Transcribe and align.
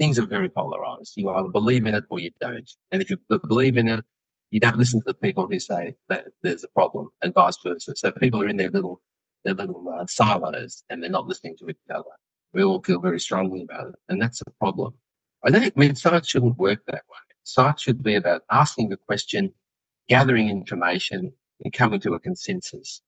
things 0.00 0.18
are 0.18 0.26
very 0.26 0.48
polarized. 0.48 1.12
You 1.16 1.28
either 1.28 1.50
believe 1.50 1.86
in 1.86 1.94
it 1.94 2.04
or 2.08 2.18
you 2.18 2.30
don't. 2.40 2.68
And 2.90 3.02
if 3.02 3.10
you 3.10 3.18
believe 3.46 3.76
in 3.76 3.86
it, 3.86 4.02
you 4.50 4.58
don't 4.58 4.78
listen 4.78 5.00
to 5.00 5.04
the 5.08 5.14
people 5.14 5.46
who 5.46 5.60
say 5.60 5.94
that 6.08 6.24
there's 6.42 6.64
a 6.64 6.68
problem 6.68 7.10
and 7.20 7.34
vice 7.34 7.58
versa. 7.62 7.92
So 7.94 8.10
people 8.10 8.42
are 8.42 8.48
in 8.48 8.56
their 8.56 8.70
little, 8.70 9.02
their 9.44 9.52
little 9.52 9.86
uh, 9.94 10.06
silos 10.08 10.82
and 10.88 11.02
they're 11.02 11.10
not 11.10 11.26
listening 11.26 11.54
to 11.58 11.68
each 11.68 11.76
other. 11.94 12.08
We 12.54 12.64
all 12.64 12.82
feel 12.82 12.98
very 12.98 13.20
strongly 13.20 13.62
about 13.62 13.88
it. 13.88 13.94
And 14.08 14.20
that's 14.20 14.40
a 14.40 14.50
problem. 14.58 14.94
I 15.44 15.50
don't 15.50 15.64
I 15.64 15.72
mean, 15.76 15.94
science 15.94 16.28
shouldn't 16.28 16.56
work 16.56 16.80
that 16.86 17.04
way. 17.10 17.18
Science 17.44 17.82
should 17.82 18.02
be 18.02 18.14
about 18.14 18.42
asking 18.50 18.88
the 18.88 18.96
question, 18.96 19.52
gathering 20.08 20.48
information 20.48 21.30
and 21.62 21.72
coming 21.74 22.00
to 22.00 22.14
a 22.14 22.20
consensus. 22.20 23.02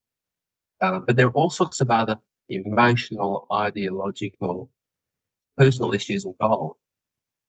Uh, 0.82 0.98
but 0.98 1.16
there 1.16 1.28
are 1.28 1.32
all 1.32 1.50
sorts 1.50 1.80
of 1.80 1.90
other 1.90 2.16
emotional, 2.50 3.46
ideological, 3.50 4.68
personal 5.56 5.94
issues 5.94 6.26
involved. 6.26 6.76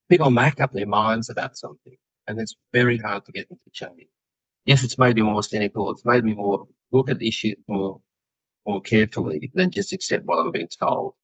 People 0.10 0.30
make 0.30 0.60
up 0.60 0.74
their 0.74 0.86
minds 0.86 1.30
about 1.30 1.58
something, 1.58 1.96
and 2.28 2.40
it's 2.40 2.56
very 2.72 2.98
hard 2.98 3.26
to 3.26 3.32
get 3.32 3.50
them 3.50 3.58
to 3.64 3.70
change. 3.72 4.08
Yes, 4.66 4.84
it's 4.84 4.98
made 4.98 5.16
me 5.16 5.22
more 5.24 5.44
cynical. 5.44 5.92
It's 5.92 6.06
made 6.06 6.24
me 6.24 6.34
more 6.34 6.68
look 6.92 7.10
at 7.10 7.22
issues 7.22 7.56
more, 7.68 8.00
more 8.66 8.82
carefully 8.82 9.52
than 9.54 9.72
just 9.72 9.94
accept 9.94 10.26
what 10.26 10.40
I'm 10.40 10.52
being 10.52 10.68
told. 10.68 11.16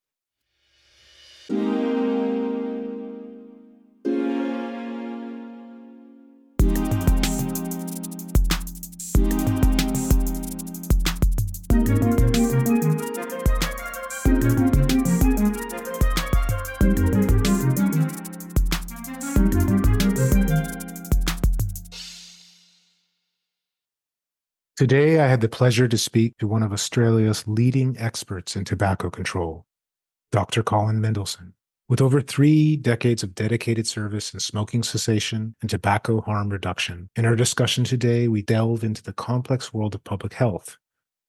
Today, 24.89 25.19
I 25.19 25.27
had 25.27 25.41
the 25.41 25.47
pleasure 25.47 25.87
to 25.87 25.97
speak 25.99 26.39
to 26.39 26.47
one 26.47 26.63
of 26.63 26.73
Australia's 26.73 27.47
leading 27.47 27.95
experts 27.99 28.55
in 28.55 28.65
tobacco 28.65 29.11
control, 29.11 29.67
Dr. 30.31 30.63
Colin 30.63 30.99
Mendelsohn. 30.99 31.53
With 31.87 32.01
over 32.01 32.21
three 32.21 32.75
decades 32.75 33.21
of 33.21 33.35
dedicated 33.35 33.85
service 33.85 34.33
in 34.33 34.39
smoking 34.39 34.81
cessation 34.81 35.53
and 35.61 35.69
tobacco 35.69 36.21
harm 36.21 36.49
reduction, 36.49 37.11
in 37.15 37.23
our 37.27 37.35
discussion 37.35 37.83
today, 37.83 38.27
we 38.27 38.41
delve 38.41 38.83
into 38.83 39.03
the 39.03 39.13
complex 39.13 39.71
world 39.71 39.93
of 39.93 40.03
public 40.03 40.33
health, 40.33 40.75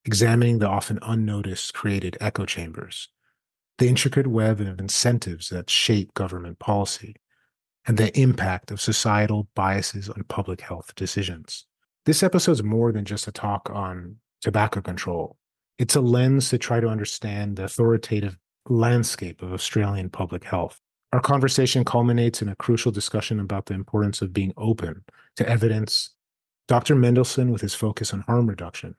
examining 0.07 0.59
the 0.59 0.67
often 0.67 0.99
unnoticed 1.03 1.75
created 1.75 2.17
echo 2.19 2.47
chambers, 2.47 3.11
the 3.77 3.89
intricate 3.89 4.27
web 4.27 4.63
of 4.63 4.81
incentives 4.81 5.51
that 5.51 5.69
shape 5.69 6.15
government 6.15 6.59
policy, 6.61 7.15
and 7.87 7.99
the 7.99 8.19
impact 8.19 8.71
of 8.71 8.81
societal 8.81 9.49
biases 9.55 10.09
on 10.09 10.25
public 10.31 10.63
health 10.63 10.95
decisions. 10.95 11.67
This 12.07 12.23
episode 12.23 12.53
is 12.53 12.63
more 12.63 12.93
than 12.93 13.05
just 13.05 13.29
a 13.29 13.33
talk 13.33 13.69
on 13.71 14.17
tobacco 14.41 14.81
control. 14.81 15.37
It's 15.79 15.97
a 15.97 16.01
lens 16.01 16.49
to 16.49 16.57
try 16.57 16.81
to 16.81 16.89
understand 16.89 17.57
the 17.57 17.65
authoritative 17.65 18.39
landscape 18.71 19.43
of 19.43 19.53
Australian 19.53 20.09
public 20.09 20.45
health. 20.45 20.81
Our 21.13 21.21
conversation 21.21 21.85
culminates 21.85 22.41
in 22.41 22.49
a 22.49 22.57
crucial 22.57 22.91
discussion 22.91 23.39
about 23.39 23.67
the 23.67 23.75
importance 23.75 24.23
of 24.23 24.33
being 24.33 24.55
open 24.57 25.05
to 25.37 25.47
evidence. 25.47 26.15
Dr. 26.69 26.95
Mendelsohn, 26.95 27.53
with 27.53 27.61
his 27.61 27.75
focus 27.75 28.15
on 28.15 28.21
harm 28.23 28.47
reduction, 28.49 28.95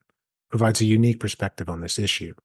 provides 0.51 0.79
a 0.79 0.85
unique 0.85 1.19
perspective 1.19 1.69
on 1.69 1.81
this 1.81 1.97
issue, 1.97 2.35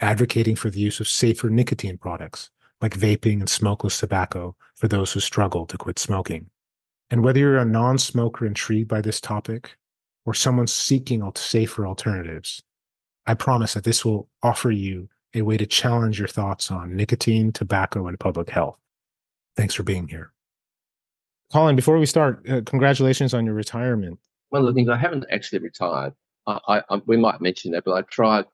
advocating 0.00 0.56
for 0.56 0.68
the 0.68 0.80
use 0.80 1.00
of 1.00 1.08
safer 1.08 1.48
nicotine 1.48 1.96
products 1.96 2.50
like 2.82 2.98
vaping 2.98 3.40
and 3.40 3.48
smokeless 3.48 3.98
tobacco 3.98 4.54
for 4.76 4.86
those 4.86 5.12
who 5.12 5.20
struggle 5.20 5.64
to 5.64 5.78
quit 5.78 5.98
smoking. 5.98 6.50
And 7.10 7.24
whether 7.24 7.40
you're 7.40 7.58
a 7.58 7.64
non 7.64 7.98
smoker 7.98 8.46
intrigued 8.46 8.88
by 8.88 9.00
this 9.00 9.20
topic 9.20 9.76
or 10.26 10.34
someone 10.34 10.66
seeking 10.66 11.28
safer 11.34 11.86
alternatives, 11.86 12.62
I 13.26 13.34
promise 13.34 13.74
that 13.74 13.84
this 13.84 14.04
will 14.04 14.28
offer 14.42 14.70
you 14.70 15.08
a 15.34 15.42
way 15.42 15.56
to 15.56 15.66
challenge 15.66 16.18
your 16.18 16.28
thoughts 16.28 16.70
on 16.70 16.96
nicotine, 16.96 17.52
tobacco, 17.52 18.06
and 18.06 18.18
public 18.18 18.50
health. 18.50 18.78
Thanks 19.56 19.74
for 19.74 19.82
being 19.82 20.08
here. 20.08 20.32
Colin, 21.52 21.76
before 21.76 21.98
we 21.98 22.06
start, 22.06 22.46
uh, 22.48 22.60
congratulations 22.64 23.32
on 23.34 23.46
your 23.46 23.54
retirement. 23.54 24.18
One 24.50 24.62
of 24.62 24.66
the 24.68 24.74
things 24.74 24.88
I 24.88 24.96
haven't 24.96 25.24
actually 25.30 25.60
retired. 25.60 26.14
I, 26.46 26.82
I, 26.88 27.02
we 27.06 27.16
might 27.16 27.40
mention 27.40 27.72
that, 27.72 27.84
but 27.84 27.92
I 27.92 28.02
tried. 28.02 28.46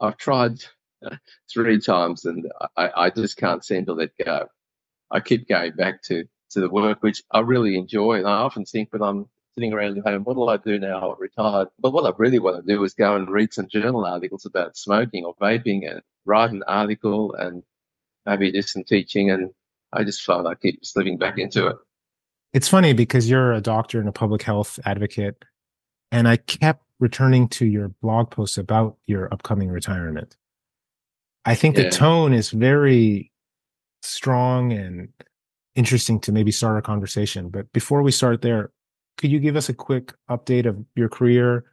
I've 0.00 0.16
tried 0.16 0.58
uh, 1.04 1.16
three 1.52 1.80
times, 1.80 2.24
and 2.24 2.50
I, 2.76 2.90
I 2.96 3.10
just 3.10 3.36
can't 3.36 3.64
seem 3.64 3.86
to 3.86 3.92
let 3.92 4.10
go. 4.24 4.46
I 5.10 5.20
keep 5.20 5.48
going 5.48 5.72
back 5.76 6.02
to 6.04 6.24
to 6.50 6.60
the 6.60 6.68
work, 6.68 7.02
which 7.02 7.22
I 7.30 7.40
really 7.40 7.76
enjoy. 7.76 8.14
And 8.18 8.26
I 8.26 8.38
often 8.38 8.64
think 8.64 8.92
when 8.92 9.02
I'm 9.02 9.28
sitting 9.54 9.72
around 9.72 9.98
at 9.98 10.04
home, 10.04 10.24
what 10.24 10.36
will 10.36 10.50
I 10.50 10.56
do 10.56 10.78
now? 10.78 11.10
I'm 11.10 11.20
retired. 11.20 11.68
But 11.78 11.92
what 11.92 12.06
I 12.06 12.16
really 12.16 12.38
want 12.38 12.64
to 12.64 12.74
do 12.74 12.82
is 12.84 12.94
go 12.94 13.16
and 13.16 13.28
read 13.28 13.52
some 13.52 13.68
journal 13.68 14.04
articles 14.04 14.46
about 14.46 14.76
smoking 14.76 15.24
or 15.24 15.34
vaping 15.36 15.90
and 15.90 16.00
write 16.24 16.50
an 16.50 16.62
article 16.66 17.34
and 17.34 17.62
maybe 18.26 18.52
do 18.52 18.62
some 18.62 18.84
teaching. 18.84 19.30
And 19.30 19.50
I 19.92 20.04
just 20.04 20.22
find 20.22 20.46
I 20.46 20.54
keep 20.54 20.84
slipping 20.84 21.18
back 21.18 21.38
into 21.38 21.66
it. 21.66 21.76
It's 22.52 22.68
funny 22.68 22.92
because 22.92 23.28
you're 23.28 23.52
a 23.52 23.60
doctor 23.60 24.00
and 24.00 24.08
a 24.08 24.12
public 24.12 24.42
health 24.42 24.78
advocate. 24.84 25.44
And 26.10 26.26
I 26.26 26.36
kept 26.36 26.84
returning 27.00 27.48
to 27.48 27.66
your 27.66 27.88
blog 27.88 28.30
posts 28.30 28.58
about 28.58 28.96
your 29.06 29.32
upcoming 29.32 29.68
retirement. 29.70 30.36
I 31.44 31.54
think 31.54 31.76
yeah. 31.76 31.84
the 31.84 31.90
tone 31.90 32.32
is 32.32 32.50
very 32.50 33.30
strong 34.02 34.72
and 34.72 35.08
interesting 35.78 36.18
to 36.18 36.32
maybe 36.32 36.50
start 36.50 36.74
our 36.74 36.82
conversation. 36.82 37.48
But 37.48 37.72
before 37.72 38.02
we 38.02 38.10
start 38.10 38.42
there, 38.42 38.72
could 39.16 39.30
you 39.30 39.38
give 39.38 39.54
us 39.54 39.68
a 39.68 39.74
quick 39.74 40.12
update 40.28 40.66
of 40.66 40.76
your 40.96 41.08
career, 41.08 41.64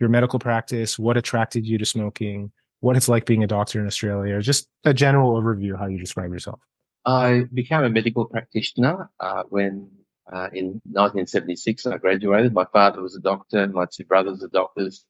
your 0.00 0.08
medical 0.08 0.38
practice, 0.38 0.98
what 0.98 1.18
attracted 1.18 1.66
you 1.66 1.76
to 1.76 1.84
smoking, 1.84 2.50
what 2.80 2.96
it's 2.96 3.08
like 3.08 3.26
being 3.26 3.44
a 3.44 3.46
doctor 3.46 3.78
in 3.80 3.86
Australia, 3.86 4.36
or 4.36 4.40
just 4.40 4.66
a 4.84 4.94
general 4.94 5.38
overview 5.38 5.74
of 5.74 5.78
how 5.78 5.86
you 5.86 5.98
describe 5.98 6.32
yourself? 6.32 6.58
I 7.04 7.44
became 7.52 7.84
a 7.84 7.90
medical 7.90 8.24
practitioner 8.24 9.10
uh, 9.20 9.42
when 9.50 9.90
uh, 10.32 10.48
in 10.54 10.80
1976 10.92 11.84
I 11.84 11.98
graduated. 11.98 12.54
My 12.54 12.64
father 12.72 13.02
was 13.02 13.14
a 13.14 13.20
doctor, 13.20 13.66
my 13.66 13.84
two 13.92 14.04
brothers 14.04 14.42
are 14.42 14.48
doctors, 14.48 15.04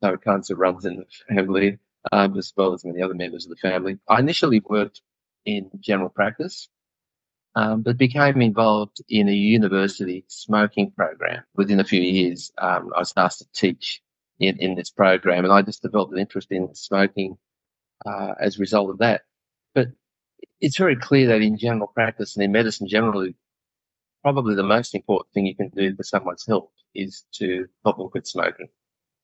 so 0.00 0.14
of 0.14 0.58
runs 0.58 0.84
in 0.84 0.96
the 0.98 1.34
family, 1.34 1.78
um, 2.12 2.38
as 2.38 2.52
well 2.56 2.72
as 2.72 2.84
many 2.84 3.02
other 3.02 3.14
members 3.14 3.46
of 3.46 3.50
the 3.50 3.56
family. 3.56 3.98
I 4.08 4.20
initially 4.20 4.60
worked 4.60 5.02
in 5.44 5.70
general 5.80 6.08
practice 6.08 6.68
um, 7.56 7.82
but 7.82 7.96
became 7.96 8.40
involved 8.40 9.00
in 9.08 9.28
a 9.28 9.32
university 9.32 10.24
smoking 10.28 10.92
program. 10.92 11.42
Within 11.54 11.80
a 11.80 11.84
few 11.84 12.00
years, 12.00 12.52
um, 12.58 12.92
I 12.94 13.00
was 13.00 13.12
asked 13.16 13.38
to 13.40 13.46
teach 13.52 14.00
in, 14.38 14.56
in 14.58 14.74
this 14.74 14.90
program, 14.90 15.44
and 15.44 15.52
I 15.52 15.62
just 15.62 15.82
developed 15.82 16.12
an 16.12 16.18
interest 16.18 16.48
in 16.50 16.74
smoking 16.74 17.36
uh, 18.06 18.34
as 18.40 18.56
a 18.56 18.60
result 18.60 18.90
of 18.90 18.98
that. 18.98 19.22
But 19.74 19.88
it's 20.60 20.78
very 20.78 20.96
clear 20.96 21.26
that 21.28 21.42
in 21.42 21.58
general 21.58 21.88
practice 21.88 22.36
and 22.36 22.44
in 22.44 22.52
medicine 22.52 22.86
generally, 22.86 23.34
probably 24.22 24.54
the 24.54 24.62
most 24.62 24.94
important 24.94 25.32
thing 25.32 25.46
you 25.46 25.56
can 25.56 25.70
do 25.70 25.94
for 25.96 26.02
someone's 26.02 26.46
health 26.46 26.70
is 26.94 27.24
to 27.32 27.66
help 27.84 27.98
them 27.98 28.08
quit 28.08 28.26
smoking. 28.26 28.68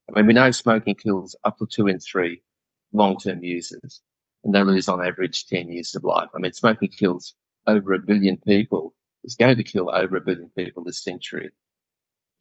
I 0.09 0.17
mean, 0.17 0.27
we 0.27 0.35
know 0.35 0.51
smoking 0.51 0.95
kills 0.95 1.37
up 1.45 1.59
to 1.59 1.67
two 1.67 1.89
in 1.89 1.99
three 1.99 2.43
long-term 2.93 3.43
users, 3.43 4.01
and 4.45 4.55
they 4.55 4.63
lose 4.63 4.89
on 4.89 5.05
average 5.05 5.47
10 5.47 5.71
years 5.71 5.95
of 5.95 6.05
life. 6.05 6.29
I 6.35 6.39
mean, 6.39 6.53
smoking 6.53 6.89
kills 6.89 7.35
over 7.66 7.93
a 7.93 7.99
billion 7.99 8.37
people. 8.38 8.94
It's 9.25 9.34
going 9.34 9.56
to 9.56 9.65
kill 9.65 9.91
over 9.93 10.16
a 10.16 10.21
billion 10.21 10.50
people 10.56 10.84
this 10.84 11.03
century. 11.03 11.50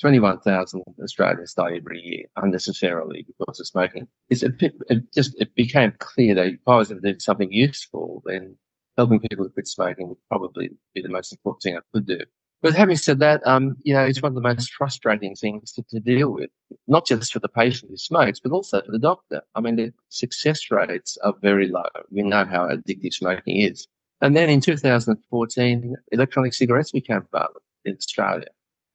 21,000 0.02 0.84
Australians 1.02 1.54
die 1.54 1.78
every 1.78 2.02
year 2.02 2.26
unnecessarily 2.36 3.26
because 3.26 3.60
of 3.60 3.68
smoking. 3.68 4.08
It's 4.30 4.44
a, 4.44 4.50
it 4.90 5.14
just 5.14 5.40
it 5.40 5.56
became 5.56 5.94
clear 6.00 6.36
that 6.36 6.48
if 6.48 6.60
I 6.68 6.76
was 6.76 6.90
going 6.90 7.02
to 7.02 7.14
do 7.14 7.20
something 7.20 7.52
useful, 7.52 8.22
then 8.26 8.58
helping 8.98 9.20
people 9.20 9.46
to 9.46 9.52
quit 9.52 9.68
smoking 9.68 10.10
would 10.10 10.18
probably 10.30 10.70
be 10.94 11.02
the 11.02 11.10
most 11.10 11.32
important 11.32 11.64
thing 11.64 11.78
I 11.78 11.82
could 11.94 12.08
do. 12.08 12.20
But 12.62 12.74
having 12.74 12.96
said 12.96 13.20
that, 13.20 13.46
um, 13.46 13.76
you 13.84 13.94
know, 13.94 14.04
it's 14.04 14.22
one 14.22 14.32
of 14.32 14.36
the 14.36 14.42
most 14.42 14.74
frustrating 14.74 15.36
things 15.36 15.72
to, 15.74 15.84
to, 15.90 16.00
deal 16.00 16.32
with, 16.32 16.50
not 16.88 17.06
just 17.06 17.32
for 17.32 17.40
the 17.40 17.50
patient 17.50 17.92
who 17.92 17.98
smokes, 17.98 18.40
but 18.40 18.52
also 18.52 18.82
for 18.82 18.92
the 18.92 18.98
doctor. 18.98 19.42
I 19.54 19.62
mean, 19.62 19.76
the 19.76 19.94
success 20.10 20.72
rates 20.72 21.18
are 21.24 21.36
very 21.42 21.68
low. 21.68 21.84
We 22.10 22.24
know 22.24 22.44
how 22.44 22.68
addictive 22.68 23.14
smoking 23.14 23.58
is. 23.58 23.88
And 24.22 24.36
then 24.36 24.50
in 24.50 24.62
2014, 24.62 25.96
electronic 26.12 26.54
cigarettes 26.54 26.92
became 26.92 27.26
available 27.32 27.62
in 27.84 27.96
Australia. 27.96 28.48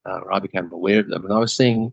Uh, 0.05 0.21
I 0.33 0.39
became 0.39 0.73
aware 0.73 1.01
of 1.01 1.09
them 1.09 1.25
and 1.25 1.33
I 1.33 1.39
was 1.39 1.55
seeing 1.55 1.93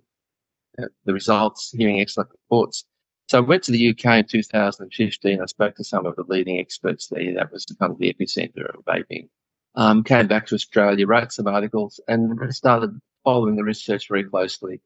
uh, 0.81 0.85
the 1.05 1.13
results, 1.13 1.71
hearing 1.71 1.99
excellent 1.99 2.29
reports. 2.31 2.85
So 3.27 3.39
I 3.39 3.41
went 3.41 3.63
to 3.63 3.71
the 3.71 3.89
UK 3.89 4.19
in 4.19 4.25
2015. 4.25 5.41
I 5.41 5.45
spoke 5.45 5.75
to 5.75 5.83
some 5.83 6.05
of 6.05 6.15
the 6.15 6.23
leading 6.27 6.59
experts 6.59 7.09
there. 7.09 7.33
That 7.33 7.51
was 7.51 7.65
kind 7.65 7.91
of 7.91 7.99
the 7.99 8.13
epicenter 8.13 8.73
of 8.73 8.85
vaping. 8.85 9.27
Um, 9.75 10.03
came 10.03 10.27
back 10.27 10.47
to 10.47 10.55
Australia, 10.55 11.05
wrote 11.05 11.33
some 11.33 11.47
articles 11.47 11.99
and 12.07 12.55
started 12.55 12.97
following 13.23 13.57
the 13.57 13.63
research 13.63 14.07
very 14.07 14.23
closely, 14.23 14.81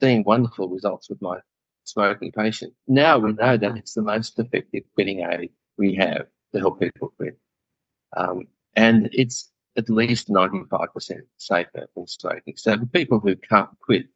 seeing 0.00 0.24
wonderful 0.24 0.68
results 0.68 1.10
with 1.10 1.20
my 1.20 1.38
smoking 1.84 2.32
patient. 2.32 2.72
Now 2.88 3.18
we 3.18 3.32
know 3.32 3.58
that 3.58 3.76
it's 3.76 3.92
the 3.92 4.02
most 4.02 4.38
effective 4.38 4.84
quitting 4.94 5.20
aid 5.20 5.50
we 5.76 5.94
have 5.96 6.26
to 6.52 6.58
help 6.58 6.80
people 6.80 7.12
quit. 7.16 7.38
Um, 8.16 8.46
and 8.76 9.08
it's 9.12 9.50
at 9.76 9.90
least 9.90 10.28
95% 10.28 11.20
safer 11.36 11.86
than 11.94 12.06
smoking. 12.06 12.54
So 12.56 12.78
for 12.78 12.86
people 12.86 13.20
who 13.20 13.36
can't 13.36 13.70
quit, 13.80 14.06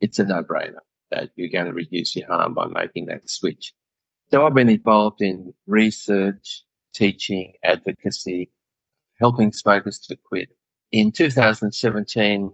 it's 0.00 0.18
a 0.18 0.24
no-brainer 0.24 0.80
that 1.10 1.30
you're 1.36 1.48
going 1.48 1.66
to 1.66 1.72
reduce 1.72 2.16
your 2.16 2.26
harm 2.26 2.54
by 2.54 2.66
making 2.66 3.06
that 3.06 3.28
switch. 3.30 3.72
So 4.30 4.44
I've 4.44 4.54
been 4.54 4.68
involved 4.68 5.22
in 5.22 5.54
research, 5.66 6.64
teaching, 6.92 7.52
advocacy, 7.62 8.50
helping 9.20 9.52
smokers 9.52 9.98
to 10.00 10.16
quit. 10.16 10.48
In 10.90 11.12
2017, 11.12 12.46
a 12.46 12.50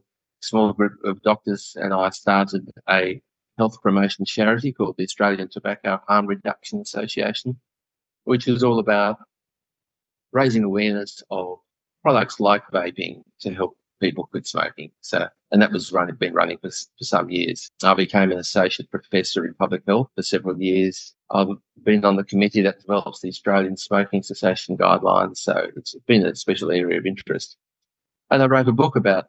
small 0.47 0.73
group 0.73 0.93
of 1.05 1.23
doctors 1.23 1.77
and 1.81 1.95
I 1.95 2.11
started 2.11 2.71
a 2.89 3.23
health 3.59 3.81
promotion 3.83 4.25
charity 4.25 4.73
called 4.73 4.97
the 4.99 5.05
Australian 5.05 5.49
Tobacco 5.49 6.01
Harm 6.07 6.27
Reduction 6.27 6.81
Association, 6.81 7.59
which 8.25 8.49
is 8.49 8.63
all 8.63 8.79
about 8.79 9.19
raising 10.33 10.65
awareness 10.65 11.23
of 11.31 11.59
products 12.03 12.41
like 12.41 12.67
vaping 12.73 13.23
to 13.41 13.55
help 13.55 13.77
people 14.01 14.27
quit 14.27 14.47
smoking. 14.47 14.91
So, 15.01 15.29
and 15.53 15.63
that 15.63 15.71
was 15.71 15.93
running, 15.93 16.17
been 16.17 16.35
running 16.35 16.59
for, 16.59 16.71
for 16.71 17.05
some 17.05 17.31
years. 17.31 17.71
I 17.85 17.95
became 17.95 18.33
an 18.33 18.39
associate 18.39 18.91
professor 18.91 19.45
in 19.47 19.55
public 19.55 19.83
health 19.87 20.11
for 20.17 20.23
several 20.23 20.61
years. 20.61 21.15
I've 21.31 21.49
been 21.83 22.05
on 22.05 22.17
the 22.17 22.25
committee 22.25 22.63
that 22.63 22.81
develops 22.81 23.21
the 23.21 23.29
Australian 23.29 23.77
Smoking 23.77 24.23
Cessation 24.23 24.77
guidelines. 24.77 25.39
So 25.39 25.69
it's 25.77 25.95
been 26.07 26.27
a 26.27 26.35
special 26.35 26.73
area 26.73 26.99
of 26.99 27.07
interest. 27.07 27.57
And 28.31 28.43
I 28.43 28.47
wrote 28.47 28.69
a 28.69 28.73
book 28.73 28.97
about 28.97 29.27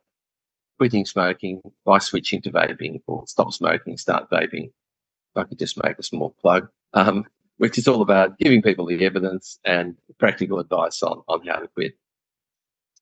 quitting 0.79 1.05
smoking 1.05 1.61
by 1.85 1.99
switching 1.99 2.41
to 2.41 2.51
vaping 2.51 3.01
or 3.05 3.23
stop 3.27 3.53
smoking, 3.53 3.97
start 3.97 4.29
vaping. 4.31 4.65
If 4.65 5.37
I 5.37 5.43
could 5.43 5.59
just 5.59 5.81
make 5.83 5.99
a 5.99 6.03
small 6.03 6.35
plug. 6.41 6.67
Um, 6.93 7.25
which 7.63 7.77
is 7.77 7.87
all 7.87 8.01
about 8.01 8.37
giving 8.39 8.61
people 8.61 8.85
the 8.85 9.05
evidence 9.05 9.57
and 9.63 9.95
practical 10.19 10.59
advice 10.59 11.01
on, 11.01 11.21
on 11.29 11.47
how 11.47 11.55
to 11.55 11.67
quit. 11.69 11.93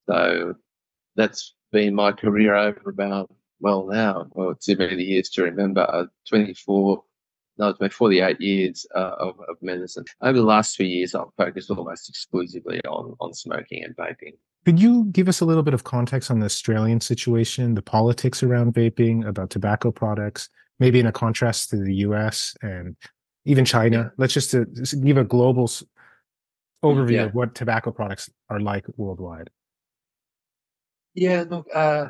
So 0.07 0.53
that's 1.15 1.55
been 1.71 1.95
my 1.95 2.11
career 2.11 2.53
over 2.53 2.91
about, 2.91 3.33
well, 3.59 3.87
now, 3.87 4.27
well, 4.33 4.53
too 4.53 4.75
many 4.75 5.01
years 5.01 5.29
to 5.29 5.41
remember, 5.41 5.81
uh, 5.89 6.05
24, 6.29 7.03
no, 7.57 7.69
it's 7.69 7.79
been 7.79 7.89
48 7.89 8.39
years 8.39 8.85
uh, 8.93 9.15
of, 9.17 9.39
of 9.49 9.55
medicine. 9.63 10.05
Over 10.21 10.37
the 10.37 10.43
last 10.43 10.75
few 10.75 10.85
years, 10.85 11.15
I've 11.15 11.33
focused 11.37 11.71
almost 11.71 12.07
exclusively 12.07 12.81
on, 12.85 13.15
on 13.19 13.33
smoking 13.33 13.83
and 13.83 13.95
vaping. 13.95 14.35
Could 14.63 14.79
you 14.79 15.05
give 15.05 15.27
us 15.27 15.41
a 15.41 15.45
little 15.45 15.63
bit 15.63 15.73
of 15.73 15.85
context 15.85 16.29
on 16.29 16.37
the 16.37 16.45
Australian 16.45 17.01
situation, 17.01 17.73
the 17.73 17.81
politics 17.81 18.43
around 18.43 18.75
vaping, 18.75 19.27
about 19.27 19.49
tobacco 19.49 19.89
products, 19.89 20.49
maybe 20.79 20.99
in 20.99 21.07
a 21.07 21.11
contrast 21.11 21.71
to 21.71 21.77
the 21.77 21.95
US 21.95 22.55
and 22.61 22.95
even 23.45 23.65
China. 23.65 23.97
Yeah. 23.97 24.09
Let's 24.17 24.33
just, 24.33 24.53
uh, 24.53 24.65
just, 24.73 25.01
give 25.03 25.17
a 25.17 25.23
global 25.23 25.67
overview 26.83 27.11
yeah. 27.11 27.23
of 27.23 27.35
what 27.35 27.55
tobacco 27.55 27.91
products 27.91 28.29
are 28.49 28.59
like 28.59 28.85
worldwide. 28.97 29.49
Yeah, 31.13 31.43
look, 31.49 31.67
uh, 31.73 32.07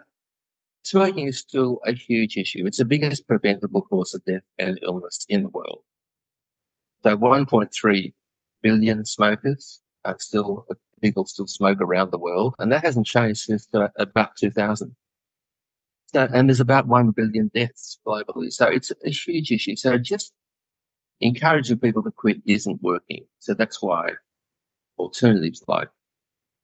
smoking 0.84 1.28
is 1.28 1.40
still 1.40 1.80
a 1.86 1.94
huge 1.94 2.38
issue. 2.38 2.66
It's 2.66 2.78
the 2.78 2.86
biggest 2.86 3.28
preventable 3.28 3.82
cause 3.82 4.14
of 4.14 4.24
death 4.26 4.44
and 4.60 4.80
illness 4.84 5.26
in 5.30 5.44
the 5.44 5.50
world. 5.50 5.82
So 7.04 7.18
1.3 7.18 8.14
billion 8.62 9.06
smokers 9.06 9.82
are 10.06 10.18
still 10.20 10.68
people 11.02 11.26
still 11.26 11.48
smoke 11.48 11.82
around 11.82 12.12
the 12.12 12.20
world, 12.20 12.56
and 12.60 12.72
that 12.72 12.84
hasn't 12.84 13.08
changed 13.08 13.42
since 13.42 13.68
uh, 13.74 13.88
about 13.98 14.36
2000. 14.38 14.96
So, 16.14 16.28
and 16.34 16.50
there's 16.50 16.60
about 16.60 16.88
1 16.88 17.12
billion 17.12 17.50
deaths 17.56 17.98
globally. 18.06 18.52
So 18.52 18.68
it's 18.68 18.92
a 19.04 19.10
huge 19.10 19.52
issue. 19.52 19.76
So 19.76 19.98
just 19.98 20.34
encouraging 21.22 21.80
people 21.80 22.04
to 22.04 22.12
quit 22.12 22.42
isn't 22.46 22.82
working. 22.82 23.26
So 23.40 23.54
that's 23.54 23.82
why 23.82 24.12
alternatives 24.98 25.64
like 25.68 25.90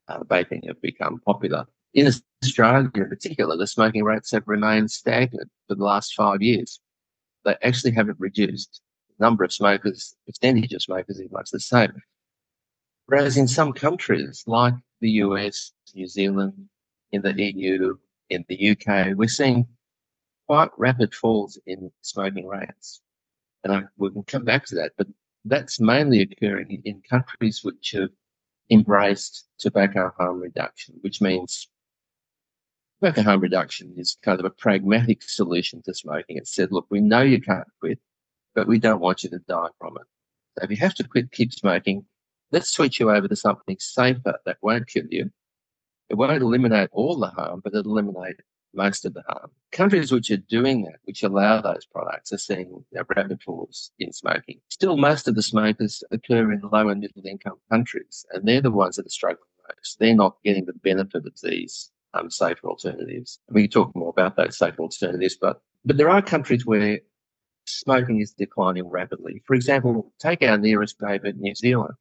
uh, 0.07 0.23
vaping 0.23 0.67
have 0.67 0.81
become 0.81 1.19
popular. 1.25 1.65
In 1.93 2.11
Australia, 2.43 2.91
in 2.93 3.09
particular, 3.09 3.55
the 3.55 3.67
smoking 3.67 4.03
rates 4.03 4.31
have 4.31 4.43
remained 4.47 4.91
stagnant 4.91 5.49
for 5.67 5.75
the 5.75 5.83
last 5.83 6.13
five 6.13 6.41
years. 6.41 6.79
They 7.45 7.55
actually 7.63 7.93
haven't 7.93 8.19
reduced. 8.19 8.81
The 9.17 9.25
number 9.25 9.43
of 9.43 9.53
smokers, 9.53 10.15
percentage 10.25 10.73
of 10.73 10.81
smokers 10.81 11.19
is 11.19 11.31
much 11.31 11.49
the 11.51 11.59
same. 11.59 11.93
Whereas 13.05 13.37
in 13.37 13.47
some 13.47 13.73
countries 13.73 14.43
like 14.47 14.73
the 14.99 15.11
US, 15.11 15.71
New 15.95 16.07
Zealand, 16.07 16.67
in 17.11 17.21
the 17.21 17.33
EU, 17.41 17.97
in 18.29 18.43
the 18.49 18.71
UK, 18.71 19.15
we're 19.15 19.29
seeing 19.29 19.65
quite 20.45 20.69
rapid 20.77 21.13
falls 21.13 21.57
in 21.65 21.91
smoking 22.01 22.47
rates 22.47 23.01
and 23.67 23.85
I, 23.85 23.87
we 23.97 24.11
can 24.11 24.23
come 24.23 24.45
back 24.45 24.65
to 24.67 24.75
that, 24.75 24.93
but 24.97 25.07
that's 25.43 25.79
mainly 25.79 26.21
occurring 26.21 26.81
in 26.85 27.01
countries 27.01 27.63
which 27.63 27.91
have 27.91 28.09
embraced 28.69 29.45
tobacco 29.59 30.11
harm 30.17 30.39
reduction, 30.39 30.95
which 31.01 31.21
means 31.21 31.67
tobacco 32.99 33.23
harm 33.23 33.41
reduction 33.41 33.93
is 33.97 34.17
kind 34.23 34.39
of 34.39 34.45
a 34.45 34.49
pragmatic 34.49 35.21
solution 35.21 35.81
to 35.83 35.93
smoking. 35.93 36.37
It 36.37 36.47
said, 36.47 36.71
look, 36.71 36.87
we 36.89 37.01
know 37.01 37.21
you 37.21 37.41
can't 37.41 37.67
quit, 37.81 37.99
but 38.55 38.67
we 38.67 38.79
don't 38.79 39.01
want 39.01 39.23
you 39.23 39.29
to 39.31 39.39
die 39.39 39.69
from 39.79 39.97
it. 39.97 40.07
So 40.57 40.63
if 40.63 40.71
you 40.71 40.77
have 40.77 40.95
to 40.95 41.03
quit, 41.07 41.31
keep 41.31 41.53
smoking, 41.53 42.05
let's 42.51 42.71
switch 42.71 42.99
you 42.99 43.11
over 43.11 43.27
to 43.27 43.35
something 43.35 43.77
safer 43.79 44.39
that 44.45 44.57
won't 44.61 44.87
kill 44.87 45.05
you. 45.09 45.29
It 46.09 46.15
won't 46.15 46.41
eliminate 46.41 46.89
all 46.93 47.17
the 47.17 47.27
harm, 47.27 47.59
but 47.63 47.73
it'll 47.73 47.97
eliminate 47.97 48.37
most 48.73 49.05
of 49.05 49.13
the 49.13 49.23
harm. 49.27 49.51
Countries 49.71 50.11
which 50.11 50.31
are 50.31 50.37
doing 50.37 50.83
that, 50.83 50.99
which 51.03 51.23
allow 51.23 51.61
those 51.61 51.85
products, 51.85 52.31
are 52.31 52.37
seeing 52.37 52.85
rapid 52.93 53.41
falls 53.43 53.91
in 53.99 54.13
smoking. 54.13 54.59
Still, 54.69 54.97
most 54.97 55.27
of 55.27 55.35
the 55.35 55.41
smokers 55.41 56.03
occur 56.11 56.51
in 56.51 56.61
low 56.71 56.89
and 56.89 57.01
middle 57.01 57.25
income 57.25 57.57
countries, 57.71 58.25
and 58.31 58.47
they're 58.47 58.61
the 58.61 58.71
ones 58.71 58.95
that 58.95 59.05
are 59.05 59.09
struggling 59.09 59.47
most. 59.67 59.99
They're 59.99 60.15
not 60.15 60.37
getting 60.43 60.65
the 60.65 60.73
benefit 60.73 61.25
of 61.25 61.33
these 61.41 61.91
um, 62.13 62.29
safer 62.29 62.67
alternatives. 62.67 63.39
We 63.49 63.63
can 63.63 63.71
talk 63.71 63.95
more 63.95 64.09
about 64.09 64.35
those 64.35 64.57
safer 64.57 64.81
alternatives, 64.81 65.37
but 65.39 65.61
but 65.85 65.97
there 65.97 66.09
are 66.09 66.21
countries 66.21 66.65
where 66.65 66.99
smoking 67.65 68.19
is 68.19 68.31
declining 68.31 68.87
rapidly. 68.87 69.41
For 69.45 69.53
example, 69.53 70.11
take 70.19 70.41
our 70.41 70.57
nearest 70.57 71.01
neighbour, 71.01 71.33
New 71.33 71.55
Zealand. 71.55 71.93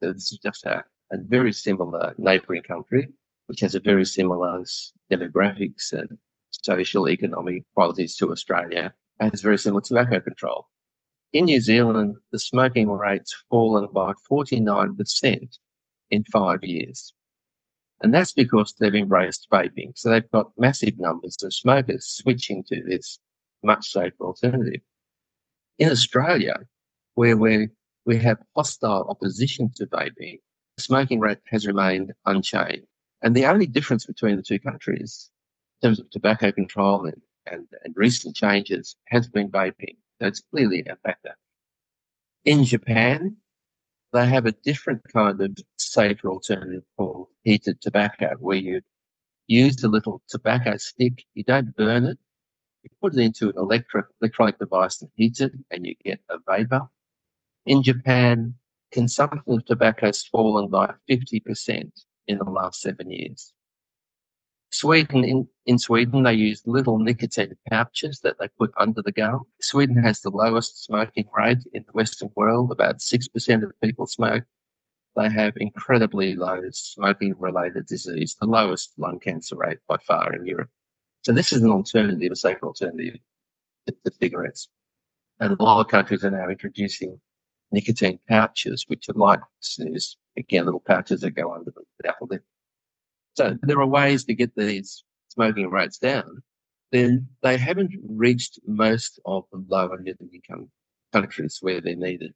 This 0.00 0.32
is 0.32 0.38
just 0.42 0.64
a, 0.64 0.84
a 1.12 1.18
very 1.18 1.52
similar 1.52 2.14
neighbouring 2.18 2.62
country 2.62 3.08
which 3.46 3.60
has 3.60 3.74
a 3.74 3.80
very 3.80 4.04
similar 4.04 4.62
demographics 5.10 5.92
and 5.92 6.18
social 6.50 7.08
economic 7.08 7.64
qualities 7.74 8.16
to 8.16 8.30
Australia, 8.30 8.94
and 9.20 9.30
has 9.30 9.42
very 9.42 9.58
similar 9.58 9.80
to 9.82 9.88
tobacco 9.88 10.20
control. 10.20 10.66
In 11.32 11.46
New 11.46 11.60
Zealand, 11.60 12.16
the 12.30 12.38
smoking 12.38 12.88
rate's 12.90 13.34
fallen 13.50 13.88
by 13.92 14.12
49% 14.30 15.58
in 16.10 16.24
five 16.32 16.62
years. 16.62 17.12
And 18.02 18.12
that's 18.12 18.32
because 18.32 18.74
they've 18.74 18.94
embraced 18.94 19.48
vaping. 19.52 19.92
So 19.96 20.10
they've 20.10 20.30
got 20.30 20.52
massive 20.58 20.98
numbers 20.98 21.36
of 21.42 21.52
smokers 21.52 22.06
switching 22.06 22.62
to 22.64 22.82
this 22.82 23.18
much 23.62 23.90
safer 23.90 24.14
alternative. 24.20 24.80
In 25.78 25.90
Australia, 25.90 26.60
where 27.14 27.36
we 27.36 27.68
we 28.04 28.18
have 28.18 28.38
hostile 28.54 29.06
opposition 29.08 29.70
to 29.76 29.86
vaping, 29.86 30.38
the 30.76 30.82
smoking 30.82 31.20
rate 31.20 31.38
has 31.48 31.66
remained 31.66 32.12
unchanged. 32.26 32.86
And 33.24 33.34
the 33.34 33.46
only 33.46 33.66
difference 33.66 34.04
between 34.04 34.36
the 34.36 34.42
two 34.42 34.58
countries 34.58 35.30
in 35.80 35.88
terms 35.88 35.98
of 35.98 36.10
tobacco 36.10 36.52
control 36.52 37.06
and, 37.06 37.22
and, 37.46 37.66
and 37.82 37.94
recent 37.96 38.36
changes 38.36 38.96
has 39.06 39.26
been 39.28 39.50
vaping. 39.50 39.96
So 40.20 40.26
it's 40.26 40.42
clearly 40.52 40.84
a 40.86 40.96
factor. 40.96 41.34
In 42.44 42.64
Japan, 42.64 43.38
they 44.12 44.26
have 44.26 44.44
a 44.44 44.52
different 44.52 45.00
kind 45.10 45.40
of 45.40 45.56
safer 45.78 46.28
alternative 46.28 46.82
called 46.98 47.28
heated 47.44 47.80
tobacco, 47.80 48.34
where 48.40 48.58
you 48.58 48.82
use 49.46 49.82
a 49.82 49.88
little 49.88 50.20
tobacco 50.28 50.76
stick, 50.76 51.24
you 51.32 51.44
don't 51.44 51.74
burn 51.74 52.04
it, 52.04 52.18
you 52.82 52.90
put 53.00 53.14
it 53.14 53.20
into 53.20 53.48
an 53.48 53.54
electric, 53.56 54.04
electronic 54.20 54.58
device 54.58 54.98
that 54.98 55.08
heats 55.14 55.40
it, 55.40 55.52
and 55.70 55.86
you 55.86 55.94
get 56.04 56.20
a 56.28 56.36
vapor. 56.46 56.90
In 57.64 57.82
Japan, 57.82 58.56
consumption 58.92 59.40
of 59.46 59.64
tobacco 59.64 60.06
has 60.06 60.22
fallen 60.24 60.68
by 60.68 60.92
50% 61.08 61.90
in 62.26 62.38
the 62.38 62.44
last 62.44 62.80
seven 62.80 63.10
years. 63.10 63.52
Sweden, 64.70 65.24
in, 65.24 65.48
in 65.66 65.78
Sweden, 65.78 66.24
they 66.24 66.34
use 66.34 66.62
little 66.66 66.98
nicotine 66.98 67.56
pouches 67.70 68.18
that 68.20 68.36
they 68.40 68.48
put 68.58 68.72
under 68.76 69.02
the 69.02 69.12
gum. 69.12 69.42
Sweden 69.60 70.02
has 70.02 70.20
the 70.20 70.30
lowest 70.30 70.84
smoking 70.84 71.28
rate 71.36 71.58
in 71.72 71.84
the 71.86 71.92
Western 71.92 72.28
world. 72.34 72.72
About 72.72 72.98
6% 72.98 73.62
of 73.62 73.80
people 73.80 74.08
smoke. 74.08 74.42
They 75.14 75.30
have 75.30 75.54
incredibly 75.56 76.34
low 76.34 76.60
smoking 76.72 77.36
related 77.38 77.86
disease, 77.86 78.36
the 78.40 78.46
lowest 78.46 78.94
lung 78.98 79.20
cancer 79.20 79.54
rate 79.56 79.78
by 79.86 79.96
far 79.98 80.34
in 80.34 80.44
Europe. 80.44 80.70
So 81.22 81.32
this 81.32 81.52
is 81.52 81.62
an 81.62 81.70
alternative, 81.70 82.32
a 82.32 82.36
safer 82.36 82.66
alternative 82.66 83.20
to, 83.86 83.94
to 84.04 84.10
cigarettes. 84.20 84.68
And 85.38 85.52
a 85.52 85.62
lot 85.62 85.82
of 85.82 85.88
countries 85.88 86.24
are 86.24 86.32
now 86.32 86.48
introducing 86.48 87.20
nicotine 87.74 88.18
pouches, 88.28 88.84
which 88.88 89.08
are 89.08 89.14
like 89.14 89.40
again, 90.36 90.64
little 90.64 90.80
pouches 90.80 91.20
that 91.20 91.32
go 91.32 91.52
under 91.52 91.72
the 91.72 92.08
apple 92.08 92.28
lip. 92.30 92.42
So 93.34 93.58
there 93.62 93.80
are 93.80 93.86
ways 93.86 94.24
to 94.24 94.34
get 94.34 94.54
these 94.56 95.04
smoking 95.28 95.70
rates 95.70 95.98
down. 95.98 96.42
Then 96.92 97.28
they 97.42 97.56
haven't 97.56 97.92
reached 98.08 98.60
most 98.66 99.18
of 99.26 99.44
the 99.50 99.64
low 99.68 99.90
and 99.90 100.04
middle 100.04 100.28
income 100.32 100.70
countries 101.12 101.58
where 101.60 101.80
they're 101.80 101.96
needed. 101.96 102.32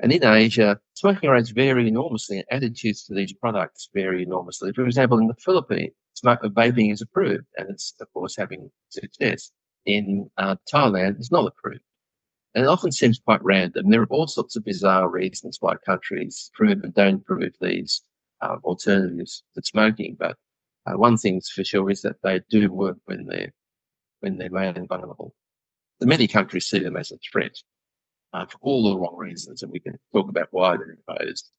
And 0.00 0.12
in 0.12 0.24
Asia, 0.24 0.80
smoking 0.94 1.30
rates 1.30 1.50
vary 1.50 1.88
enormously 1.88 2.38
and 2.38 2.46
attitudes 2.50 3.04
to 3.04 3.14
these 3.14 3.32
products 3.32 3.88
vary 3.94 4.24
enormously. 4.24 4.72
For 4.72 4.84
example, 4.84 5.18
in 5.18 5.28
the 5.28 5.34
Philippines, 5.34 5.92
smoke, 6.14 6.42
vaping 6.42 6.92
is 6.92 7.00
approved 7.00 7.46
and 7.56 7.70
it's, 7.70 7.94
of 8.00 8.12
course, 8.12 8.36
having 8.36 8.70
success. 8.88 9.52
In 9.86 10.30
uh, 10.36 10.56
Thailand, 10.72 11.16
it's 11.16 11.32
not 11.32 11.46
approved. 11.46 11.82
And 12.54 12.64
it 12.64 12.68
often 12.68 12.92
seems 12.92 13.18
quite 13.18 13.42
random. 13.42 13.90
There 13.90 14.02
are 14.02 14.06
all 14.06 14.26
sorts 14.26 14.56
of 14.56 14.64
bizarre 14.64 15.08
reasons 15.08 15.58
why 15.60 15.76
countries 15.86 16.50
prove 16.54 16.82
and 16.82 16.94
don't 16.94 17.24
prove 17.24 17.54
these 17.60 18.02
uh, 18.42 18.56
alternatives 18.64 19.42
to 19.54 19.62
smoking. 19.62 20.16
But 20.18 20.36
uh, 20.86 20.98
one 20.98 21.16
thing's 21.16 21.48
for 21.48 21.64
sure 21.64 21.88
is 21.90 22.02
that 22.02 22.16
they 22.22 22.40
do 22.50 22.70
work 22.70 22.98
when 23.06 23.26
they're 23.26 23.52
when 24.20 24.36
they're 24.36 24.50
made 24.50 24.76
available. 24.76 25.34
The 26.00 26.06
many 26.06 26.28
countries 26.28 26.66
see 26.66 26.78
them 26.78 26.96
as 26.96 27.10
a 27.10 27.18
threat 27.30 27.56
uh, 28.32 28.46
for 28.46 28.58
all 28.60 28.90
the 28.90 28.98
wrong 28.98 29.16
reasons, 29.16 29.62
and 29.62 29.72
we 29.72 29.80
can 29.80 29.98
talk 30.12 30.28
about 30.28 30.48
why 30.50 30.76
they're 30.76 30.96
imposed. 31.08 31.50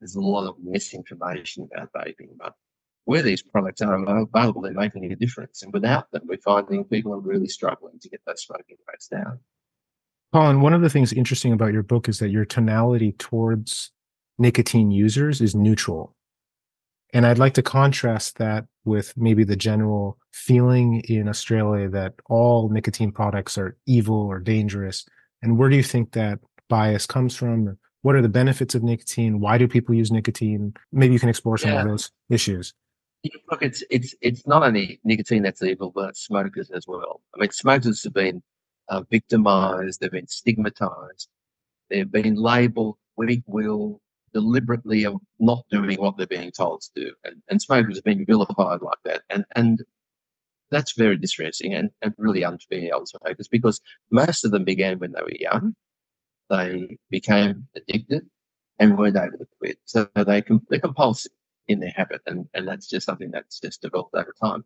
There's 0.00 0.14
a 0.14 0.20
lot 0.20 0.48
of 0.48 0.56
misinformation 0.62 1.68
about 1.72 1.92
vaping, 1.92 2.36
but 2.38 2.54
where 3.04 3.22
these 3.22 3.42
products 3.42 3.82
are 3.82 3.94
available, 3.94 4.62
they're 4.62 4.72
making 4.72 5.12
a 5.12 5.16
difference. 5.16 5.62
And 5.62 5.72
without 5.72 6.10
them, 6.10 6.22
we're 6.24 6.38
finding 6.38 6.84
people 6.84 7.12
are 7.12 7.20
really 7.20 7.48
struggling 7.48 7.98
to 8.00 8.08
get 8.08 8.22
those 8.26 8.42
smoking 8.42 8.76
rates 8.88 9.08
down. 9.08 9.40
Colin, 10.34 10.62
one 10.62 10.74
of 10.74 10.82
the 10.82 10.90
things 10.90 11.12
interesting 11.12 11.52
about 11.52 11.72
your 11.72 11.84
book 11.84 12.08
is 12.08 12.18
that 12.18 12.30
your 12.30 12.44
tonality 12.44 13.12
towards 13.12 13.92
nicotine 14.36 14.90
users 14.90 15.40
is 15.40 15.54
neutral. 15.54 16.12
And 17.12 17.24
I'd 17.24 17.38
like 17.38 17.54
to 17.54 17.62
contrast 17.62 18.38
that 18.38 18.64
with 18.84 19.16
maybe 19.16 19.44
the 19.44 19.54
general 19.54 20.18
feeling 20.32 21.02
in 21.02 21.28
Australia 21.28 21.88
that 21.90 22.14
all 22.28 22.68
nicotine 22.68 23.12
products 23.12 23.56
are 23.56 23.76
evil 23.86 24.26
or 24.26 24.40
dangerous. 24.40 25.06
And 25.40 25.56
where 25.56 25.68
do 25.68 25.76
you 25.76 25.84
think 25.84 26.10
that 26.14 26.40
bias 26.68 27.06
comes 27.06 27.36
from? 27.36 27.78
What 28.02 28.16
are 28.16 28.22
the 28.22 28.28
benefits 28.28 28.74
of 28.74 28.82
nicotine? 28.82 29.38
Why 29.38 29.56
do 29.56 29.68
people 29.68 29.94
use 29.94 30.10
nicotine? 30.10 30.74
Maybe 30.90 31.12
you 31.12 31.20
can 31.20 31.28
explore 31.28 31.58
some 31.58 31.70
yeah. 31.70 31.82
of 31.82 31.86
those 31.86 32.10
issues. 32.28 32.74
Look, 33.52 33.62
it's 33.62 33.84
it's 33.88 34.16
it's 34.20 34.48
not 34.48 34.64
only 34.64 34.98
nicotine 35.04 35.44
that's 35.44 35.62
evil, 35.62 35.92
but 35.94 36.16
smokers 36.16 36.72
as 36.72 36.88
well. 36.88 37.20
I 37.36 37.40
mean, 37.40 37.52
smokers 37.52 38.02
have 38.02 38.12
been 38.14 38.42
uh, 38.88 39.02
victimized, 39.10 40.00
they've 40.00 40.10
been 40.10 40.28
stigmatized, 40.28 41.28
they've 41.90 42.10
been 42.10 42.36
labeled 42.36 42.96
weak-willed, 43.16 44.00
deliberately 44.32 45.04
of 45.04 45.16
not 45.38 45.64
doing 45.70 45.98
what 45.98 46.16
they're 46.16 46.26
being 46.26 46.50
told 46.50 46.82
to 46.82 46.90
do. 46.94 47.12
And, 47.24 47.42
and 47.48 47.62
smokers 47.62 47.96
have 47.96 48.04
been 48.04 48.26
vilified 48.26 48.82
like 48.82 48.98
that. 49.04 49.22
And, 49.30 49.44
and 49.54 49.82
that's 50.70 50.92
very 50.92 51.16
distressing 51.16 51.72
and, 51.74 51.90
and 52.02 52.12
really 52.18 52.44
unfair 52.44 52.90
smokers 53.04 53.48
because 53.48 53.80
most 54.10 54.44
of 54.44 54.50
them 54.50 54.64
began 54.64 54.98
when 54.98 55.12
they 55.12 55.22
were 55.22 55.30
young. 55.38 55.74
They 56.50 56.98
became 57.10 57.68
addicted 57.76 58.26
and 58.78 58.98
weren't 58.98 59.16
able 59.16 59.38
to 59.38 59.46
quit. 59.58 59.78
So 59.84 60.08
they, 60.14 60.42
they're 60.68 60.80
compulsive 60.80 61.32
in 61.68 61.80
their 61.80 61.92
habit. 61.94 62.22
And, 62.26 62.46
and 62.54 62.66
that's 62.66 62.88
just 62.88 63.06
something 63.06 63.30
that's 63.30 63.60
just 63.60 63.82
developed 63.82 64.14
over 64.14 64.34
time. 64.42 64.64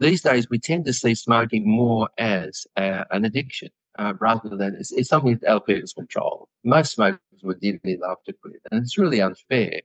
These 0.00 0.22
days, 0.22 0.48
we 0.48 0.58
tend 0.58 0.86
to 0.86 0.94
see 0.94 1.14
smoking 1.14 1.68
more 1.68 2.08
as 2.16 2.66
uh, 2.76 3.04
an 3.10 3.26
addiction 3.26 3.68
uh, 3.98 4.14
rather 4.18 4.56
than 4.56 4.74
it's, 4.80 4.92
it's 4.92 5.10
something 5.10 5.38
that 5.42 5.52
our 5.52 5.60
people's 5.60 5.92
control. 5.92 6.48
Most 6.64 6.92
smokers 6.94 7.20
would 7.42 7.60
dearly 7.60 7.98
love 8.00 8.16
to 8.24 8.32
quit, 8.32 8.62
and 8.70 8.82
it's 8.82 8.96
really 8.96 9.20
unfair 9.20 9.82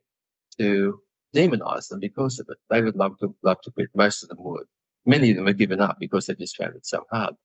to 0.57 1.01
demonize 1.35 1.89
them 1.89 1.99
because 1.99 2.39
of 2.39 2.47
it. 2.49 2.57
They 2.69 2.81
would 2.81 2.95
love 2.95 3.19
to 3.19 3.35
love 3.43 3.59
to 3.63 3.71
quit. 3.71 3.89
Most 3.93 4.23
of 4.23 4.29
them 4.29 4.37
would. 4.39 4.65
Many 5.05 5.31
of 5.31 5.35
them 5.35 5.47
have 5.47 5.57
given 5.57 5.81
up 5.81 5.97
because 5.99 6.27
they 6.27 6.35
just 6.35 6.55
found 6.55 6.75
it 6.75 6.85
so 6.85 7.03
hard. 7.11 7.35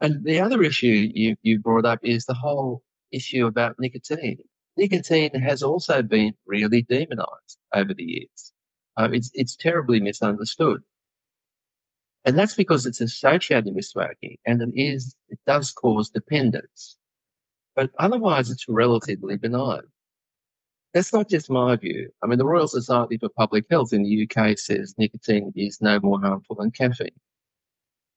And 0.00 0.24
the 0.24 0.38
other 0.40 0.62
issue 0.62 1.10
you, 1.12 1.36
you 1.42 1.58
brought 1.58 1.84
up 1.84 1.98
is 2.04 2.26
the 2.26 2.34
whole 2.34 2.82
issue 3.10 3.46
about 3.46 3.74
nicotine. 3.80 4.38
Nicotine 4.76 5.34
has 5.34 5.64
also 5.64 6.00
been 6.00 6.34
really 6.46 6.82
demonized 6.82 7.58
over 7.74 7.92
the 7.92 8.04
years. 8.04 8.52
Uh, 8.96 9.08
it's, 9.12 9.30
it's 9.34 9.56
terribly 9.56 10.00
misunderstood. 10.00 10.80
And 12.24 12.38
that's 12.38 12.54
because 12.54 12.84
it's 12.84 13.00
associated 13.00 13.74
with 13.74 13.86
smoking 13.86 14.36
and 14.44 14.60
it 14.60 14.72
is, 14.74 15.14
it 15.28 15.38
does 15.46 15.72
cause 15.72 16.10
dependence. 16.10 16.96
But 17.74 17.90
otherwise, 17.98 18.50
it's 18.50 18.68
relatively 18.68 19.36
benign. 19.36 19.82
That's 20.92 21.12
not 21.12 21.28
just 21.28 21.50
my 21.50 21.76
view. 21.76 22.10
I 22.22 22.26
mean, 22.26 22.38
the 22.38 22.44
Royal 22.44 22.68
Society 22.68 23.16
for 23.16 23.28
Public 23.28 23.64
Health 23.70 23.92
in 23.92 24.02
the 24.02 24.28
UK 24.28 24.58
says 24.58 24.94
nicotine 24.98 25.52
is 25.56 25.80
no 25.80 26.00
more 26.00 26.20
harmful 26.20 26.56
than 26.56 26.72
caffeine. 26.72 27.08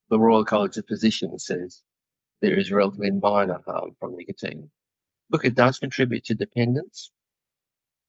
The 0.10 0.19
Royal 0.19 0.43
College 0.43 0.77
of 0.77 0.88
Physicians 0.88 1.45
says 1.45 1.81
there 2.41 2.57
is 2.57 2.72
relatively 2.72 3.12
minor 3.12 3.62
harm 3.65 3.95
from 4.00 4.17
nicotine. 4.17 4.69
Look, 5.29 5.45
it 5.45 5.55
does 5.55 5.79
contribute 5.79 6.25
to 6.25 6.36
dependence, 6.36 7.12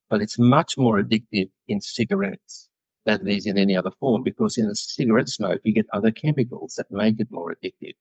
but 0.09 0.21
it's 0.21 0.37
much 0.37 0.77
more 0.77 1.01
addictive 1.01 1.51
in 1.67 1.79
cigarettes 1.79 2.69
than 3.05 3.27
it 3.27 3.37
is 3.37 3.45
in 3.45 3.57
any 3.57 3.75
other 3.77 3.91
form 3.99 4.23
because 4.23 4.57
in 4.57 4.65
a 4.65 4.75
cigarette 4.75 5.29
smoke, 5.29 5.61
you 5.63 5.73
get 5.73 5.85
other 5.93 6.11
chemicals 6.11 6.75
that 6.75 6.91
make 6.91 7.19
it 7.19 7.27
more 7.31 7.55
addictive. 7.55 7.95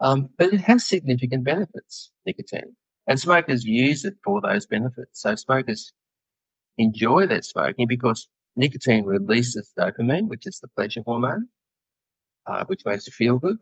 Um, 0.00 0.30
but 0.36 0.52
it 0.52 0.60
has 0.62 0.86
significant 0.86 1.44
benefits, 1.44 2.10
nicotine, 2.26 2.76
and 3.06 3.18
smokers 3.18 3.64
use 3.64 4.04
it 4.04 4.14
for 4.24 4.40
those 4.40 4.66
benefits. 4.66 5.22
So 5.22 5.34
smokers 5.36 5.92
enjoy 6.76 7.26
their 7.26 7.42
smoking 7.42 7.86
because 7.86 8.28
nicotine 8.56 9.04
releases 9.04 9.72
dopamine, 9.78 10.28
which 10.28 10.46
is 10.46 10.58
the 10.60 10.68
pleasure 10.68 11.02
hormone, 11.06 11.48
uh, 12.46 12.64
which 12.66 12.84
makes 12.84 13.06
you 13.06 13.12
feel 13.12 13.38
good. 13.38 13.58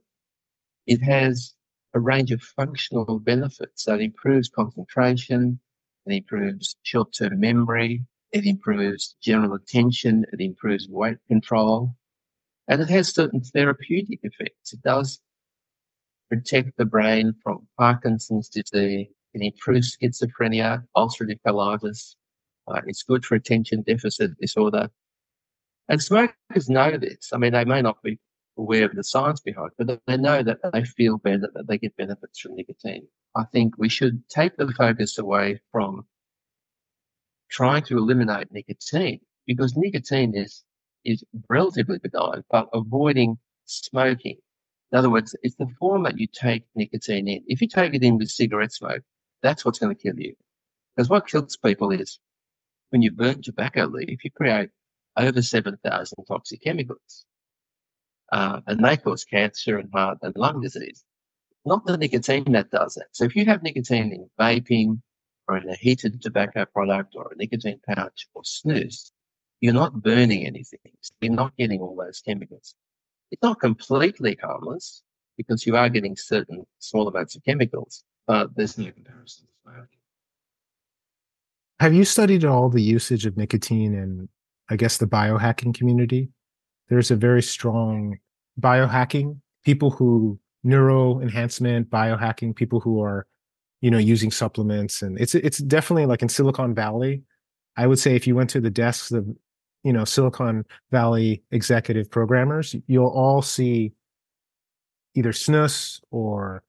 It 0.87 1.02
has 1.02 1.55
a 1.95 2.00
range 2.00 2.33
of 2.33 2.43
functional 2.43 3.19
benefits. 3.19 3.85
So 3.85 3.95
it 3.95 4.00
improves 4.00 4.49
concentration, 4.49 5.61
it 6.07 6.14
improves 6.14 6.76
short-term 6.83 7.38
memory, 7.38 8.05
it 8.32 8.46
improves 8.46 9.16
general 9.22 9.54
attention, 9.54 10.25
it 10.32 10.40
improves 10.40 10.88
weight 10.88 11.18
control, 11.28 11.94
and 12.68 12.80
it 12.80 12.88
has 12.88 13.14
certain 13.14 13.40
therapeutic 13.40 14.20
effects. 14.22 14.72
It 14.72 14.82
does 14.82 15.20
protect 16.28 16.76
the 16.76 16.84
brain 16.84 17.34
from 17.42 17.66
Parkinson's 17.76 18.49
disease. 18.49 19.08
It 19.34 19.42
improves 19.42 19.96
schizophrenia, 19.96 20.84
ulcerative 20.96 21.40
colitis. 21.46 22.14
Uh, 22.68 22.80
it's 22.87 23.02
good 23.02 23.25
for 23.25 23.34
attention 23.34 23.82
deficit 23.82 24.38
disorder. 24.40 24.90
And 25.88 26.00
smokers 26.00 26.68
know 26.68 26.96
this. 26.96 27.30
I 27.32 27.38
mean, 27.38 27.52
they 27.52 27.64
may 27.64 27.82
not 27.82 28.00
be 28.02 28.18
aware 28.56 28.84
of 28.84 28.94
the 28.94 29.02
science 29.02 29.40
behind 29.40 29.70
it, 29.76 29.87
but 29.87 30.00
they 30.06 30.16
know 30.16 30.42
that 30.42 30.58
they 30.72 30.84
feel 30.84 31.18
better, 31.18 31.50
that 31.54 31.66
they 31.66 31.78
get 31.78 31.96
benefits 31.96 32.38
from 32.38 32.54
nicotine. 32.54 33.08
I 33.34 33.44
think 33.52 33.76
we 33.76 33.88
should 33.88 34.22
take 34.28 34.56
the 34.56 34.72
focus 34.72 35.18
away 35.18 35.60
from 35.72 36.06
trying 37.50 37.83
to 37.85 37.99
eliminate 37.99 38.52
nicotine 38.52 39.21
because 39.47 39.76
nicotine 39.76 40.35
is, 40.35 40.64
is 41.04 41.25
relatively 41.49 41.99
benign, 41.99 42.42
but 42.50 42.69
avoiding 42.73 43.38
smoking 43.64 44.37
in 44.92 44.99
other 44.99 45.11
words, 45.11 45.37
it's 45.42 45.54
the 45.54 45.69
form 45.78 46.02
that 46.02 46.19
you 46.19 46.26
take 46.26 46.64
nicotine 46.75 47.28
in. 47.28 47.45
If 47.47 47.61
you 47.61 47.69
take 47.69 47.95
it 47.95 48.02
in 48.02 48.19
with 48.19 48.30
cigarette 48.30 48.73
smoke, 48.73 49.02
that's 49.42 49.64
what's 49.64 49.78
going 49.78 49.95
to 49.95 50.02
kill 50.02 50.19
you. 50.19 50.35
Because 50.97 51.09
what 51.09 51.28
kills 51.28 51.57
people 51.57 51.92
is 51.92 52.19
when 52.90 53.02
you 53.02 53.12
burn 53.12 53.40
tobacco 53.40 53.87
leaf, 53.87 54.25
you 54.25 54.30
create 54.33 54.71
over 55.16 55.42
7,000 55.42 56.25
toxic 56.26 56.62
chemicals. 56.62 57.25
Uh, 58.33 58.61
and 58.66 58.85
they 58.85 58.97
cause 58.97 59.25
cancer 59.25 59.78
and 59.78 59.90
heart 59.92 60.19
and 60.23 60.35
lung 60.37 60.61
disease. 60.61 61.04
Not 61.64 61.85
the 61.85 61.97
nicotine 61.97 62.50
that 62.52 62.71
does 62.71 62.95
that. 62.95 63.09
So 63.12 63.25
if 63.25 63.37
you 63.37 63.45
have 63.45 63.62
nicotine 63.62 64.12
in 64.12 64.30
vaping 64.40 65.00
or 65.49 65.56
in 65.56 65.68
a 65.68 65.75
heated 65.75 66.20
tobacco 66.23 66.64
product 66.64 67.14
or 67.16 67.32
a 67.32 67.37
nicotine 67.37 67.80
pouch 67.87 68.28
or 68.35 68.42
snus, 68.42 69.11
you're 69.61 69.75
not 69.75 70.02
burning 70.02 70.47
anything. 70.47 70.80
You're 71.20 71.32
not 71.32 71.56
getting 71.56 71.80
all 71.80 71.97
those 71.97 72.20
chemicals. 72.20 72.75
It's 73.30 73.42
not 73.42 73.61
completely 73.61 74.38
harmless 74.42 75.02
because 75.37 75.66
you 75.66 75.76
are 75.76 75.88
getting 75.88 76.16
certain 76.16 76.66
small 76.78 77.09
amounts 77.09 77.37
of 77.37 77.44
chemicals, 77.44 78.04
but 78.26 78.54
there's 78.56 78.76
no 78.78 78.90
comparison. 78.90 79.47
Have 81.78 81.94
you 81.94 82.04
studied 82.04 82.44
all 82.44 82.68
the 82.68 82.82
usage 82.82 83.25
of 83.25 83.38
nicotine 83.38 83.94
in, 83.94 84.28
I 84.68 84.76
guess, 84.76 84.99
the 84.99 85.06
biohacking 85.06 85.75
community? 85.75 86.28
There's 86.90 87.11
a 87.11 87.16
very 87.16 87.42
strong 87.42 88.18
biohacking, 88.61 89.38
people 89.64 89.90
who 89.90 90.38
neuro 90.62 91.20
enhancement, 91.20 91.88
biohacking, 91.88 92.54
people 92.54 92.80
who 92.80 93.02
are, 93.02 93.26
you 93.80 93.90
know, 93.90 93.99
using 93.99 94.30
supplements. 94.30 95.02
And 95.02 95.18
it's 95.20 95.34
it's 95.34 95.58
definitely 95.58 96.06
like 96.06 96.22
in 96.22 96.28
Silicon 96.28 96.75
Valley. 96.75 97.22
I 97.76 97.87
would 97.87 97.99
say 97.99 98.14
if 98.14 98.26
you 98.26 98.34
went 98.34 98.50
to 98.50 98.60
the 98.60 98.70
desks 98.70 99.10
of 99.12 99.26
you 99.84 99.92
know 99.92 100.04
Silicon 100.04 100.64
Valley 100.90 101.42
executive 101.50 102.10
programmers, 102.10 102.76
you'll 102.87 103.08
all 103.08 103.42
see 103.42 103.92
either 105.14 105.32
snus 105.32 106.00
or 106.10 106.62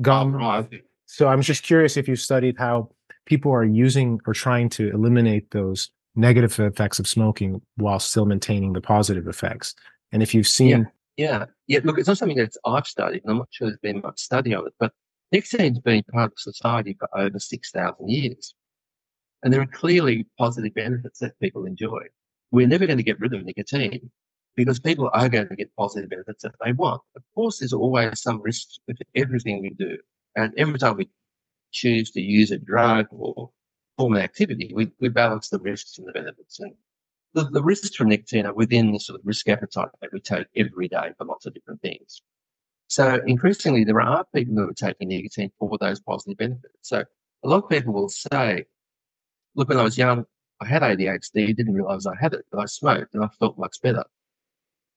gum. 0.00 0.40
Oh, 0.42 0.66
so 1.06 1.28
I'm 1.28 1.42
just 1.42 1.62
curious 1.62 1.96
if 1.96 2.08
you 2.08 2.16
studied 2.16 2.56
how 2.58 2.90
people 3.26 3.52
are 3.52 3.64
using 3.64 4.20
or 4.26 4.32
trying 4.32 4.68
to 4.70 4.90
eliminate 4.90 5.50
those 5.50 5.90
negative 6.16 6.58
effects 6.58 6.98
of 6.98 7.06
smoking 7.06 7.60
while 7.76 7.98
still 7.98 8.26
maintaining 8.26 8.72
the 8.72 8.80
positive 8.80 9.28
effects. 9.28 9.74
And 10.12 10.22
if 10.22 10.34
you've 10.34 10.48
seen 10.48 10.68
yeah, 10.68 10.84
yeah, 11.16 11.44
yeah. 11.66 11.80
look, 11.84 11.98
it's 11.98 12.08
not 12.08 12.18
something 12.18 12.36
that 12.38 12.54
I've 12.64 12.86
studied, 12.86 13.22
and 13.22 13.30
I'm 13.32 13.38
not 13.38 13.48
sure 13.50 13.68
there's 13.68 13.78
been 13.78 14.00
much 14.00 14.20
study 14.20 14.54
of 14.54 14.66
it, 14.66 14.74
but 14.78 14.92
Nicotine's 15.32 15.78
been 15.78 16.02
part 16.12 16.32
of 16.32 16.38
society 16.38 16.96
for 16.98 17.08
over 17.16 17.38
6,000 17.38 18.08
years. 18.08 18.54
And 19.42 19.52
there 19.52 19.60
are 19.60 19.66
clearly 19.66 20.26
positive 20.38 20.74
benefits 20.74 21.20
that 21.20 21.38
people 21.40 21.66
enjoy. 21.66 22.02
We're 22.50 22.66
never 22.66 22.86
going 22.86 22.98
to 22.98 23.04
get 23.04 23.20
rid 23.20 23.32
of 23.32 23.44
nicotine 23.44 24.10
because 24.56 24.80
people 24.80 25.08
are 25.12 25.28
going 25.28 25.48
to 25.48 25.56
get 25.56 25.74
positive 25.76 26.10
benefits 26.10 26.42
that 26.42 26.54
they 26.64 26.72
want. 26.72 27.00
Of 27.16 27.22
course, 27.34 27.58
there's 27.58 27.72
always 27.72 28.20
some 28.20 28.42
risk 28.42 28.68
with 28.88 28.98
everything 29.14 29.62
we 29.62 29.70
do. 29.70 29.96
And 30.36 30.52
every 30.58 30.78
time 30.78 30.96
we 30.96 31.08
choose 31.70 32.10
to 32.12 32.20
use 32.20 32.50
a 32.50 32.58
drug 32.58 33.06
or 33.10 33.50
form 33.96 34.14
an 34.14 34.22
activity, 34.22 34.72
we, 34.74 34.90
we 35.00 35.08
balance 35.08 35.48
the 35.48 35.60
risks 35.60 35.98
and 35.98 36.08
the 36.08 36.12
benefits. 36.12 36.58
And 36.58 36.74
the, 37.34 37.44
the 37.44 37.62
risks 37.62 37.94
from 37.94 38.08
nicotine 38.08 38.46
are 38.46 38.52
within 38.52 38.92
the 38.92 38.98
sort 38.98 39.20
of 39.20 39.26
risk 39.26 39.48
appetite 39.48 39.88
that 40.00 40.12
we 40.12 40.20
take 40.20 40.48
every 40.56 40.88
day 40.88 41.12
for 41.16 41.24
lots 41.24 41.46
of 41.46 41.54
different 41.54 41.80
things. 41.80 42.20
So 42.90 43.20
increasingly, 43.24 43.84
there 43.84 44.00
are 44.00 44.26
people 44.34 44.56
who 44.56 44.68
are 44.68 44.72
taking 44.72 45.08
nicotine 45.08 45.52
for 45.60 45.78
those 45.78 46.00
positive 46.00 46.36
benefits. 46.36 46.74
So 46.82 47.04
a 47.44 47.48
lot 47.48 47.62
of 47.62 47.70
people 47.70 47.92
will 47.92 48.08
say, 48.08 48.64
look, 49.54 49.68
when 49.68 49.78
I 49.78 49.84
was 49.84 49.96
young, 49.96 50.24
I 50.60 50.66
had 50.66 50.82
ADHD, 50.82 51.54
didn't 51.54 51.72
realize 51.72 52.04
I 52.04 52.16
had 52.20 52.34
it, 52.34 52.44
but 52.50 52.58
I 52.58 52.64
smoked 52.66 53.14
and 53.14 53.22
I 53.22 53.28
felt 53.38 53.56
much 53.56 53.76
better. 53.80 54.02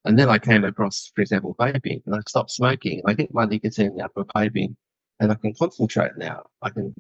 And 0.06 0.18
then 0.18 0.28
I 0.28 0.40
came 0.40 0.64
across, 0.64 1.12
for 1.14 1.22
example, 1.22 1.56
vaping 1.60 2.02
and 2.08 2.16
I 2.16 2.22
stopped 2.28 2.50
smoking. 2.50 3.04
I 3.06 3.14
get 3.14 3.32
my 3.32 3.46
nicotine 3.46 4.02
out 4.02 4.12
of 4.16 4.26
vaping 4.36 4.76
and 5.20 5.32
I 5.32 5.36
can 5.36 5.54
concentrate 5.54 6.18
now. 6.18 6.42
I 6.64 6.72
can, 6.72 6.96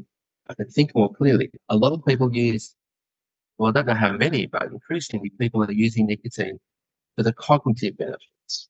I 0.47 0.53
can 0.53 0.67
think 0.67 0.93
more 0.93 1.11
clearly. 1.11 1.49
A 1.69 1.75
lot 1.75 1.93
of 1.93 2.05
people 2.05 2.31
use, 2.31 2.75
well, 3.57 3.69
I 3.69 3.71
don't 3.71 3.87
know 3.87 3.95
how 3.95 4.11
many, 4.11 4.45
but 4.45 4.71
increasingly 4.71 5.31
people 5.39 5.63
are 5.63 5.71
using 5.71 6.05
nicotine 6.05 6.59
for 7.17 7.23
the 7.23 7.33
cognitive 7.33 7.97
benefits. 7.97 8.69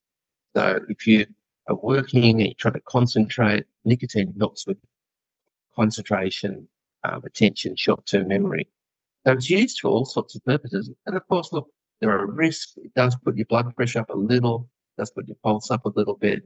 So 0.56 0.80
if 0.88 1.06
you 1.06 1.26
are 1.68 1.76
working 1.76 2.40
and 2.40 2.48
you 2.48 2.54
try 2.54 2.70
to 2.70 2.80
concentrate, 2.80 3.64
nicotine 3.84 4.34
helps 4.38 4.66
with 4.66 4.78
concentration, 5.74 6.68
um, 7.04 7.22
attention, 7.24 7.76
short-term 7.76 8.28
memory. 8.28 8.68
So 9.26 9.32
it's 9.32 9.50
used 9.50 9.80
for 9.80 9.88
all 9.88 10.04
sorts 10.04 10.34
of 10.34 10.44
purposes. 10.44 10.90
And 11.06 11.16
of 11.16 11.26
course, 11.28 11.52
look, 11.52 11.68
there 12.00 12.10
are 12.10 12.26
risks. 12.26 12.74
It 12.76 12.92
does 12.94 13.16
put 13.16 13.36
your 13.36 13.46
blood 13.46 13.74
pressure 13.74 14.00
up 14.00 14.10
a 14.10 14.16
little, 14.16 14.68
does 14.98 15.10
put 15.10 15.26
your 15.26 15.38
pulse 15.42 15.70
up 15.70 15.86
a 15.86 15.92
little 15.96 16.16
bit. 16.16 16.42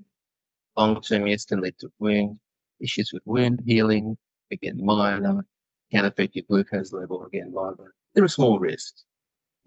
Long-term 0.76 1.26
use 1.26 1.44
can 1.44 1.60
lead 1.60 1.78
to 1.80 1.90
wound 1.98 2.38
issues 2.80 3.12
with 3.12 3.22
wound 3.26 3.62
healing, 3.66 4.16
again, 4.52 4.84
minor, 4.84 5.44
can 5.90 6.04
affect 6.04 6.36
your 6.36 6.44
glucose 6.48 6.92
level, 6.92 7.24
again, 7.24 7.52
minor. 7.52 7.94
There 8.14 8.22
are 8.24 8.28
small 8.28 8.58
risks 8.58 9.04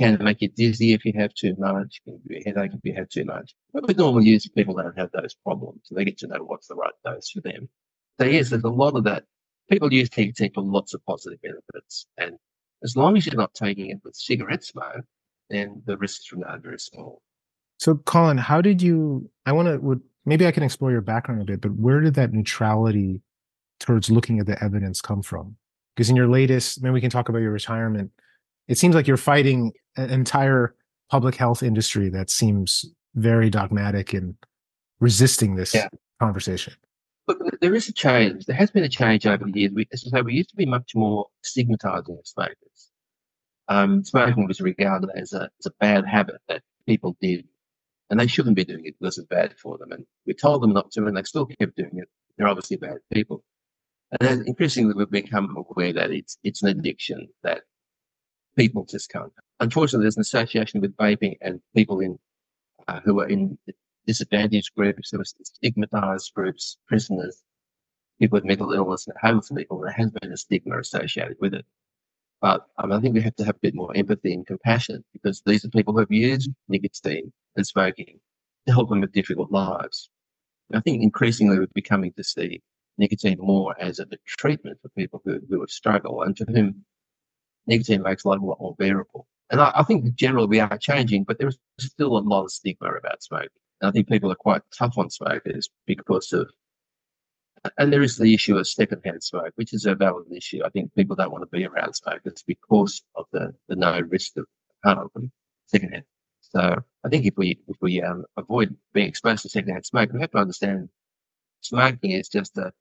can 0.02 0.24
make 0.24 0.42
you 0.42 0.50
dizzy 0.50 0.94
if 0.94 1.06
you 1.06 1.14
have 1.16 1.34
too 1.34 1.56
much, 1.60 2.02
can 2.04 2.20
give 2.24 2.32
you 2.32 2.42
a 2.44 2.50
headache 2.50 2.74
if 2.74 2.80
you 2.84 2.94
have 2.96 3.10
too 3.10 3.24
much. 3.24 3.54
But 3.72 3.88
with 3.88 3.98
normal 3.98 4.24
use, 4.24 4.48
people 4.48 4.76
don't 4.76 4.98
have 4.98 5.12
those 5.12 5.36
problems. 5.36 5.82
They 5.92 6.06
get 6.06 6.18
to 6.20 6.28
know 6.28 6.44
what's 6.44 6.68
the 6.68 6.76
right 6.76 6.94
dose 7.06 7.30
for 7.30 7.42
them. 7.42 7.70
So 8.20 8.26
yes, 8.26 8.50
there's 8.50 8.64
a 8.64 8.70
lot 8.70 8.96
of 8.96 9.04
that. 9.04 9.24
People 9.70 9.94
use 9.94 10.10
nicotine 10.18 10.52
for 10.54 10.64
lots 10.64 10.94
of 10.94 11.06
positive 11.06 11.40
benefits. 11.42 12.08
And 12.18 12.34
as 12.84 12.98
long 12.98 13.16
as 13.16 13.26
you're 13.26 13.36
not 13.36 13.54
taking 13.54 13.92
it 13.92 14.00
with 14.04 14.16
cigarette 14.16 14.64
smoke, 14.64 15.06
then 15.50 15.84
the 15.86 15.98
risks 15.98 16.26
from 16.26 16.40
that 16.42 16.50
are 16.50 16.60
very 16.60 16.80
small. 16.80 17.22
So 17.78 17.96
Colin, 17.96 18.38
how 18.38 18.62
did 18.62 18.82
you, 18.82 19.30
I 19.46 19.52
want 19.52 19.68
to, 19.68 19.78
would 19.78 20.02
maybe 20.26 20.48
I 20.48 20.52
can 20.52 20.64
explore 20.64 20.92
your 20.92 21.02
background 21.02 21.42
a 21.42 21.46
bit, 21.46 21.62
but 21.62 21.76
where 21.76 22.00
did 22.00 22.16
that 22.16 22.34
neutrality 22.34 23.22
towards 23.80 24.10
looking 24.10 24.40
at 24.40 24.48
the 24.48 24.62
evidence 24.64 25.02
come 25.02 25.22
from? 25.22 25.58
Because 25.96 26.10
in 26.10 26.16
your 26.16 26.28
latest, 26.28 26.82
maybe 26.82 26.94
we 26.94 27.02
can 27.02 27.10
talk 27.10 27.30
about 27.30 27.42
your 27.42 27.52
retirement 27.52 28.12
it 28.72 28.78
seems 28.78 28.96
like 28.96 29.06
you're 29.06 29.18
fighting 29.18 29.74
entire 29.98 30.76
public 31.10 31.36
health 31.36 31.62
industry 31.62 32.10
that 32.10 32.30
seems 32.30 32.86
very 33.16 33.50
dogmatic 33.50 34.14
in 34.14 34.38
resisting 35.00 35.56
this 35.56 35.74
yeah. 35.74 35.90
conversation. 36.20 36.74
Look, 37.28 37.40
there 37.60 37.76
is 37.76 37.88
a 37.88 37.94
change. 37.94 38.46
There 38.46 38.56
has 38.56 38.72
been 38.72 38.84
a 38.84 38.90
change 38.90 39.28
over 39.28 39.46
the 39.46 39.60
years. 39.60 39.72
We, 39.74 39.88
as 39.92 40.04
I 40.08 40.18
say, 40.18 40.22
we 40.22 40.34
used 40.34 40.50
to 40.50 40.56
be 40.56 40.66
much 40.66 40.96
more 40.96 41.28
stigmatizing 41.44 42.18
of 42.18 42.28
smokers. 42.28 42.90
Um, 43.68 44.04
smoking 44.04 44.48
was 44.48 44.60
regarded 44.60 45.10
as 45.16 45.34
a, 45.34 45.50
as 45.60 45.66
a 45.66 45.72
bad 45.80 46.06
habit 46.06 46.42
that 46.48 46.62
people 46.88 47.16
did, 47.22 47.48
and 48.10 48.20
they 48.20 48.28
shouldn't 48.28 48.56
be 48.56 48.66
doing 48.66 48.86
it 48.86 48.96
because 49.00 49.18
it's 49.18 49.28
bad 49.28 49.54
for 49.58 49.78
them. 49.78 49.92
And 49.92 50.06
we 50.26 50.34
told 50.34 50.64
them 50.64 50.74
not 50.74 50.92
to, 50.92 51.06
and 51.06 51.16
they 51.16 51.24
still 51.24 51.46
kept 51.46 51.78
doing 51.78 51.92
it. 51.94 52.10
They're 52.38 52.48
obviously 52.48 52.78
bad 52.78 52.98
people. 53.14 53.44
And 54.12 54.28
then 54.28 54.44
increasingly, 54.48 54.94
we've 54.94 55.10
become 55.10 55.56
aware 55.70 55.94
that 55.94 56.12
it's 56.12 56.38
it's 56.44 56.64
an 56.64 56.70
addiction 56.70 57.30
that 57.44 57.62
people 58.58 58.86
just 58.86 59.10
can't. 59.10 59.32
Unfortunately, 59.60 60.04
there's 60.04 60.18
an 60.18 60.22
association 60.22 60.82
with 60.82 60.96
vaping 60.98 61.38
and 61.42 61.62
people 61.76 62.00
in 62.00 62.18
uh, 62.88 63.00
who 63.04 63.20
are 63.20 63.28
in 63.28 63.58
disadvantaged 64.08 64.74
groups, 64.76 65.12
who 65.12 65.22
are 65.22 65.26
stigmatized 65.26 66.34
groups, 66.34 66.78
prisoners, 66.88 67.44
people 68.20 68.38
with 68.38 68.46
mental 68.46 68.74
illness, 68.74 69.08
and 69.08 69.16
homeless 69.22 69.52
people. 69.56 69.80
There 69.80 69.92
has 69.92 70.12
been 70.12 70.32
a 70.32 70.38
stigma 70.38 70.80
associated 70.80 71.38
with 71.40 71.54
it. 71.54 71.66
But 72.42 72.66
um, 72.80 72.92
I 72.92 73.00
think 73.00 73.14
we 73.14 73.22
have 73.22 73.36
to 73.36 73.46
have 73.46 73.56
a 73.56 73.60
bit 73.60 73.76
more 73.76 73.96
empathy 73.96 74.34
and 74.34 74.46
compassion 74.48 75.04
because 75.14 75.44
these 75.46 75.64
are 75.64 75.70
people 75.70 75.94
who 75.94 76.00
have 76.00 76.12
used 76.12 76.50
nicotine 76.68 77.32
and 77.56 77.68
smoking 77.68 78.20
to 78.66 78.74
help 78.74 78.90
them 78.90 79.02
with 79.02 79.12
difficult 79.12 79.52
lives. 79.52 80.10
And 80.70 80.78
I 80.78 80.82
think 80.82 81.04
increasingly 81.04 81.60
we're 81.60 81.68
becoming 81.76 82.14
to 82.14 82.24
see 82.24 82.62
nicotine 82.98 83.38
more 83.40 83.76
as 83.80 84.00
a 84.00 84.08
treatment 84.26 84.80
for 84.82 84.90
people 84.90 85.22
who, 85.24 85.40
who 85.50 85.60
have 85.60 85.70
struggled 85.70 86.26
and 86.26 86.36
to 86.38 86.46
whom 86.46 86.84
makes 87.68 87.90
a 87.90 88.28
lot 88.28 88.42
more 88.42 88.76
bearable. 88.78 89.28
And 89.50 89.60
I, 89.60 89.72
I 89.76 89.84
think 89.84 90.16
generally 90.16 90.48
we 90.48 90.60
are 90.60 90.78
changing, 90.78 91.26
but 91.26 91.38
there's 91.38 91.58
still 91.80 92.18
a 92.18 92.20
lot 92.20 92.46
of 92.46 92.52
stigma 92.52 92.94
about 92.94 93.22
smoking. 93.22 93.50
And 93.82 93.90
I 93.90 93.92
think 93.92 94.08
people 94.08 94.32
are 94.32 94.36
quite 94.36 94.62
tough 94.78 94.98
on 94.98 95.10
smokers 95.10 95.70
because 95.86 96.32
of, 96.34 96.50
and 97.78 97.92
there 97.92 98.02
is 98.02 98.18
the 98.18 98.34
issue 98.34 98.58
of 98.58 98.68
secondhand 98.68 99.24
smoke, 99.24 99.52
which 99.56 99.74
is 99.74 99.86
a 99.86 99.96
valid 99.96 100.32
issue. 100.32 100.62
I 100.66 100.70
think 100.70 100.94
people 100.96 101.16
don't 101.16 101.32
want 101.32 101.44
to 101.44 101.58
be 101.58 101.66
around 101.66 101.94
smokers 101.94 102.44
because 102.48 103.04
of 103.16 103.26
the, 103.32 103.54
the 103.68 103.76
no 103.76 104.00
risk 104.00 104.38
of 104.38 104.46
harm 104.84 105.32
secondhand. 105.68 106.06
So 106.42 106.84
I 107.04 107.10
think 107.10 107.26
if 107.26 107.34
we 107.38 107.60
if 107.68 107.78
we 107.82 108.02
um, 108.02 108.26
avoid 108.36 108.76
being 108.94 109.08
exposed 109.08 109.44
to 109.44 109.50
secondhand 109.50 109.86
smoke, 109.86 110.12
we 110.12 110.20
have 110.20 110.32
to 110.32 110.38
understand 110.38 110.90
smoking 111.62 112.12
is 112.12 112.28
just 112.28 112.58
a 112.58 112.74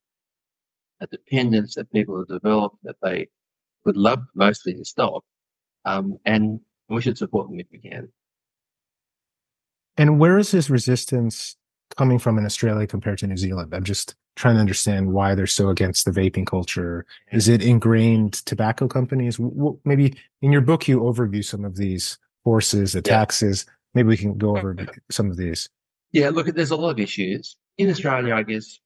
a 1.01 1.07
dependence 1.07 1.75
that 1.75 1.93
people 1.93 2.19
have 2.19 2.29
developed 2.29 2.77
that 2.83 2.97
they 3.03 3.29
would 3.85 3.97
love 3.97 4.23
mostly 4.35 4.75
to 4.75 4.85
stop. 4.85 5.25
Um, 5.85 6.19
and 6.25 6.61
we 6.89 7.01
should 7.01 7.19
support 7.19 7.49
them 7.49 7.61
if 7.61 7.67
we 7.73 7.79
can. 7.79 8.09
And 9.97 10.19
where 10.19 10.39
is 10.39 10.51
this 10.51 10.71
resistance 10.71 11.57
coming 11.97 12.19
from 12.19 12.39
in 12.39 12.45
Australia 12.45 12.87
compared 12.87 13.19
to 13.19 13.27
New 13.27 13.37
Zealand? 13.37 13.75
I'm 13.75 13.85
just 13.85 14.15
trying 14.37 14.55
to 14.55 14.61
understand 14.61 15.13
why 15.13 15.35
they're 15.35 15.47
so 15.47 15.69
against 15.69 16.05
the 16.05 16.11
vaping 16.11 16.47
culture. 16.47 17.05
Is 17.33 17.49
it 17.49 17.63
ingrained 17.63 18.35
tobacco 18.47 18.89
companies? 18.89 19.39
Maybe 19.85 20.17
in 20.43 20.53
your 20.53 20.63
book, 20.63 20.89
you 20.89 21.01
overview 21.01 21.45
some 21.45 21.65
of 21.65 21.77
these 21.77 22.19
forces, 22.45 22.93
the 22.93 23.03
taxes. 23.03 23.65
Yeah. 23.67 23.73
Maybe 23.95 24.09
we 24.09 24.17
can 24.17 24.39
go 24.39 24.57
over 24.57 24.77
some 25.11 25.31
of 25.31 25.37
these. 25.37 25.69
Yeah, 26.13 26.31
look, 26.31 26.47
there's 26.47 26.71
a 26.71 26.77
lot 26.77 26.91
of 26.91 26.99
issues. 26.99 27.57
In 27.77 27.91
Australia, 27.91 28.35
I 28.35 28.43
guess, 28.43 28.81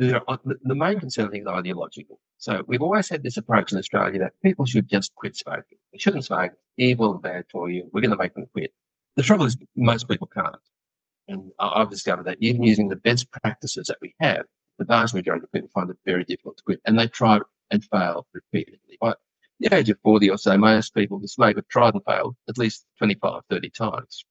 are, 0.00 0.38
the 0.44 0.74
main 0.74 0.98
concern 0.98 1.34
is 1.34 1.46
ideological. 1.46 2.18
So 2.38 2.62
we've 2.66 2.82
always 2.82 3.08
had 3.08 3.22
this 3.22 3.36
approach 3.36 3.72
in 3.72 3.78
Australia 3.78 4.18
that 4.20 4.32
people 4.42 4.66
should 4.66 4.88
just 4.88 5.14
quit 5.14 5.36
smoking. 5.36 5.78
They 5.92 5.98
shouldn't 5.98 6.24
smoke. 6.24 6.52
Evil 6.76 7.12
and 7.12 7.22
bad 7.22 7.44
for 7.50 7.70
you. 7.70 7.88
We're 7.92 8.00
going 8.00 8.10
to 8.10 8.16
make 8.16 8.34
them 8.34 8.46
quit. 8.52 8.72
The 9.16 9.22
trouble 9.22 9.46
is 9.46 9.56
most 9.76 10.08
people 10.08 10.26
can't. 10.26 10.56
And 11.28 11.52
I've 11.58 11.90
discovered 11.90 12.26
that 12.26 12.38
even 12.40 12.62
using 12.62 12.88
the 12.88 12.96
best 12.96 13.30
practices 13.30 13.86
that 13.86 13.98
we 14.02 14.14
have, 14.20 14.44
the 14.78 14.84
vast 14.84 15.14
majority 15.14 15.44
of 15.44 15.52
people 15.52 15.70
find 15.72 15.88
it 15.88 15.96
very 16.04 16.24
difficult 16.24 16.58
to 16.58 16.64
quit. 16.64 16.80
And 16.84 16.98
they 16.98 17.06
try 17.06 17.38
and 17.70 17.84
fail 17.84 18.26
repeatedly. 18.34 18.98
By 19.00 19.14
the 19.60 19.74
age 19.74 19.88
of 19.88 19.98
40 20.02 20.30
or 20.30 20.36
so, 20.36 20.58
most 20.58 20.94
people 20.94 21.18
who 21.18 21.28
smoke 21.28 21.56
have 21.56 21.68
tried 21.68 21.94
and 21.94 22.04
failed 22.04 22.36
at 22.48 22.58
least 22.58 22.84
25, 22.98 23.42
30 23.48 23.70
times. 23.70 24.24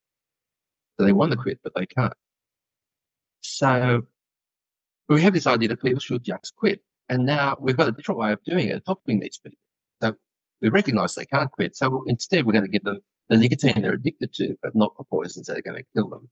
So 1.00 1.06
they 1.06 1.14
want 1.14 1.32
to 1.32 1.38
quit, 1.38 1.60
but 1.64 1.74
they 1.76 1.86
can't. 1.86 2.14
So 3.42 4.04
we 5.10 5.22
have 5.22 5.34
this 5.34 5.48
idea 5.48 5.70
that 5.70 5.82
people 5.82 6.00
should 6.00 6.24
just 6.24 6.54
quit. 6.56 6.82
And 7.10 7.26
now 7.26 7.58
we've 7.60 7.78
got 7.78 7.90
a 7.90 7.92
different 7.92 8.20
way 8.20 8.32
of 8.32 8.44
doing 8.44 8.68
it, 8.68 8.84
helping 8.86 9.20
these 9.20 9.38
people. 9.38 9.58
So 10.02 10.16
we 10.62 10.70
recognize 10.70 11.16
they 11.16 11.26
can't 11.26 11.52
quit. 11.52 11.76
So 11.76 12.04
instead, 12.08 12.46
we're 12.46 12.54
going 12.54 12.66
to 12.66 12.72
give 12.72 12.84
them 12.84 13.00
the 13.30 13.38
nicotine 13.38 13.82
they're 13.82 13.94
addicted 13.94 14.34
to, 14.36 14.58
but 14.62 14.76
not 14.76 14.96
the 14.98 15.04
poisons 15.04 15.48
that 15.48 15.58
are 15.58 15.62
going 15.62 15.78
to 15.78 15.86
kill 15.96 16.10
them. 16.10 16.30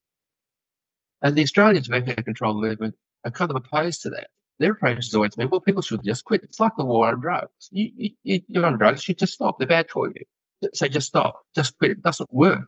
And 1.22 1.36
the 1.36 1.44
Australian 1.44 1.84
tobacco 1.84 2.22
control 2.22 2.60
movement 2.60 2.96
are 3.26 3.32
kind 3.32 3.52
of 3.52 3.58
opposed 3.58 4.02
to 4.04 4.10
that. 4.12 4.28
Their 4.60 4.72
approach 4.72 4.98
has 4.98 5.14
always 5.14 5.36
been, 5.36 5.50
well, 5.50 5.60
people 5.60 5.82
should 5.82 6.04
just 6.04 6.24
quit. 6.24 6.44
It's 6.44 6.60
like 6.60 6.74
the 6.78 6.86
war 6.86 7.08
on 7.08 7.20
drugs. 7.20 7.70
You, 7.72 8.12
you, 8.24 8.42
you're 8.48 8.66
on 8.66 8.78
drugs, 8.78 9.08
you 9.08 9.16
just 9.16 9.34
stop. 9.34 9.58
They're 9.58 9.68
bad 9.68 9.90
for 9.90 10.08
you. 10.08 10.70
So 10.74 10.88
just 10.88 11.08
stop, 11.08 11.42
just 11.56 11.78
quit. 11.78 11.92
It 11.92 12.04
doesn't 12.04 12.32
work. 12.34 12.68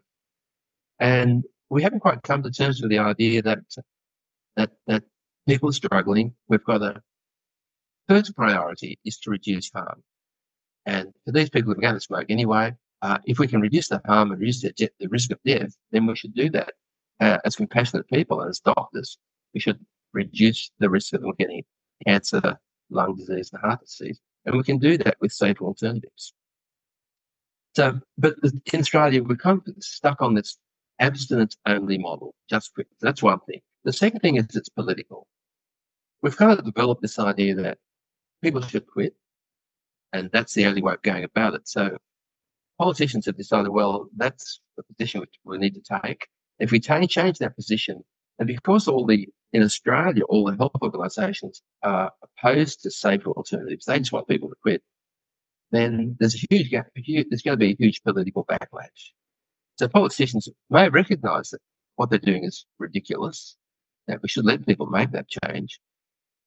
And 0.99 1.43
we 1.69 1.83
haven't 1.83 1.99
quite 1.99 2.23
come 2.23 2.43
to 2.43 2.51
terms 2.51 2.81
with 2.81 2.89
the 2.89 2.99
idea 2.99 3.41
that 3.43 3.59
that 4.55 4.71
that 4.87 5.03
people 5.47 5.69
are 5.69 5.73
struggling. 5.73 6.33
We've 6.47 6.63
got 6.63 6.81
a 6.81 7.01
first 8.07 8.35
priority 8.35 8.99
is 9.05 9.17
to 9.19 9.31
reduce 9.31 9.71
harm. 9.71 10.03
And 10.85 11.13
for 11.25 11.31
these 11.31 11.49
people 11.49 11.73
who 11.73 11.81
going 11.81 11.93
to 11.93 11.99
smoke 11.99 12.25
anyway, 12.29 12.73
uh, 13.01 13.19
if 13.25 13.39
we 13.39 13.47
can 13.47 13.61
reduce 13.61 13.89
the 13.89 14.01
harm 14.05 14.31
and 14.31 14.39
reduce 14.39 14.61
the, 14.61 14.73
the 14.99 15.07
risk 15.07 15.31
of 15.31 15.39
death, 15.45 15.75
then 15.91 16.05
we 16.05 16.15
should 16.15 16.33
do 16.33 16.49
that. 16.51 16.73
Uh, 17.19 17.37
as 17.45 17.55
compassionate 17.55 18.07
people, 18.09 18.41
as 18.43 18.59
doctors, 18.59 19.17
we 19.53 19.59
should 19.59 19.79
reduce 20.13 20.71
the 20.79 20.89
risk 20.89 21.13
of 21.13 21.21
them 21.21 21.33
getting 21.37 21.63
cancer, 22.05 22.59
lung 22.89 23.15
disease 23.15 23.51
and 23.53 23.61
heart 23.61 23.79
disease. 23.81 24.19
And 24.45 24.55
we 24.55 24.63
can 24.63 24.77
do 24.77 24.97
that 24.97 25.17
with 25.21 25.31
safer 25.31 25.63
alternatives. 25.63 26.33
So, 27.75 27.99
but 28.17 28.35
in 28.71 28.79
Australia, 28.81 29.23
we're 29.23 29.35
kind 29.35 29.61
of 29.65 29.83
stuck 29.83 30.21
on 30.21 30.35
this 30.35 30.57
abstinence 30.99 31.57
only 31.65 31.97
model, 31.97 32.35
just 32.49 32.73
quit. 32.73 32.87
That's 33.01 33.23
one 33.23 33.39
thing. 33.41 33.61
The 33.83 33.93
second 33.93 34.19
thing 34.19 34.35
is 34.35 34.45
it's 34.53 34.69
political. 34.69 35.27
We've 36.21 36.37
kind 36.37 36.57
of 36.57 36.63
developed 36.63 37.01
this 37.01 37.19
idea 37.19 37.55
that 37.55 37.77
people 38.43 38.61
should 38.61 38.85
quit, 38.85 39.15
and 40.11 40.29
that's 40.31 40.53
the 40.53 40.65
only 40.65 40.81
way 40.81 40.93
of 40.93 41.01
going 41.01 41.23
about 41.23 41.55
it. 41.55 41.67
So 41.67 41.97
politicians 42.77 43.25
have 43.25 43.37
decided, 43.37 43.69
well, 43.69 44.09
that's 44.15 44.59
the 44.77 44.83
position 44.83 45.21
which 45.21 45.33
we 45.43 45.57
need 45.57 45.75
to 45.75 45.99
take. 46.01 46.27
If 46.59 46.71
we 46.71 46.79
change, 46.79 47.15
that 47.15 47.55
position, 47.55 48.03
and 48.37 48.47
because 48.47 48.87
all 48.87 49.05
the 49.05 49.27
in 49.53 49.63
Australia, 49.63 50.23
all 50.25 50.45
the 50.45 50.57
health 50.57 50.73
organisations 50.81 51.61
are 51.83 52.11
opposed 52.23 52.81
to 52.81 52.91
safer 52.91 53.29
alternatives, 53.29 53.85
they 53.85 53.99
just 53.99 54.11
want 54.11 54.27
people 54.27 54.49
to 54.49 54.55
quit. 54.61 54.81
Then 55.71 56.17
there's 56.19 56.35
a 56.35 56.45
huge 56.49 56.71
gap. 56.71 56.87
There's 56.95 57.41
going 57.41 57.57
to 57.57 57.65
be 57.65 57.71
a 57.71 57.75
huge 57.79 58.01
political 58.03 58.45
backlash. 58.45 59.11
So 59.77 59.87
politicians 59.87 60.49
may 60.69 60.89
recognise 60.89 61.49
that 61.49 61.61
what 61.95 62.09
they're 62.09 62.19
doing 62.19 62.43
is 62.43 62.65
ridiculous, 62.79 63.55
that 64.07 64.21
we 64.21 64.29
should 64.29 64.45
let 64.45 64.65
people 64.65 64.87
make 64.87 65.11
that 65.11 65.27
change. 65.45 65.79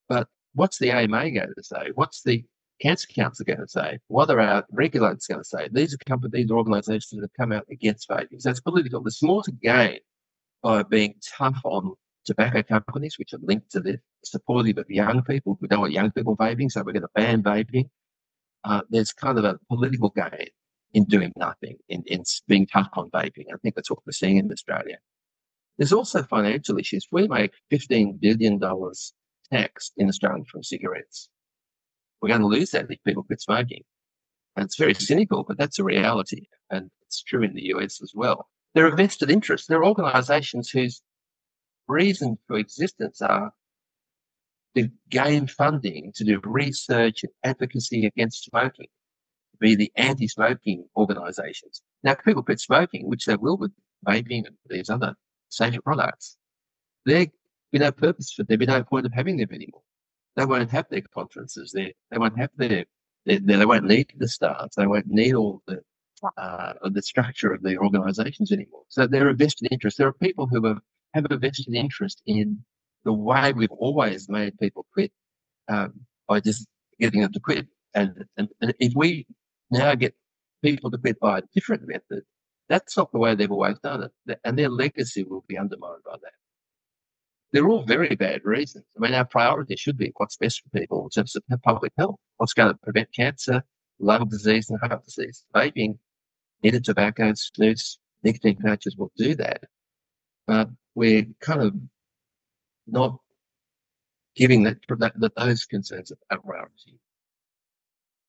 But 0.08 0.28
what's 0.56 0.78
the 0.78 0.90
AMA 0.90 1.30
going 1.30 1.52
to 1.56 1.62
say? 1.62 1.90
What's 1.94 2.22
the 2.22 2.44
Cancer 2.80 3.06
Council 3.08 3.44
going 3.44 3.60
to 3.60 3.68
say? 3.68 3.98
What 4.08 4.30
are 4.30 4.40
our 4.40 4.64
regulators 4.70 5.26
going 5.26 5.40
to 5.40 5.48
say? 5.48 5.68
These 5.70 5.94
are 5.94 5.98
companies, 6.06 6.32
these 6.32 6.50
organisations 6.50 7.10
that 7.12 7.22
have 7.22 7.38
come 7.38 7.52
out 7.52 7.66
against 7.70 8.08
vaping. 8.08 8.40
So 8.40 8.50
it's 8.50 8.60
political. 8.60 9.02
There's 9.02 9.18
to 9.18 9.52
gain 9.62 9.98
by 10.62 10.82
being 10.82 11.14
tough 11.24 11.60
on 11.64 11.94
tobacco 12.24 12.62
companies, 12.62 13.18
which 13.18 13.32
are 13.32 13.38
linked 13.40 13.70
to 13.70 13.80
the 13.80 13.98
supportive 14.24 14.78
of 14.78 14.90
young 14.90 15.22
people. 15.22 15.56
We 15.60 15.68
don't 15.68 15.80
want 15.80 15.92
young 15.92 16.10
people 16.10 16.36
vaping, 16.36 16.70
so 16.70 16.82
we're 16.82 16.92
going 16.92 17.02
to 17.02 17.08
ban 17.14 17.42
vaping. 17.42 17.88
Uh, 18.64 18.82
there's 18.90 19.12
kind 19.12 19.38
of 19.38 19.44
a 19.44 19.58
political 19.68 20.10
gain 20.10 20.48
in 20.92 21.04
doing 21.04 21.32
nothing, 21.36 21.76
in, 21.88 22.02
in 22.06 22.24
being 22.48 22.66
tough 22.66 22.88
on 22.94 23.10
vaping. 23.10 23.44
I 23.52 23.56
think 23.62 23.74
that's 23.74 23.90
what 23.90 24.00
we're 24.04 24.12
seeing 24.12 24.38
in 24.38 24.50
Australia. 24.50 24.98
There's 25.78 25.92
also 25.92 26.22
financial 26.22 26.78
issues. 26.78 27.06
We 27.12 27.28
make 27.28 27.52
$15 27.72 28.18
billion 28.18 28.58
tax 29.52 29.92
in 29.96 30.08
Australia 30.08 30.44
from 30.50 30.62
cigarettes. 30.62 31.28
We're 32.20 32.28
going 32.28 32.40
to 32.40 32.46
lose 32.46 32.70
that 32.70 32.86
if 32.90 33.02
people 33.04 33.24
quit 33.24 33.40
smoking. 33.40 33.82
And 34.56 34.64
it's 34.64 34.78
very 34.78 34.94
cynical, 34.94 35.44
but 35.46 35.58
that's 35.58 35.78
a 35.78 35.84
reality. 35.84 36.46
And 36.70 36.90
it's 37.02 37.22
true 37.22 37.42
in 37.42 37.54
the 37.54 37.66
US 37.74 38.00
as 38.02 38.12
well. 38.14 38.48
There 38.74 38.86
are 38.86 38.96
vested 38.96 39.30
interests. 39.30 39.66
There 39.66 39.78
are 39.78 39.86
organizations 39.86 40.70
whose 40.70 41.02
reason 41.88 42.38
for 42.46 42.56
existence 42.56 43.20
are 43.20 43.52
to 44.76 44.88
gain 45.08 45.46
funding 45.46 46.12
to 46.14 46.24
do 46.24 46.40
research 46.44 47.22
and 47.22 47.32
advocacy 47.44 48.06
against 48.06 48.44
smoking, 48.44 48.88
to 49.52 49.58
be 49.58 49.74
the 49.74 49.90
anti-smoking 49.96 50.86
organizations. 50.96 51.82
Now, 52.02 52.12
if 52.12 52.24
people 52.24 52.42
quit 52.42 52.60
smoking, 52.60 53.08
which 53.08 53.24
they 53.24 53.36
will 53.36 53.56
with 53.56 53.72
vaping 54.06 54.46
and 54.46 54.56
these 54.68 54.90
other 54.90 55.14
safer 55.48 55.80
products, 55.80 56.36
there 57.78 57.90
be 57.90 58.00
no 58.02 58.08
purpose 58.08 58.32
for 58.32 58.44
there 58.44 58.58
be 58.58 58.66
no 58.66 58.82
point 58.84 59.06
of 59.06 59.12
having 59.12 59.36
them 59.36 59.48
anymore. 59.52 59.82
They 60.36 60.44
won't 60.44 60.70
have 60.70 60.86
their 60.90 61.02
conferences 61.14 61.72
there. 61.72 61.92
They 62.10 62.18
won't 62.18 62.38
have 62.38 62.50
their, 62.56 62.84
their 63.24 63.38
they 63.40 63.66
won't 63.66 63.84
need 63.84 64.12
the 64.16 64.28
staff. 64.28 64.68
They 64.76 64.86
won't 64.86 65.06
need 65.06 65.34
all 65.34 65.62
the 65.66 65.82
uh, 66.36 66.74
the 66.84 67.02
structure 67.02 67.52
of 67.52 67.62
the 67.62 67.76
organisations 67.78 68.52
anymore. 68.52 68.82
So 68.88 69.06
they're 69.06 69.28
a 69.28 69.34
vested 69.34 69.68
interest. 69.70 69.98
There 69.98 70.08
are 70.08 70.12
people 70.12 70.46
who 70.46 70.64
have, 70.66 70.78
have 71.14 71.26
a 71.30 71.36
vested 71.36 71.74
interest 71.74 72.22
in 72.26 72.64
the 73.04 73.12
way 73.12 73.52
we've 73.52 73.70
always 73.72 74.28
made 74.28 74.58
people 74.58 74.86
quit 74.92 75.12
um, 75.68 76.00
by 76.26 76.40
just 76.40 76.66
getting 76.98 77.20
them 77.20 77.32
to 77.32 77.40
quit. 77.40 77.66
And, 77.94 78.24
and, 78.36 78.48
and 78.60 78.74
if 78.78 78.92
we 78.94 79.26
now 79.70 79.94
get 79.94 80.14
people 80.62 80.90
to 80.90 80.98
quit 80.98 81.20
by 81.20 81.38
a 81.38 81.42
different 81.54 81.86
method, 81.86 82.24
that's 82.68 82.96
not 82.96 83.12
the 83.12 83.18
way 83.18 83.34
they've 83.34 83.50
always 83.50 83.78
done 83.78 84.04
it. 84.26 84.40
And 84.44 84.58
their 84.58 84.68
legacy 84.70 85.22
will 85.22 85.44
be 85.46 85.58
undermined 85.58 86.02
by 86.04 86.16
that. 86.22 86.32
They're 87.52 87.68
all 87.68 87.84
very 87.84 88.14
bad 88.16 88.42
reasons. 88.44 88.84
I 88.96 89.00
mean, 89.00 89.14
our 89.14 89.24
priority 89.24 89.76
should 89.76 89.96
be 89.96 90.12
what's 90.16 90.36
best 90.36 90.62
for 90.62 90.78
people 90.78 91.04
in 91.04 91.10
terms 91.10 91.36
of 91.36 91.42
public 91.62 91.92
health, 91.96 92.16
what's 92.36 92.52
going 92.52 92.72
to 92.72 92.78
prevent 92.82 93.14
cancer, 93.14 93.62
lung 93.98 94.28
disease, 94.28 94.68
and 94.68 94.78
heart 94.80 95.04
disease. 95.04 95.44
Vaping, 95.54 95.98
heated 96.62 96.84
tobacco, 96.84 97.32
snus, 97.32 97.96
nicotine 98.22 98.56
patches 98.56 98.96
will 98.96 99.12
do 99.16 99.34
that. 99.36 99.62
But 100.46 100.70
we're 100.94 101.26
kind 101.40 101.62
of 101.62 101.74
not 102.86 103.18
giving 104.34 104.64
that, 104.64 104.78
that, 104.88 105.18
that 105.18 105.34
those 105.36 105.64
concerns 105.64 106.12
a 106.30 106.38
priority. 106.38 106.98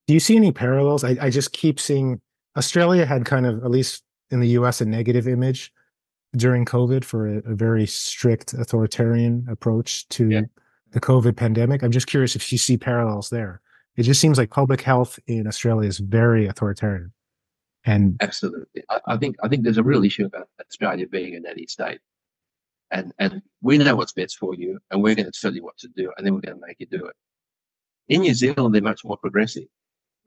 Do 0.08 0.14
you 0.14 0.20
see 0.20 0.38
any 0.38 0.52
parallels? 0.52 1.04
I, 1.04 1.18
I 1.20 1.30
just 1.30 1.52
keep 1.52 1.80
seeing 1.80 2.22
Australia 2.56 3.06
had 3.06 3.26
kind 3.26 3.46
of, 3.46 3.64
at 3.64 3.70
least 3.70 4.04
in 4.32 4.40
the 4.40 4.50
US, 4.50 4.82
a 4.82 4.86
negative 4.86 5.28
image 5.28 5.72
during 6.36 6.66
COVID 6.66 7.04
for 7.04 7.28
a, 7.28 7.38
a 7.40 7.56
very 7.56 7.86
strict 7.88 8.54
authoritarian 8.54 9.46
approach 9.50 10.08
to 10.10 10.30
yeah. 10.30 10.42
the 10.92 11.00
COVID 11.00 11.36
pandemic. 11.36 11.84
I'm 11.84 11.92
just 11.92 12.08
curious 12.08 12.36
if 12.36 12.52
you 12.52 12.58
see 12.58 12.78
parallels 12.78 13.30
there. 13.30 13.62
It 13.96 14.04
just 14.04 14.22
seems 14.22 14.38
like 14.38 14.52
public 14.52 14.82
health 14.82 15.20
in 15.28 15.48
Australia 15.48 15.88
is 15.88 15.98
very 15.98 16.46
authoritarian. 16.46 17.12
And 17.86 18.18
absolutely, 18.22 18.84
I, 18.90 19.00
I 19.08 19.18
think 19.18 19.38
I 19.42 19.48
think 19.48 19.64
there's 19.64 19.78
a 19.78 19.84
real 19.84 20.04
issue 20.04 20.26
about 20.26 20.50
Australia 20.60 21.08
being 21.08 21.36
a 21.36 21.40
nanny 21.40 21.68
state, 21.68 22.00
and 22.92 23.14
and 23.18 23.42
we 23.62 23.78
know 23.78 23.96
what's 23.96 24.12
best 24.12 24.38
for 24.38 24.54
you, 24.56 24.80
and 24.92 25.02
we're 25.02 25.16
going 25.16 25.32
to 25.32 25.40
tell 25.40 25.56
you 25.56 25.64
what 25.64 25.78
to 25.78 25.88
do, 25.96 26.12
and 26.18 26.26
then 26.26 26.34
we're 26.34 26.42
going 26.42 26.60
to 26.60 26.66
make 26.68 26.76
you 26.80 26.86
do 26.86 27.06
it. 27.06 27.16
In 28.10 28.22
New 28.22 28.34
Zealand, 28.34 28.76
they're 28.76 28.82
much 28.82 29.06
more 29.06 29.18
progressive. 29.18 29.68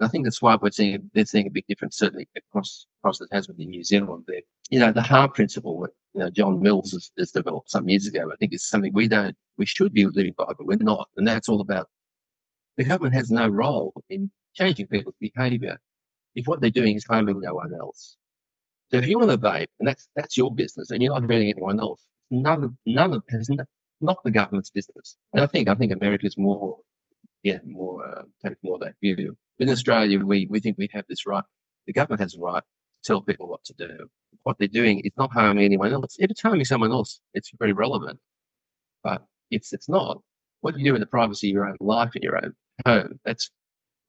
I 0.00 0.08
think 0.08 0.24
that's 0.24 0.42
why 0.42 0.56
we're 0.56 0.70
seeing 0.70 1.10
they're 1.14 1.26
seeing 1.26 1.46
a 1.46 1.50
big 1.50 1.66
difference 1.66 1.98
certainly 1.98 2.28
across 2.36 2.86
across 3.00 3.18
the 3.18 3.26
Tasman 3.28 3.60
in 3.60 3.70
New 3.70 3.84
Zealand. 3.84 4.24
There, 4.26 4.40
you 4.70 4.78
know, 4.78 4.92
the 4.92 5.02
harm 5.02 5.30
principle 5.30 5.80
that 5.80 5.90
you 6.14 6.20
know 6.20 6.30
John 6.30 6.60
Mills 6.62 6.92
has, 6.92 7.10
has, 7.18 7.32
developed 7.32 7.70
some 7.70 7.88
years 7.88 8.06
ago. 8.06 8.30
I 8.32 8.36
think 8.36 8.52
is 8.54 8.66
something 8.66 8.92
we 8.92 9.08
don't 9.08 9.36
we 9.58 9.66
should 9.66 9.92
be 9.92 10.06
living 10.06 10.34
by, 10.36 10.46
but 10.46 10.66
we're 10.66 10.76
not. 10.76 11.08
And 11.16 11.26
that's 11.26 11.48
all 11.48 11.60
about 11.60 11.88
the 12.76 12.84
government 12.84 13.14
has 13.14 13.30
no 13.30 13.48
role 13.48 13.92
in 14.08 14.30
changing 14.54 14.86
people's 14.86 15.14
behaviour 15.20 15.78
if 16.34 16.46
what 16.46 16.60
they're 16.60 16.70
doing 16.70 16.96
is 16.96 17.04
harming 17.04 17.40
no 17.40 17.54
one 17.54 17.74
else. 17.74 18.16
So 18.90 18.98
if 18.98 19.06
you 19.06 19.18
want 19.18 19.30
to 19.30 19.38
vape, 19.38 19.68
and 19.78 19.88
that's 19.88 20.08
that's 20.16 20.36
your 20.36 20.54
business, 20.54 20.90
and 20.90 21.02
you're 21.02 21.12
not 21.12 21.22
hurting 21.22 21.50
anyone 21.50 21.78
else, 21.80 22.04
none 22.30 22.64
of 22.64 22.74
none 22.86 23.12
of 23.12 23.22
it's 23.28 23.50
not 24.00 24.18
the 24.24 24.30
government's 24.30 24.70
business. 24.70 25.16
And 25.32 25.42
I 25.42 25.46
think 25.46 25.68
I 25.68 25.74
think 25.74 25.92
America's 25.92 26.36
more 26.38 26.78
yeah 27.42 27.58
more 27.64 28.06
uh, 28.06 28.22
take 28.44 28.56
more 28.62 28.78
that 28.78 28.94
view. 29.02 29.36
In 29.58 29.68
Australia, 29.68 30.18
we, 30.24 30.46
we 30.48 30.60
think 30.60 30.78
we 30.78 30.88
have 30.92 31.04
this 31.08 31.26
right. 31.26 31.44
The 31.86 31.92
government 31.92 32.20
has 32.20 32.34
a 32.34 32.40
right 32.40 32.62
to 32.62 33.06
tell 33.06 33.20
people 33.20 33.48
what 33.48 33.62
to 33.64 33.74
do. 33.74 34.08
What 34.44 34.58
they're 34.58 34.68
doing 34.68 35.00
is 35.00 35.12
not 35.18 35.32
harming 35.32 35.64
anyone 35.64 35.92
else. 35.92 36.16
If 36.18 36.30
it's 36.30 36.40
harming 36.40 36.64
someone 36.64 36.92
else, 36.92 37.20
it's 37.34 37.50
very 37.58 37.72
relevant. 37.72 38.18
But 39.02 39.24
it's 39.50 39.72
it's 39.72 39.88
not. 39.88 40.22
What 40.62 40.78
you 40.78 40.84
do 40.84 40.94
in 40.94 41.00
the 41.00 41.06
privacy 41.06 41.50
of 41.50 41.54
your 41.54 41.66
own 41.66 41.76
life 41.80 42.14
in 42.14 42.22
your 42.22 42.36
own 42.36 42.52
home, 42.86 43.18
that's 43.24 43.50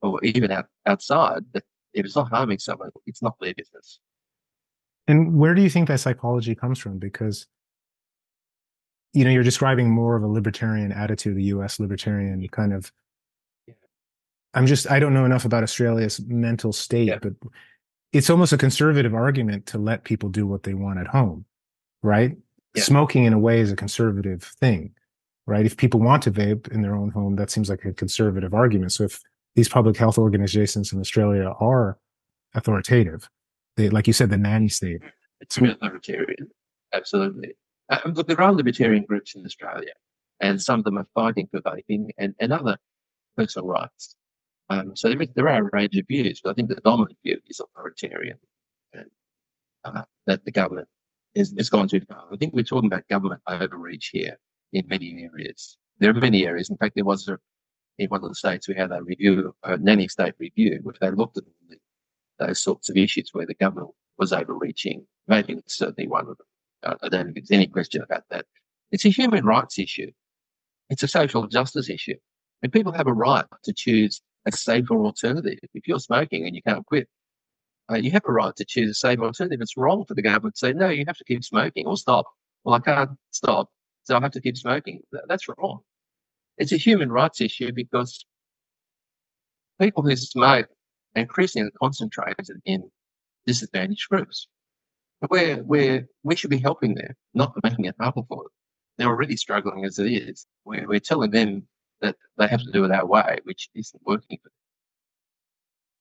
or 0.02 0.20
even 0.24 0.52
out, 0.52 0.66
outside, 0.86 1.44
that 1.54 1.64
if 1.94 2.06
it's 2.06 2.16
not 2.16 2.30
harming 2.30 2.60
someone, 2.60 2.90
it's 3.06 3.22
not 3.22 3.36
their 3.40 3.54
business. 3.54 4.00
And 5.08 5.38
where 5.38 5.54
do 5.54 5.62
you 5.62 5.70
think 5.70 5.88
that 5.88 6.00
psychology 6.00 6.56
comes 6.56 6.80
from? 6.80 6.98
Because 6.98 7.48
you 9.14 9.26
know, 9.26 9.30
you're 9.30 9.44
describing 9.44 9.90
more 9.90 10.16
of 10.16 10.24
a 10.24 10.28
libertarian 10.28 10.92
attitude, 10.92 11.36
the 11.36 11.44
US 11.44 11.80
libertarian 11.80 12.48
kind 12.50 12.74
of 12.74 12.92
I'm 14.54 14.66
just 14.66 14.90
I 14.90 15.00
don't 15.00 15.14
know 15.14 15.26
enough 15.26 15.46
about 15.46 15.64
Australia's 15.64 16.20
mental 16.28 16.74
state, 16.74 17.08
yeah. 17.08 17.20
but 17.22 17.34
it's 18.12 18.30
almost 18.30 18.54
a 18.54 18.58
conservative 18.58 19.14
argument 19.14 19.66
to 19.68 19.78
let 19.78 20.04
people 20.04 20.30
do 20.30 20.46
what 20.46 20.64
they 20.64 20.74
want 20.74 21.00
at 21.00 21.08
home, 21.08 21.46
right? 22.04 22.38
Yeah. 22.76 22.84
Smoking 22.84 23.26
in 23.26 23.34
a 23.34 23.40
way 23.40 23.60
is 23.60 23.72
a 23.72 23.76
conservative 23.76 24.44
thing, 24.44 24.94
right? 25.46 25.66
If 25.66 25.78
people 25.78 26.00
want 26.00 26.24
to 26.24 26.32
vape 26.32 26.68
in 26.70 26.82
their 26.82 26.96
own 26.96 27.10
home, 27.10 27.36
that 27.38 27.50
seems 27.50 27.70
like 27.70 27.86
a 27.86 27.94
conservative 27.94 28.54
argument. 28.54 28.92
So 28.92 29.06
if 29.06 29.22
these 29.56 29.70
public 29.70 29.98
health 29.98 30.18
organizations 30.18 30.94
in 30.94 31.00
Australia 31.00 31.54
are 31.60 31.98
authoritative, 32.54 33.30
they, 33.78 33.90
like 33.90 34.08
you 34.08 34.14
said, 34.14 34.30
the 34.30 34.38
nanny 34.38 34.70
state. 34.70 35.02
It's 35.40 35.58
authoritarian, 35.58 36.50
absolutely. 36.94 37.56
Uh, 37.90 38.00
look, 38.14 38.28
there 38.28 38.40
are 38.42 38.54
libertarian 38.54 39.04
groups 39.04 39.36
in 39.36 39.46
Australia, 39.46 39.92
and 40.40 40.62
some 40.62 40.80
of 40.80 40.86
them 40.86 40.98
are 40.98 41.08
fighting 41.14 41.48
for 41.52 41.62
vaping 41.62 42.10
and, 42.18 42.36
and 42.40 42.54
other 42.54 42.78
personal 43.36 43.68
rights. 43.68 44.16
Um, 44.72 44.96
so 44.96 45.14
there, 45.36 45.50
are 45.50 45.68
a 45.68 45.70
range 45.74 45.98
of 45.98 46.08
views, 46.08 46.40
but 46.42 46.52
I 46.52 46.54
think 46.54 46.70
the 46.70 46.76
dominant 46.76 47.18
view 47.26 47.38
is 47.48 47.60
authoritarian, 47.60 48.38
and 48.94 49.06
uh, 49.84 50.04
that 50.28 50.46
the 50.46 50.52
government 50.52 50.88
is, 51.36 51.52
is 51.58 51.70
gone 51.70 51.90
too 51.90 52.00
far. 52.08 52.24
I 52.32 52.38
think 52.38 52.54
we're 52.54 52.64
talking 52.64 52.88
about 52.88 53.06
government 53.10 53.42
overreach 53.48 54.12
here 54.14 54.38
in 54.72 54.88
many 54.88 55.28
areas. 55.30 55.78
There 56.00 56.10
are 56.10 56.14
many 56.14 56.46
areas. 56.46 56.70
In 56.70 56.78
fact, 56.78 56.96
there 56.96 57.04
was 57.04 57.28
a, 57.28 57.38
in 57.98 58.08
one 58.08 58.24
of 58.24 58.30
the 58.30 58.36
states 58.36 58.70
we 58.70 58.76
had 58.76 58.94
a 58.94 59.04
review, 59.04 59.54
a 59.64 59.78
nanny 59.78 60.08
state 60.08 60.36
review, 60.40 60.80
which 60.84 61.00
they 61.00 61.12
looked 61.12 61.38
at 61.38 61.44
those 62.40 62.64
sorts 62.64 62.90
of 62.90 62.96
issues 62.96 63.30
where 63.34 63.46
the 63.46 63.56
government 63.56 63.90
was 64.18 64.32
overreaching. 64.32 65.06
Maybe 65.28 65.54
it's 65.54 65.78
certainly 65.78 66.08
one 66.08 66.30
of 66.30 66.38
them. 66.38 66.98
I 67.02 67.10
don't 67.10 67.34
think 67.34 67.36
there's 67.36 67.52
any 67.52 67.68
question 67.68 68.04
about 68.04 68.24
that. 68.30 68.46
It's 68.92 69.04
a 69.04 69.10
human 69.10 69.44
rights 69.46 69.78
issue. 69.78 70.12
It's 70.90 71.04
a 71.04 71.10
social 71.10 71.46
justice 71.48 71.90
issue 71.90 72.16
And 72.64 72.72
people 72.72 72.94
have 72.94 73.08
a 73.08 73.14
right 73.14 73.46
to 73.64 73.74
choose 73.74 74.22
a 74.46 74.52
safer 74.52 74.96
alternative. 74.96 75.60
If 75.74 75.88
you're 75.88 76.00
smoking 76.00 76.46
and 76.46 76.56
you 76.56 76.62
can't 76.62 76.86
quit, 76.86 77.08
uh, 77.92 77.96
you 77.96 78.12
have 78.12 78.24
a 78.28 78.32
right 78.32 78.56
to 78.56 78.66
choose 78.66 78.90
a 78.90 78.94
safer 78.94 79.24
alternative. 79.24 79.62
It's 79.62 79.78
wrong 79.78 80.06
for 80.06 80.14
the 80.14 80.22
government 80.22 80.56
to 80.56 80.60
say, 80.60 80.74
no, 80.74 80.90
you 80.90 81.04
have 81.08 81.18
to 81.18 81.24
keep 81.26 81.44
smoking 81.44 81.86
or 81.88 81.98
stop. 81.98 82.26
Well, 82.64 82.76
I 82.76 82.80
can't 82.80 83.12
stop, 83.32 83.70
so 84.04 84.16
I 84.16 84.22
have 84.22 84.32
to 84.32 84.42
keep 84.42 84.58
smoking. 84.58 85.02
That's 85.28 85.48
wrong. 85.48 85.80
It's 86.58 86.72
a 86.72 86.78
human 86.78 87.12
rights 87.12 87.42
issue 87.42 87.72
because 87.74 88.26
people 89.80 90.04
who 90.04 90.16
smoke 90.16 90.68
are 91.16 91.22
increasingly 91.22 91.72
concentrated 91.82 92.62
in 92.66 92.90
disadvantaged 93.46 94.10
groups. 94.10 94.48
Where, 95.28 95.58
where 95.58 96.08
we 96.24 96.36
should 96.36 96.50
be 96.50 96.58
helping 96.58 96.96
them, 96.96 97.14
not 97.36 97.54
making 97.64 97.86
it 97.86 97.96
harder 98.00 98.22
for 98.28 98.38
them. 98.44 98.52
They're 98.98 99.08
already 99.08 99.38
struggling 99.38 99.86
as 99.86 100.00
it 100.00 100.12
is. 100.12 100.48
We're, 100.66 100.88
we're 100.88 101.00
telling 101.00 101.30
them 101.32 101.68
that 102.02 102.16
they 102.38 102.48
have 102.48 102.64
to 102.64 102.72
do 102.72 102.84
it 102.84 102.92
our 102.92 103.06
way, 103.06 103.38
which 103.44 103.70
isn't 103.76 104.02
working 104.06 104.38
for 104.42 104.50
them. 104.50 104.56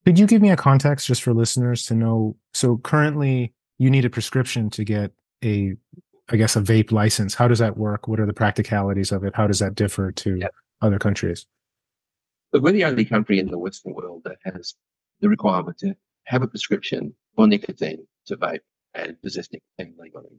Could 0.06 0.18
you 0.18 0.26
give 0.26 0.42
me 0.42 0.50
a 0.50 0.56
context 0.56 1.06
just 1.06 1.22
for 1.22 1.34
listeners 1.34 1.84
to 1.86 1.94
know? 1.94 2.36
So 2.54 2.78
currently, 2.78 3.52
you 3.78 3.90
need 3.90 4.04
a 4.04 4.10
prescription 4.10 4.70
to 4.70 4.84
get 4.84 5.12
a, 5.44 5.74
I 6.30 6.36
guess, 6.36 6.56
a 6.56 6.60
vape 6.60 6.90
license. 6.90 7.34
How 7.34 7.48
does 7.48 7.58
that 7.58 7.76
work? 7.76 8.08
What 8.08 8.20
are 8.20 8.26
the 8.26 8.32
practicalities 8.32 9.12
of 9.12 9.24
it? 9.24 9.34
How 9.34 9.46
does 9.46 9.58
that 9.58 9.74
differ 9.74 10.10
to 10.12 10.40
other 10.80 10.98
countries? 10.98 11.46
But 12.52 12.62
we're 12.62 12.72
the 12.72 12.84
only 12.84 13.04
country 13.04 13.38
in 13.38 13.50
the 13.50 13.58
Western 13.58 13.94
world 13.94 14.22
that 14.24 14.38
has 14.44 14.74
the 15.20 15.28
requirement 15.28 15.78
to 15.78 15.94
have 16.24 16.42
a 16.42 16.48
prescription 16.48 17.14
for 17.36 17.46
nicotine 17.46 18.06
to 18.26 18.36
vape 18.36 18.60
and 18.94 19.20
possess 19.22 19.48
nicotine 19.52 19.94
legally. 19.98 20.30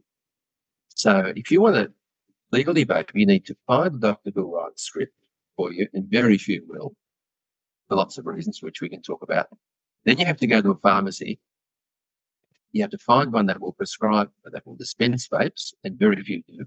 So 0.90 1.34
if 1.36 1.52
you 1.52 1.62
want 1.62 1.76
to 1.76 1.92
legally 2.52 2.86
vape, 2.86 3.12
you 3.14 3.26
need 3.26 3.46
to 3.46 3.56
find 3.68 3.96
a 3.96 4.00
doctor 4.00 4.32
who 4.34 4.48
will 4.48 4.58
write 4.58 4.74
a 4.76 4.80
script 4.80 5.14
for 5.56 5.72
you, 5.72 5.88
and 5.94 6.06
very 6.10 6.38
few 6.38 6.64
will, 6.68 6.94
for 7.88 7.96
lots 7.96 8.18
of 8.18 8.26
reasons, 8.26 8.62
which 8.62 8.82
we 8.82 8.90
can 8.90 9.02
talk 9.02 9.22
about. 9.22 9.48
Then 10.06 10.18
you 10.18 10.26
have 10.26 10.38
to 10.38 10.48
go 10.48 10.62
to 10.62 10.72
a 10.72 10.78
pharmacy. 10.78 11.40
You 12.72 12.82
have 12.82 12.92
to 12.92 12.98
find 12.98 13.34
one 13.34 13.48
that 13.48 13.60
will 13.60 13.74
prescribe, 13.74 14.30
that 14.46 14.66
will 14.66 14.76
dispense 14.76 15.28
vapes, 15.28 15.74
and 15.84 16.00
very 16.00 16.22
few 16.24 16.42
do. 16.48 16.66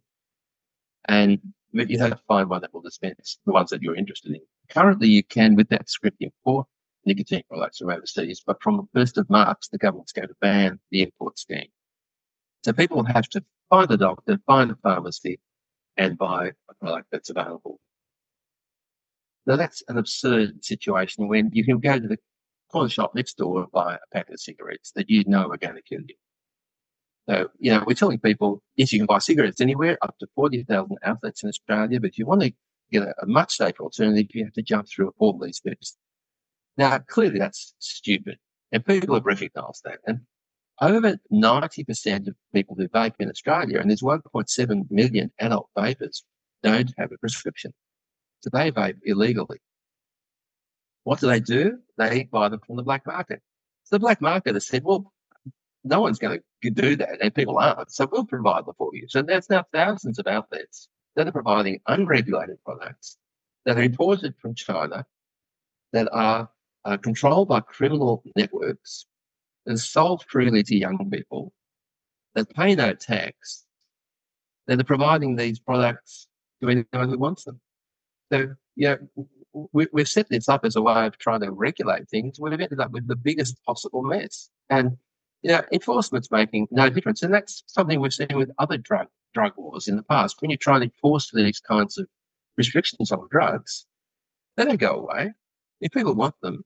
And 1.06 1.40
you 1.72 1.98
have 1.98 2.10
to 2.10 2.20
find 2.28 2.48
one 2.48 2.60
that 2.60 2.72
will 2.72 2.82
dispense 2.82 3.38
the 3.46 3.52
ones 3.52 3.70
that 3.70 3.82
you're 3.82 3.96
interested 3.96 4.32
in. 4.32 4.40
Currently, 4.68 5.08
you 5.08 5.22
can, 5.24 5.56
with 5.56 5.68
that 5.70 5.90
script, 5.90 6.18
import 6.20 6.66
nicotine 7.06 7.42
products 7.48 7.78
from 7.78 7.90
overseas, 7.90 8.42
but 8.46 8.62
from 8.62 8.88
the 8.92 9.00
1st 9.00 9.18
of 9.18 9.30
March, 9.30 9.66
the 9.70 9.78
government's 9.78 10.12
going 10.12 10.28
to 10.28 10.34
ban 10.40 10.78
the 10.90 11.02
import 11.02 11.38
scheme. 11.38 11.68
So 12.64 12.72
people 12.72 13.04
have 13.04 13.28
to 13.30 13.44
find 13.68 13.90
a 13.90 13.96
doctor, 13.96 14.38
find 14.46 14.70
a 14.70 14.76
pharmacy, 14.76 15.40
and 15.96 16.16
buy 16.16 16.52
a 16.70 16.74
product 16.74 17.08
that's 17.12 17.30
available. 17.30 17.78
Now 19.46 19.56
that's 19.56 19.82
an 19.88 19.98
absurd 19.98 20.64
situation 20.64 21.28
when 21.28 21.50
you 21.52 21.64
can 21.64 21.78
go 21.78 21.98
to 21.98 22.08
the 22.08 22.18
corner 22.70 22.88
shop 22.88 23.14
next 23.14 23.36
door 23.36 23.62
and 23.62 23.72
buy 23.72 23.94
a 23.94 23.98
pack 24.12 24.30
of 24.30 24.40
cigarettes 24.40 24.92
that 24.96 25.08
you 25.08 25.24
know 25.26 25.50
are 25.50 25.56
going 25.56 25.76
to 25.76 25.82
kill 25.82 26.00
you. 26.00 26.14
So, 27.28 27.48
you 27.58 27.70
know, 27.70 27.84
we're 27.86 27.94
telling 27.94 28.18
people, 28.18 28.62
yes, 28.76 28.92
you 28.92 28.98
can 28.98 29.06
buy 29.06 29.18
cigarettes 29.18 29.60
anywhere, 29.60 29.96
up 30.02 30.18
to 30.18 30.26
40,000 30.34 30.98
outlets 31.04 31.42
in 31.42 31.48
Australia, 31.48 32.00
but 32.00 32.10
if 32.10 32.18
you 32.18 32.26
want 32.26 32.42
to 32.42 32.52
get 32.90 33.02
a, 33.02 33.14
a 33.22 33.26
much 33.26 33.54
safer 33.54 33.82
alternative, 33.82 34.26
you 34.34 34.44
have 34.44 34.52
to 34.54 34.62
jump 34.62 34.88
through 34.88 35.14
all 35.18 35.38
these 35.38 35.60
hoops. 35.64 35.96
Now, 36.76 36.98
clearly 36.98 37.38
that's 37.38 37.74
stupid, 37.78 38.36
and 38.72 38.84
people 38.84 39.14
have 39.14 39.24
recognised 39.24 39.82
that. 39.84 40.00
And 40.06 40.20
over 40.80 41.18
90% 41.32 42.28
of 42.28 42.34
people 42.52 42.76
who 42.76 42.88
vape 42.88 43.14
in 43.20 43.30
Australia, 43.30 43.78
and 43.78 43.88
there's 43.88 44.02
1.7 44.02 44.90
million 44.90 45.32
adult 45.38 45.68
vapers, 45.78 46.24
don't 46.62 46.92
have 46.98 47.12
a 47.12 47.18
prescription. 47.18 47.72
They 48.50 48.70
vape 48.70 48.98
illegally. 49.04 49.58
What 51.04 51.20
do 51.20 51.26
they 51.26 51.40
do? 51.40 51.78
They 51.98 52.24
buy 52.24 52.48
them 52.48 52.60
from 52.66 52.76
the 52.76 52.82
black 52.82 53.06
market. 53.06 53.42
So 53.84 53.96
the 53.96 54.00
black 54.00 54.20
market 54.20 54.54
has 54.54 54.66
said, 54.66 54.84
well, 54.84 55.12
no 55.84 56.00
one's 56.00 56.18
going 56.18 56.40
to 56.62 56.70
do 56.70 56.96
that, 56.96 57.18
and 57.20 57.34
people 57.34 57.58
aren't. 57.58 57.92
So 57.92 58.08
we'll 58.10 58.24
provide 58.24 58.64
them 58.64 58.74
for 58.78 58.90
you. 58.94 59.06
So 59.08 59.20
there's 59.20 59.50
now 59.50 59.64
thousands 59.72 60.18
of 60.18 60.26
outlets 60.26 60.88
that 61.14 61.28
are 61.28 61.32
providing 61.32 61.80
unregulated 61.86 62.56
products 62.64 63.18
that 63.66 63.76
are 63.76 63.82
imported 63.82 64.34
from 64.40 64.54
China 64.54 65.04
that 65.92 66.08
are 66.12 66.48
uh, 66.84 66.96
controlled 66.96 67.48
by 67.48 67.60
criminal 67.60 68.22
networks 68.34 69.06
and 69.66 69.78
sold 69.78 70.24
freely 70.28 70.62
to 70.62 70.76
young 70.76 71.10
people 71.10 71.52
that 72.34 72.52
pay 72.54 72.74
no 72.74 72.94
tax, 72.94 73.64
that 74.66 74.80
are 74.80 74.84
providing 74.84 75.36
these 75.36 75.58
products 75.58 76.26
to 76.62 76.68
anyone 76.68 77.10
who 77.10 77.18
wants 77.18 77.44
them. 77.44 77.60
So, 78.34 78.54
you 78.74 78.88
know, 78.88 79.26
we, 79.72 79.86
we've 79.92 80.08
set 80.08 80.28
this 80.28 80.48
up 80.48 80.64
as 80.64 80.74
a 80.74 80.82
way 80.82 81.06
of 81.06 81.18
trying 81.18 81.40
to 81.42 81.52
regulate 81.52 82.08
things. 82.08 82.40
We've 82.40 82.52
ended 82.52 82.80
up 82.80 82.90
with 82.90 83.06
the 83.06 83.14
biggest 83.14 83.62
possible 83.64 84.02
mess. 84.02 84.50
And, 84.70 84.96
you 85.42 85.52
know, 85.52 85.62
enforcement's 85.72 86.32
making 86.32 86.66
no 86.72 86.90
difference. 86.90 87.22
And 87.22 87.32
that's 87.32 87.62
something 87.68 88.00
we've 88.00 88.12
seen 88.12 88.26
with 88.34 88.50
other 88.58 88.76
drug, 88.76 89.06
drug 89.34 89.52
laws 89.56 89.86
in 89.86 89.96
the 89.96 90.02
past. 90.02 90.36
When 90.40 90.50
you 90.50 90.56
try 90.56 90.78
to 90.78 90.84
enforce 90.84 91.30
these 91.30 91.60
kinds 91.60 91.96
of 91.96 92.08
restrictions 92.56 93.12
on 93.12 93.28
drugs, 93.30 93.86
they 94.56 94.64
don't 94.64 94.80
go 94.80 94.94
away. 94.94 95.32
If 95.80 95.92
people 95.92 96.14
want 96.14 96.34
them, 96.42 96.64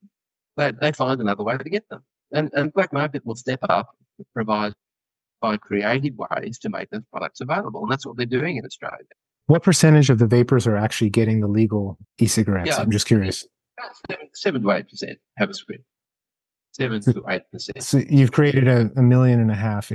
they, 0.56 0.72
they 0.72 0.92
find 0.92 1.20
another 1.20 1.44
way 1.44 1.58
to 1.58 1.70
get 1.70 1.86
them. 1.90 2.02
And, 2.32 2.50
and 2.54 2.72
black 2.72 2.94
market 2.94 3.26
will 3.26 3.36
step 3.36 3.60
up, 3.68 3.90
provide 4.32 4.72
find 5.42 5.60
creative 5.60 6.14
ways 6.16 6.58
to 6.60 6.70
make 6.70 6.88
those 6.90 7.04
products 7.12 7.40
available. 7.40 7.82
And 7.82 7.92
that's 7.92 8.06
what 8.06 8.16
they're 8.16 8.26
doing 8.26 8.56
in 8.56 8.64
Australia. 8.64 9.04
What 9.48 9.62
percentage 9.62 10.10
of 10.10 10.18
the 10.18 10.26
vapers 10.26 10.66
are 10.66 10.76
actually 10.76 11.08
getting 11.08 11.40
the 11.40 11.48
legal 11.48 11.96
e-cigarettes? 12.18 12.68
Yeah, 12.68 12.76
I'm 12.76 12.90
just 12.90 13.06
curious. 13.06 13.46
Seven, 14.10 14.28
seven 14.34 14.62
to 14.62 14.70
eight 14.72 14.88
percent 14.90 15.18
have 15.38 15.48
a 15.48 15.54
script. 15.54 15.84
Seven 16.72 17.00
to 17.00 17.24
eight 17.30 17.50
percent. 17.50 17.82
So 17.82 18.02
you've 18.10 18.32
created 18.32 18.68
a, 18.68 18.90
a 18.96 19.02
million 19.02 19.40
and 19.40 19.50
a 19.50 19.54
half 19.54 19.90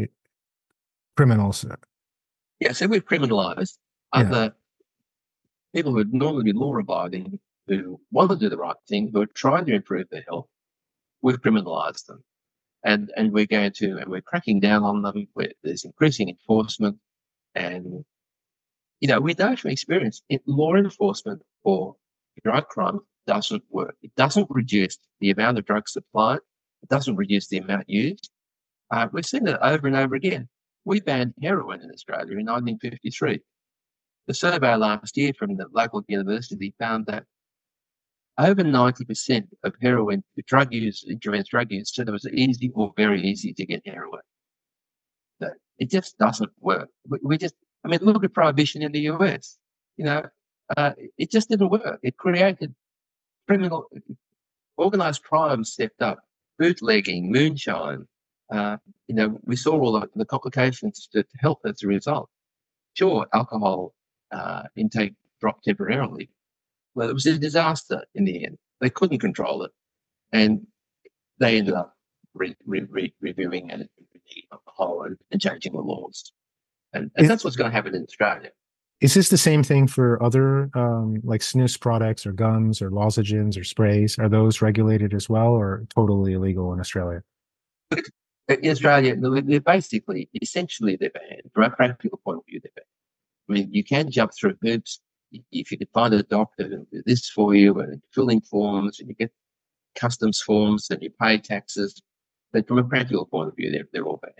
criminals. 1.15 1.65
Yeah, 2.59 2.71
so 2.71 2.87
we've 2.87 3.05
criminalised 3.05 3.77
other 4.11 4.43
yeah. 4.43 4.49
people 5.75 5.91
who 5.91 5.97
would 5.97 6.13
normally 6.15 6.45
be 6.45 6.53
law 6.53 6.75
abiding, 6.75 7.39
who 7.67 7.99
want 8.11 8.31
to 8.31 8.35
do 8.35 8.49
the 8.49 8.57
right 8.57 8.75
thing, 8.89 9.11
who 9.13 9.21
are 9.21 9.27
trying 9.27 9.65
to 9.65 9.75
improve 9.75 10.09
their 10.09 10.23
health, 10.27 10.47
we've 11.21 11.41
criminalised 11.41 12.07
them. 12.07 12.23
And, 12.83 13.11
and 13.15 13.31
we're 13.31 13.45
going 13.45 13.71
to, 13.73 13.97
and 13.97 14.09
we're 14.09 14.21
cracking 14.21 14.59
down 14.59 14.81
on 14.81 15.03
them. 15.03 15.27
Where 15.33 15.51
there's 15.63 15.85
increasing 15.85 16.29
enforcement. 16.29 16.97
And, 17.53 18.03
you 19.03 19.09
know, 19.09 19.19
we 19.19 19.35
know 19.37 19.53
from 19.57 19.71
experience, 19.71 20.21
it, 20.29 20.41
law 20.45 20.75
enforcement 20.75 21.41
for 21.61 21.93
drug 22.41 22.69
crime 22.69 23.01
doesn't 23.27 23.61
work. 23.69 23.97
It 24.01 24.15
doesn't 24.15 24.47
reduce 24.49 24.97
the 25.19 25.31
amount 25.31 25.57
of 25.57 25.65
drugs 25.65 25.91
supplied. 25.91 26.39
It 26.83 26.87
doesn't 26.87 27.17
reduce 27.17 27.49
the 27.49 27.57
amount 27.57 27.89
used. 27.89 28.29
Uh, 28.91 29.09
we've 29.11 29.25
seen 29.25 29.45
it 29.45 29.59
over 29.61 29.87
and 29.87 29.97
over 29.97 30.15
again. 30.15 30.47
We 30.85 31.01
banned 31.01 31.33
heroin 31.41 31.81
in 31.81 31.91
Australia 31.91 32.31
in 32.31 32.45
1953. 32.45 33.41
The 34.27 34.33
survey 34.33 34.73
last 34.77 35.17
year 35.17 35.33
from 35.37 35.57
the 35.57 35.65
local 35.73 36.05
university 36.07 36.73
found 36.79 37.05
that 37.07 37.25
over 38.37 38.63
90% 38.63 39.47
of 39.65 39.73
heroin 39.81 40.23
drug 40.47 40.73
use, 40.73 41.03
intravenous 41.05 41.49
drug 41.49 41.73
use, 41.73 41.93
said 41.93 42.07
it 42.07 42.11
was 42.13 42.25
easy 42.29 42.71
or 42.73 42.93
very 42.95 43.21
easy 43.21 43.53
to 43.53 43.65
get 43.65 43.81
heroin. 43.85 44.21
It 45.79 45.89
just 45.89 46.17
doesn't 46.17 46.51
work. 46.59 46.89
We, 47.07 47.17
we, 47.23 47.37
just, 47.37 47.55
I 47.83 47.89
mean, 47.89 47.99
look 48.01 48.23
at 48.23 48.33
prohibition 48.33 48.81
in 48.81 48.91
the 48.91 49.01
US. 49.01 49.57
You 49.97 50.05
know, 50.05 50.23
uh, 50.77 50.93
it 51.17 51.31
just 51.31 51.49
didn't 51.49 51.69
work. 51.69 51.99
It 52.01 52.17
created 52.17 52.73
criminal, 53.47 53.89
organized 54.77 55.23
crime 55.23 55.63
stepped 55.63 56.01
up, 56.01 56.19
bootlegging, 56.57 57.31
moonshine. 57.31 58.07
Uh, 58.51 58.77
you 59.07 59.15
know, 59.15 59.39
we 59.43 59.55
saw 59.55 59.79
all 59.79 59.99
the, 59.99 60.09
the 60.15 60.25
complications 60.25 61.07
to, 61.13 61.25
health 61.39 61.59
as 61.65 61.83
a 61.83 61.87
result. 61.87 62.29
Sure, 62.93 63.27
alcohol 63.33 63.93
uh, 64.31 64.63
intake 64.75 65.13
dropped 65.39 65.65
temporarily, 65.65 66.29
well, 66.95 67.09
it 67.09 67.13
was 67.13 67.25
a 67.25 67.37
disaster 67.37 68.03
in 68.13 68.25
the 68.25 68.45
end. 68.45 68.57
They 68.79 68.89
couldn't 68.89 69.19
control 69.19 69.63
it. 69.63 69.71
And 70.31 70.67
they 71.39 71.57
ended 71.57 71.73
up 71.73 71.95
re- 72.33 72.55
re- 72.65 72.87
re- 72.89 73.13
reviewing 73.19 73.71
and, 73.71 73.89
and 74.77 75.41
changing 75.41 75.73
the 75.73 75.79
laws. 75.79 76.31
And, 76.93 77.11
and 77.15 77.29
that's 77.29 77.43
what's 77.43 77.55
going 77.55 77.69
to 77.69 77.75
happen 77.75 77.95
in 77.95 78.03
Australia. 78.03 78.51
Is 79.01 79.15
this 79.15 79.29
the 79.29 79.37
same 79.37 79.63
thing 79.63 79.87
for 79.87 80.21
other 80.23 80.69
um, 80.75 81.19
like 81.23 81.41
snus 81.41 81.79
products 81.79 82.25
or 82.25 82.31
gums 82.31 82.81
or 82.81 82.89
lozenges 82.89 83.57
or 83.57 83.63
sprays? 83.63 84.17
Are 84.17 84.29
those 84.29 84.61
regulated 84.61 85.13
as 85.13 85.27
well 85.27 85.49
or 85.49 85.85
totally 85.89 86.33
illegal 86.33 86.71
in 86.73 86.79
Australia? 86.79 87.21
In 88.47 88.69
Australia, 88.69 89.15
they're 89.15 89.59
basically, 89.59 90.29
essentially, 90.41 90.95
they're 90.95 91.09
banned. 91.09 91.43
From 91.53 91.63
a 91.63 91.69
practical 91.69 92.19
point 92.23 92.37
of 92.39 92.45
view, 92.45 92.59
they're 92.61 92.71
banned. 92.75 92.85
I 93.49 93.53
mean, 93.53 93.73
you 93.73 93.83
can 93.83 94.09
jump 94.09 94.31
through 94.39 94.55
hoops 94.61 95.01
if 95.51 95.71
you 95.71 95.77
can 95.77 95.87
find 95.93 96.13
a 96.13 96.23
doctor 96.23 96.63
who 96.63 96.85
do 96.91 97.03
this 97.05 97.29
for 97.29 97.55
you 97.55 97.79
and 97.79 98.01
filling 98.11 98.41
forms 98.41 98.99
and 98.99 99.09
you 99.09 99.15
get 99.15 99.31
customs 99.95 100.41
forms 100.41 100.87
and 100.89 101.01
you 101.01 101.09
pay 101.21 101.37
taxes. 101.37 102.01
But 102.51 102.67
from 102.67 102.77
a 102.77 102.83
practical 102.83 103.25
point 103.25 103.49
of 103.49 103.55
view, 103.55 103.71
they're, 103.71 103.87
they're 103.91 104.05
all 104.05 104.19
bad. 104.21 104.33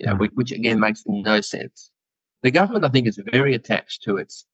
You 0.00 0.06
know, 0.06 0.16
which, 0.16 0.30
which 0.34 0.52
again 0.52 0.80
makes 0.80 1.04
no 1.06 1.40
sense. 1.42 1.90
The 2.42 2.50
government, 2.50 2.86
I 2.86 2.88
think, 2.88 3.06
is 3.06 3.20
very 3.30 3.54
attached 3.54 4.02
to 4.04 4.16
its 4.16 4.46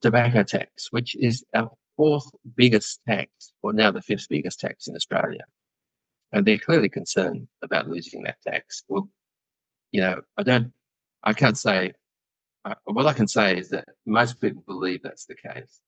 tobacco 0.00 0.42
tax, 0.42 0.88
which 0.90 1.14
is 1.14 1.44
our 1.54 1.70
fourth 1.96 2.28
biggest 2.56 3.00
tax, 3.08 3.30
or 3.62 3.72
now 3.72 3.92
the 3.92 4.02
fifth 4.02 4.26
biggest 4.28 4.58
tax 4.58 4.88
in 4.88 4.96
Australia. 4.96 5.44
And 6.32 6.44
they're 6.44 6.58
clearly 6.58 6.88
concerned 6.88 7.46
about 7.62 7.88
losing 7.88 8.24
that 8.24 8.42
tax. 8.44 8.82
Well, 8.88 9.08
you 9.92 10.00
know, 10.00 10.22
I 10.36 10.42
don't, 10.42 10.72
I 11.22 11.32
can't 11.32 11.56
say, 11.56 11.92
uh, 12.64 12.74
what 12.84 13.06
I 13.06 13.12
can 13.12 13.28
say 13.28 13.56
is 13.56 13.68
that 13.68 13.84
most 14.04 14.40
people 14.40 14.64
believe 14.66 15.02
that's 15.04 15.26
the 15.26 15.36
case. 15.36 15.80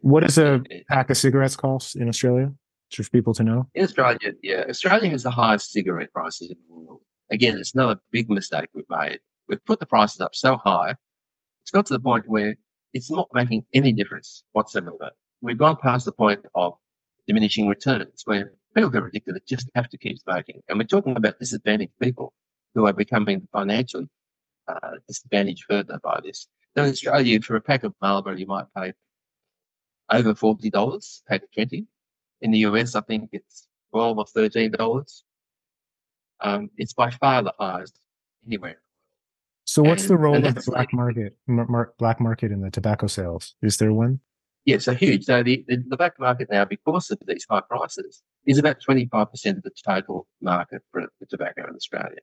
What 0.00 0.20
does 0.20 0.38
a 0.38 0.62
pack 0.88 1.10
of 1.10 1.16
cigarettes 1.16 1.56
cost 1.56 1.96
in 1.96 2.08
Australia? 2.08 2.52
Just 2.90 3.10
for 3.10 3.12
people 3.12 3.34
to 3.34 3.42
know. 3.42 3.66
In 3.74 3.82
Australia, 3.82 4.32
yeah, 4.42 4.64
Australia 4.68 5.10
has 5.10 5.24
the 5.24 5.32
highest 5.32 5.72
cigarette 5.72 6.12
prices 6.12 6.50
in 6.50 6.56
the 6.68 6.74
world. 6.74 7.00
Again, 7.30 7.58
it's 7.58 7.74
another 7.74 8.00
big 8.10 8.30
mistake 8.30 8.68
we've 8.72 8.88
made. 8.88 9.20
We've 9.48 9.64
put 9.64 9.80
the 9.80 9.86
prices 9.86 10.20
up 10.20 10.34
so 10.34 10.56
high, 10.56 10.94
it's 11.68 11.70
got 11.70 11.84
to 11.84 11.92
the 11.92 12.00
point 12.00 12.26
where 12.26 12.56
it's 12.94 13.10
not 13.10 13.28
making 13.34 13.62
any 13.74 13.92
difference 13.92 14.42
whatsoever. 14.52 15.10
We've 15.42 15.58
gone 15.58 15.76
past 15.76 16.06
the 16.06 16.12
point 16.12 16.40
of 16.54 16.72
diminishing 17.26 17.68
returns 17.68 18.22
where 18.24 18.54
people 18.74 18.88
get 18.88 19.02
addicted 19.02 19.32
ridiculous 19.32 19.42
just 19.46 19.70
have 19.74 19.90
to 19.90 19.98
keep 19.98 20.18
smoking. 20.18 20.62
And 20.68 20.78
we're 20.78 20.84
talking 20.84 21.14
about 21.14 21.38
disadvantaged 21.38 21.92
people 22.00 22.32
who 22.74 22.86
are 22.86 22.94
becoming 22.94 23.46
financially 23.52 24.08
uh, 24.66 24.92
disadvantaged 25.06 25.64
further 25.68 26.00
by 26.02 26.20
this. 26.24 26.48
So 26.74 26.84
in 26.84 26.90
Australia, 26.90 27.38
for 27.42 27.56
a 27.56 27.60
pack 27.60 27.84
of 27.84 27.94
Marlboro, 28.00 28.34
you 28.34 28.46
might 28.46 28.64
pay 28.74 28.94
over 30.10 30.32
$40, 30.32 31.22
pack 31.28 31.42
of 31.42 31.52
20. 31.52 31.86
In 32.40 32.50
the 32.50 32.60
US, 32.60 32.94
I 32.94 33.02
think 33.02 33.28
it's 33.32 33.68
12 33.92 34.18
or 34.18 34.24
$13. 34.24 35.22
Um, 36.40 36.70
it's 36.76 36.92
by 36.92 37.10
far 37.10 37.42
the 37.42 37.54
highest 37.58 37.98
anywhere. 38.46 38.80
So, 39.64 39.82
what's 39.82 40.02
and, 40.02 40.10
the 40.10 40.16
role 40.16 40.36
of 40.36 40.54
the 40.54 40.62
black 40.66 40.78
like, 40.78 40.92
market, 40.94 41.36
mar- 41.46 41.92
black 41.98 42.20
market 42.20 42.52
in 42.52 42.62
the 42.62 42.70
tobacco 42.70 43.06
sales? 43.06 43.54
Is 43.62 43.76
there 43.76 43.92
one? 43.92 44.20
Yeah, 44.64 44.78
so 44.78 44.94
huge. 44.94 45.24
So 45.24 45.42
the, 45.42 45.64
the, 45.66 45.82
the 45.88 45.96
black 45.96 46.20
market 46.20 46.48
now, 46.50 46.64
because 46.66 47.10
of 47.10 47.18
these 47.26 47.46
high 47.48 47.62
prices, 47.62 48.22
is 48.46 48.58
about 48.58 48.76
25% 48.86 49.22
of 49.56 49.62
the 49.62 49.70
total 49.86 50.26
market 50.42 50.82
for, 50.90 51.02
for 51.18 51.26
tobacco 51.26 51.66
in 51.68 51.74
Australia. 51.74 52.18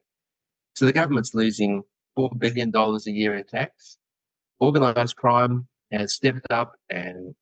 So 0.75 0.86
the 0.86 0.93
government's 0.93 1.34
losing 1.34 1.82
$4 2.17 2.38
billion 2.38 2.71
a 2.75 2.99
year 3.12 3.36
in 3.36 3.45
tax. 3.45 3.97
Organised 4.62 5.15
crime 5.15 5.67
has 5.91 6.13
stepped 6.13 6.45
up 6.51 6.75
and 6.89 7.34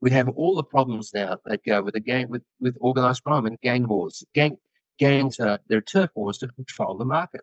we 0.00 0.10
have 0.12 0.28
all 0.28 0.54
the 0.54 0.62
problems 0.62 1.12
now 1.12 1.38
that 1.44 1.64
go 1.64 1.82
with 1.82 1.94
the 1.94 2.00
gang, 2.00 2.28
with, 2.28 2.42
with 2.60 2.76
organised 2.80 3.24
crime 3.24 3.46
and 3.46 3.60
gang 3.62 3.88
wars. 3.88 4.24
Gang, 4.34 4.56
gangs 5.00 5.40
are, 5.40 5.58
they're 5.66 5.80
turf 5.80 6.10
wars 6.14 6.38
to 6.38 6.48
control 6.48 6.96
the 6.96 7.04
market. 7.04 7.40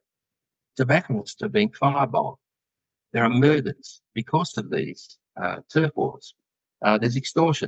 Tobacconists 0.78 1.42
are 1.42 1.50
being 1.50 1.72
firebombed. 1.72 2.38
There 3.12 3.24
are 3.24 3.30
murders 3.30 4.02
because 4.14 4.58
of 4.58 4.70
these 4.70 5.18
uh, 5.42 5.58
turf 5.74 5.92
wars. 5.96 6.36
Uh, 6.86 6.98
there's 6.98 7.18
extortion. 7.18 7.68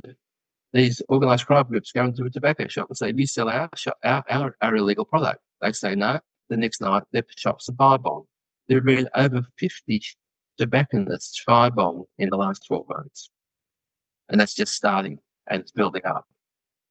These 0.72 1.02
organised 1.10 1.46
crime 1.46 1.66
groups 1.68 1.90
go 1.90 2.04
into 2.04 2.24
a 2.24 2.30
tobacco 2.30 2.68
shop 2.68 2.86
and 2.88 2.96
say, 2.96 3.12
"You 3.14 3.26
sell 3.26 3.48
our, 3.48 3.68
shop, 3.74 3.98
our, 4.04 4.24
our, 4.30 4.56
our 4.62 4.76
illegal 4.76 5.04
product." 5.04 5.40
They 5.60 5.72
say 5.72 5.96
no. 5.96 6.20
The 6.48 6.56
next 6.56 6.80
night, 6.80 7.02
their 7.12 7.24
shops 7.36 7.68
are 7.68 7.72
firebombed. 7.72 8.26
There 8.68 8.78
have 8.78 8.84
been 8.84 9.08
over 9.16 9.44
50 9.58 10.00
tobacconists 10.58 11.42
firebombed 11.46 12.04
in 12.18 12.30
the 12.30 12.36
last 12.36 12.64
12 12.66 12.86
months. 12.88 13.30
And 14.28 14.40
that's 14.40 14.54
just 14.54 14.74
starting 14.74 15.18
and 15.48 15.60
it's 15.60 15.72
building 15.72 16.02
up. 16.04 16.26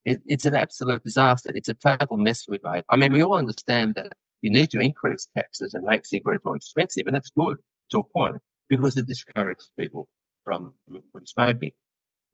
It, 0.05 0.21
it's 0.25 0.45
an 0.45 0.55
absolute 0.55 1.03
disaster. 1.03 1.51
It's 1.53 1.69
a 1.69 1.73
total 1.73 2.17
mess 2.17 2.45
we've 2.47 2.63
made. 2.63 2.83
I 2.89 2.95
mean, 2.95 3.13
we 3.13 3.23
all 3.23 3.35
understand 3.35 3.95
that 3.95 4.13
you 4.41 4.49
need 4.49 4.69
to 4.71 4.79
increase 4.79 5.27
taxes 5.35 5.73
and 5.73 5.83
make 5.83 6.05
cigarettes 6.05 6.45
more 6.45 6.55
expensive, 6.55 7.05
and 7.07 7.15
that's 7.15 7.31
good 7.31 7.57
to 7.91 7.99
a 7.99 8.03
point 8.03 8.37
because 8.69 8.95
it 8.97 9.07
discourages 9.07 9.69
people 9.77 10.07
from, 10.45 10.73
from 11.11 11.25
smoking. 11.25 11.71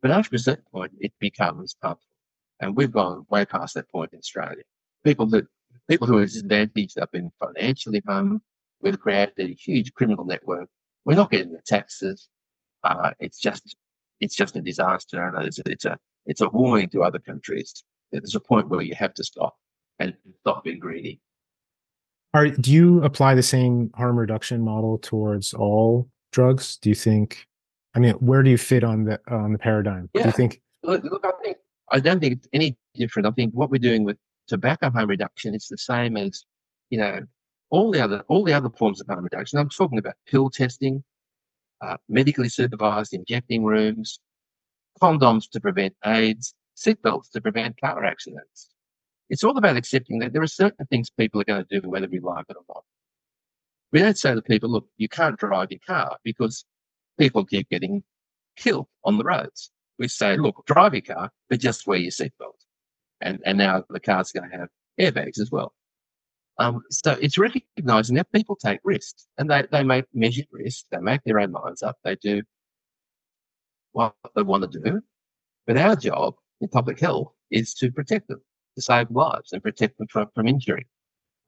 But 0.02 0.12
after 0.12 0.36
a 0.36 0.40
certain 0.40 0.66
point, 0.72 0.92
it 1.00 1.14
becomes 1.20 1.76
harmful. 1.82 2.06
And 2.60 2.76
we've 2.76 2.92
gone 2.92 3.26
way 3.30 3.46
past 3.46 3.74
that 3.76 3.90
point 3.90 4.12
in 4.14 4.20
Australia. 4.20 4.64
People 5.04 5.26
that 5.28 5.46
people 5.90 6.08
who 6.08 6.18
are 6.18 6.26
disadvantaged 6.26 6.98
have 7.00 7.12
been 7.12 7.32
financially 7.40 8.02
harmed. 8.08 8.42
We've 8.82 9.00
created 9.00 9.34
a 9.40 9.54
huge 9.54 9.94
criminal 9.94 10.26
network. 10.26 10.70
We're 11.06 11.16
not 11.16 11.32
getting 11.32 11.52
the 11.52 11.62
taxes. 11.66 12.30
Uh, 12.84 13.12
it's 13.20 13.40
just 13.40 13.76
it's 14.20 14.36
just 14.36 14.56
a 14.56 14.62
disaster, 14.62 15.28
and 15.28 15.46
it's, 15.48 15.60
it's 15.66 15.86
a 15.86 15.98
it's 16.26 16.42
a 16.42 16.50
warning 16.50 16.90
to 16.90 17.04
other 17.04 17.20
countries. 17.20 17.84
There's 18.12 18.36
a 18.36 18.40
point 18.40 18.70
where 18.70 18.82
you 18.82 18.96
have 18.96 19.14
to 19.16 19.24
stop 19.24 19.56
and 20.00 20.14
stop 20.42 20.64
being 20.64 20.80
greedy. 20.80 21.20
Are, 22.34 22.50
do 22.50 22.72
you 22.72 23.04
apply 23.04 23.36
the 23.36 23.44
same 23.44 23.92
harm 23.96 24.20
reduction 24.20 24.62
model 24.62 24.98
towards 24.98 25.54
all 25.54 26.10
drugs? 26.32 26.78
Do 26.78 26.90
you 26.90 26.96
think? 26.96 27.48
I 27.96 28.00
mean, 28.00 28.14
where 28.16 28.44
do 28.44 28.50
you 28.50 28.58
fit 28.58 28.84
on 28.84 29.06
the 29.06 29.20
on 29.30 29.54
the 29.54 29.58
paradigm? 29.58 30.10
Yeah. 30.14 30.24
Do 30.24 30.28
you 30.30 30.34
think? 30.34 30.62
Look, 30.84 31.04
look, 31.06 31.26
I 31.26 31.32
think 31.42 31.58
I 31.92 32.00
don't 32.00 32.20
think 32.20 32.34
it's 32.34 32.48
any 32.52 32.78
different. 32.94 33.26
I 33.26 33.32
think 33.32 33.54
what 33.54 33.70
we're 33.70 33.78
doing 33.78 34.04
with 34.04 34.18
tobacco 34.48 34.90
harm 34.90 35.10
reduction 35.10 35.56
is 35.56 35.68
the 35.68 35.78
same 35.78 36.18
as, 36.18 36.46
you 36.90 36.98
know, 36.98 37.22
all 37.70 37.92
the 37.92 38.02
other 38.02 38.24
all 38.28 38.44
the 38.44 38.54
other 38.54 38.70
forms 38.70 39.00
of 39.00 39.08
harm 39.08 39.24
reduction. 39.24 39.60
I'm 39.60 39.70
talking 39.70 39.98
about 39.98 40.16
pill 40.28 40.50
testing, 40.50 41.04
uh, 41.82 41.98
medically 42.10 42.50
supervised 42.50 43.14
injecting 43.14 43.64
rooms, 43.64 44.20
condoms 45.02 45.50
to 45.52 45.60
prevent 45.60 45.96
AIDS, 46.06 46.54
seatbelts 46.76 47.32
to 47.32 47.42
prevent 47.42 47.80
car 47.80 48.04
accidents. 48.04 48.70
It's 49.30 49.44
all 49.44 49.58
about 49.58 49.78
accepting 49.78 50.20
that 50.20 50.34
there 50.34 50.42
are 50.42 50.48
certain 50.48 50.86
things 50.88 51.10
people 51.10 51.42
are 51.42 51.46
going 51.46 51.66
to 51.66 51.82
do 51.82 51.90
whether 51.90 52.08
we 52.08 52.20
like 52.20 52.46
it 52.50 52.58
or 52.58 52.64
not. 52.70 52.84
We 53.92 54.00
don't 54.00 54.18
say 54.18 54.36
to 54.36 54.42
people, 54.42 54.70
look, 54.70 54.88
you 54.98 55.08
can't 55.08 55.38
drive 55.38 55.72
your 55.72 55.80
car 55.86 56.18
because 56.24 56.66
people 57.18 57.46
keep 57.46 57.70
getting 57.70 58.04
killed 58.56 58.88
on 59.04 59.18
the 59.18 59.24
roads. 59.24 59.72
We 59.98 60.08
say, 60.08 60.38
look, 60.38 60.66
drive 60.66 60.94
your 60.94 61.02
car, 61.02 61.32
but 61.50 61.60
just 61.60 61.88
wear 61.88 61.98
your 61.98 62.12
seatbelt. 62.12 62.60
And, 63.22 63.40
and 63.46 63.58
now 63.58 63.84
the 63.90 64.00
car's 64.00 64.32
going 64.32 64.50
to 64.50 64.58
have 64.58 64.70
airbags 65.00 65.40
as 65.40 65.50
well. 65.52 65.74
Um, 66.58 66.82
so 66.90 67.18
it's 67.22 67.38
recognizing 67.38 68.16
that 68.16 68.32
people 68.32 68.56
take 68.56 68.80
risks 68.84 69.28
and 69.38 69.50
they, 69.50 69.64
they 69.72 69.84
make 69.84 70.06
measured 70.14 70.48
risks. 70.52 70.86
They 70.92 71.00
make 71.00 71.22
their 71.26 71.40
own 71.40 71.52
minds 71.52 71.84
up. 71.84 71.98
They 72.04 72.16
do 72.16 72.44
what 73.96 74.14
they 74.36 74.44
want 74.44 74.70
to 74.70 74.80
do. 74.80 75.02
But 75.66 75.78
our 75.78 75.96
job 75.96 76.36
in 76.62 76.68
public 76.68 77.00
health 77.00 77.32
is 77.50 77.74
to 77.76 77.92
protect 77.92 78.28
them 78.28 78.42
to 78.76 78.82
save 78.82 79.10
lives 79.10 79.54
and 79.54 79.64
protect 79.64 79.98
them 79.98 80.08
from, 80.08 80.28
from 80.36 80.48
injury. 80.48 80.86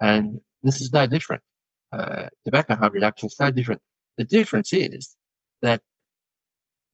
And 0.02 0.40
this 0.64 0.82
is 0.82 0.94
no 0.94 1.06
different. 1.08 1.44
Uh, 1.92 2.28
tobacco 2.46 2.76
harm 2.76 2.94
reduction 2.94 3.28
is 3.28 3.36
no 3.40 3.52
different. 3.52 3.82
The 4.18 4.24
difference 4.24 4.72
is 4.72 5.16
that 5.62 5.82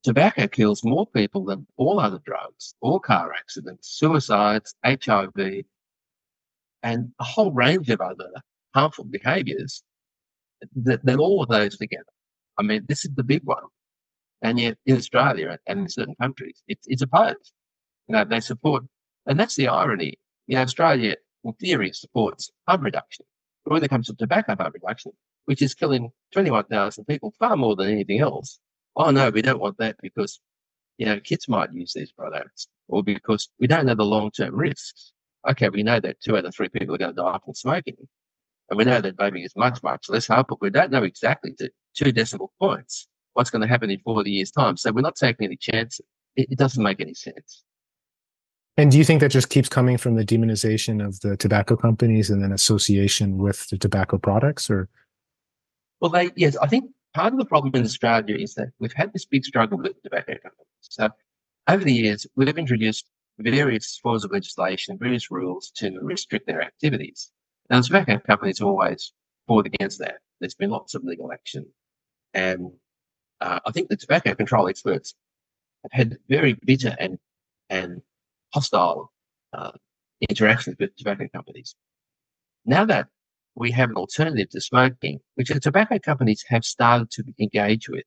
tobacco 0.04 0.48
kills 0.48 0.84
more 0.84 1.06
people 1.08 1.46
than 1.46 1.68
all 1.78 2.00
other 2.00 2.20
drugs, 2.26 2.74
all 2.82 3.00
car 3.00 3.32
accidents, 3.34 3.89
suicides, 3.89 4.76
HIV, 4.84 5.63
and 6.82 7.12
a 7.20 7.24
whole 7.24 7.52
range 7.52 7.89
of 7.89 8.02
other 8.02 8.30
harmful 8.74 9.06
behaviors 9.06 9.84
that 10.76 11.20
all 11.20 11.44
of 11.44 11.50
those 11.50 11.78
together. 11.78 12.04
I 12.58 12.63
mean, 12.63 12.86
this 12.88 13.06
is 13.06 13.12
the 13.16 13.24
big 13.24 13.44
one. 13.44 13.63
And 14.43 14.60
yet 14.60 14.77
in 14.86 14.97
Australia 14.97 15.58
and 15.67 15.79
in 15.79 15.89
certain 15.89 16.15
countries, 16.21 16.62
it's, 16.67 16.86
it's 16.88 17.01
opposed. 17.01 17.53
You 18.08 18.13
know, 18.13 18.25
they 18.25 18.41
support, 18.41 18.84
and 19.25 19.39
that's 19.39 19.56
the 19.56 19.69
irony 19.69 20.19
you 20.47 20.56
know, 20.56 20.62
Australia, 20.62 21.15
in 21.43 21.53
theory, 21.53 21.91
supports 21.93 22.51
harm 22.67 22.82
reduction. 22.82 23.25
But 23.63 23.73
when 23.73 23.84
it 23.84 23.89
comes 23.89 24.08
to 24.08 24.15
tobacco 24.15 24.56
harm 24.56 24.71
reduction, 24.73 25.13
which 25.45 25.62
is 25.62 25.73
killing 25.73 26.12
21,000 26.34 27.06
people 27.06 27.34
far 27.39 27.56
more 27.56 27.75
than 27.75 27.89
anything 27.89 28.19
else, 28.19 28.60
oh 28.95 29.12
no, 29.12 29.29
we 29.29 29.41
don't 29.41 29.60
want 29.60 29.77
that 29.77 29.95
because, 30.01 30.39
you 30.97 31.06
know, 31.06 31.19
kids 31.19 31.47
might 31.47 31.73
use 31.73 31.93
these 31.93 32.12
products 32.12 32.67
or 32.88 33.03
because 33.03 33.49
we 33.60 33.67
don't 33.67 33.86
know 33.86 33.95
the 33.95 34.06
long-term 34.06 34.56
risks. 34.56 35.13
Okay, 35.49 35.69
we 35.69 35.84
know 35.84 35.99
that 35.99 36.21
two 36.21 36.38
out 36.38 36.45
of 36.45 36.56
three 36.56 36.69
people 36.69 36.95
are 36.95 36.97
going 36.97 37.15
to 37.15 37.21
die 37.21 37.39
from 37.43 37.53
smoking. 37.53 37.95
And 38.69 38.77
we 38.77 38.86
know 38.86 39.01
that 39.01 39.17
vaping 39.17 39.45
is 39.45 39.53
much, 39.58 39.84
much 39.84 40.08
less 40.10 40.27
harmful. 40.27 40.58
We 40.62 40.69
don't 40.69 40.91
know 40.91 41.03
exactly 41.03 41.53
to 41.60 41.69
two 41.95 42.12
decimal 42.12 42.53
points 42.60 43.08
what's 43.34 43.50
going 43.50 43.62
to 43.62 43.67
happen 43.67 43.89
in 43.89 44.00
40 44.00 44.30
years' 44.30 44.52
time. 44.52 44.78
So 44.78 44.91
we're 44.91 45.02
not 45.02 45.15
taking 45.15 45.46
any 45.46 45.58
chances. 45.58 46.06
It, 46.36 46.48
it 46.52 46.58
doesn't 46.58 46.84
make 46.84 47.00
any 47.00 47.13
sense. 47.13 47.63
And 48.78 48.91
do 48.91 48.98
you 48.98 49.04
think 49.04 49.22
that 49.22 49.30
just 49.30 49.50
keeps 49.50 49.70
coming 49.70 49.97
from 49.97 50.16
the 50.16 50.26
demonization 50.26 51.05
of 51.05 51.20
the 51.20 51.38
tobacco 51.38 51.76
companies 51.76 52.30
and 52.30 52.41
then 52.41 52.51
association 52.51 53.38
with 53.38 53.70
the 53.70 53.78
tobacco 53.78 54.18
products 54.18 54.70
or? 54.70 54.89
Well, 55.99 56.10
they, 56.10 56.32
yes, 56.36 56.57
I 56.57 56.68
think 56.68 56.89
part 57.14 57.34
of 57.34 57.39
the 57.39 57.45
problem 57.45 57.76
in 57.76 57.84
Australia 57.84 58.36
is 58.36 58.55
that 58.55 58.70
we've 58.80 58.93
had 58.93 59.14
this 59.14 59.26
big 59.26 59.45
struggle 59.45 59.78
with 59.78 60.01
tobacco 60.01 60.34
companies. 60.34 60.68
So 60.82 61.10
over 61.68 61.84
the 61.84 61.93
years, 61.93 62.26
we've 62.36 62.57
introduced 62.57 63.05
various 63.38 63.97
forms 63.97 64.24
of 64.24 64.32
legislation, 64.32 64.97
various 64.97 65.30
rules 65.30 65.72
to 65.76 65.97
restrict 66.01 66.47
their 66.47 66.62
activities. 66.62 67.32
Now, 67.70 67.80
the 67.80 67.88
tobacco 67.88 68.20
companies 68.20 68.62
always 68.62 69.14
fought 69.47 69.68
against 69.68 69.99
that. 69.99 70.16
There's 70.39 70.55
been 70.55 70.72
lots 70.72 70.95
of 70.95 71.03
legal 71.03 71.32
action. 71.32 71.66
And 72.34 72.72
uh, 73.41 73.59
I 73.65 73.71
think 73.71 73.89
the 73.89 73.97
tobacco 73.97 74.36
control 74.36 74.67
experts 74.67 75.15
have 75.84 75.91
had 75.91 76.17
very 76.29 76.57
bitter 76.65 76.95
and, 76.99 77.17
and 77.69 78.01
hostile 78.53 79.11
uh, 79.53 79.71
interactions 80.29 80.77
with 80.79 80.95
tobacco 80.95 81.27
companies. 81.34 81.75
Now 82.65 82.86
that 82.86 83.07
we 83.55 83.71
have 83.71 83.89
an 83.89 83.97
alternative 83.97 84.49
to 84.51 84.61
smoking, 84.61 85.19
which 85.36 85.49
the 85.49 85.59
tobacco 85.59 85.99
companies 85.99 86.43
have 86.47 86.63
started 86.63 87.11
to 87.11 87.23
engage 87.39 87.89
with, 87.89 88.05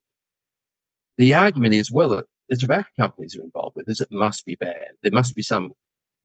the 1.18 1.34
argument 1.34 1.74
is, 1.74 1.90
well, 1.90 2.22
the 2.48 2.56
tobacco 2.56 2.88
companies 2.98 3.36
are 3.36 3.42
involved 3.42 3.76
with 3.76 3.86
this, 3.86 4.00
it 4.00 4.08
must 4.10 4.44
be 4.44 4.54
bad. 4.54 4.88
There 5.02 5.12
must 5.12 5.34
be 5.34 5.42
some 5.42 5.72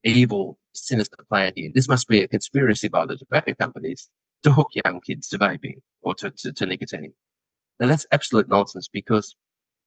evil, 0.04 0.58
sinister 0.72 1.24
plan 1.28 1.52
here. 1.56 1.70
This 1.74 1.88
must 1.88 2.08
be 2.08 2.22
a 2.22 2.28
conspiracy 2.28 2.88
by 2.88 3.06
the 3.06 3.16
tobacco 3.16 3.54
companies 3.54 4.08
to 4.42 4.52
hook 4.52 4.68
young 4.84 5.00
kids 5.00 5.28
to 5.28 5.38
vaping 5.38 5.80
or 6.02 6.14
to, 6.16 6.30
to, 6.30 6.52
to 6.52 6.66
nicotine. 6.66 7.12
Now 7.80 7.88
that's 7.88 8.06
absolute 8.12 8.48
nonsense 8.48 8.88
because 8.92 9.36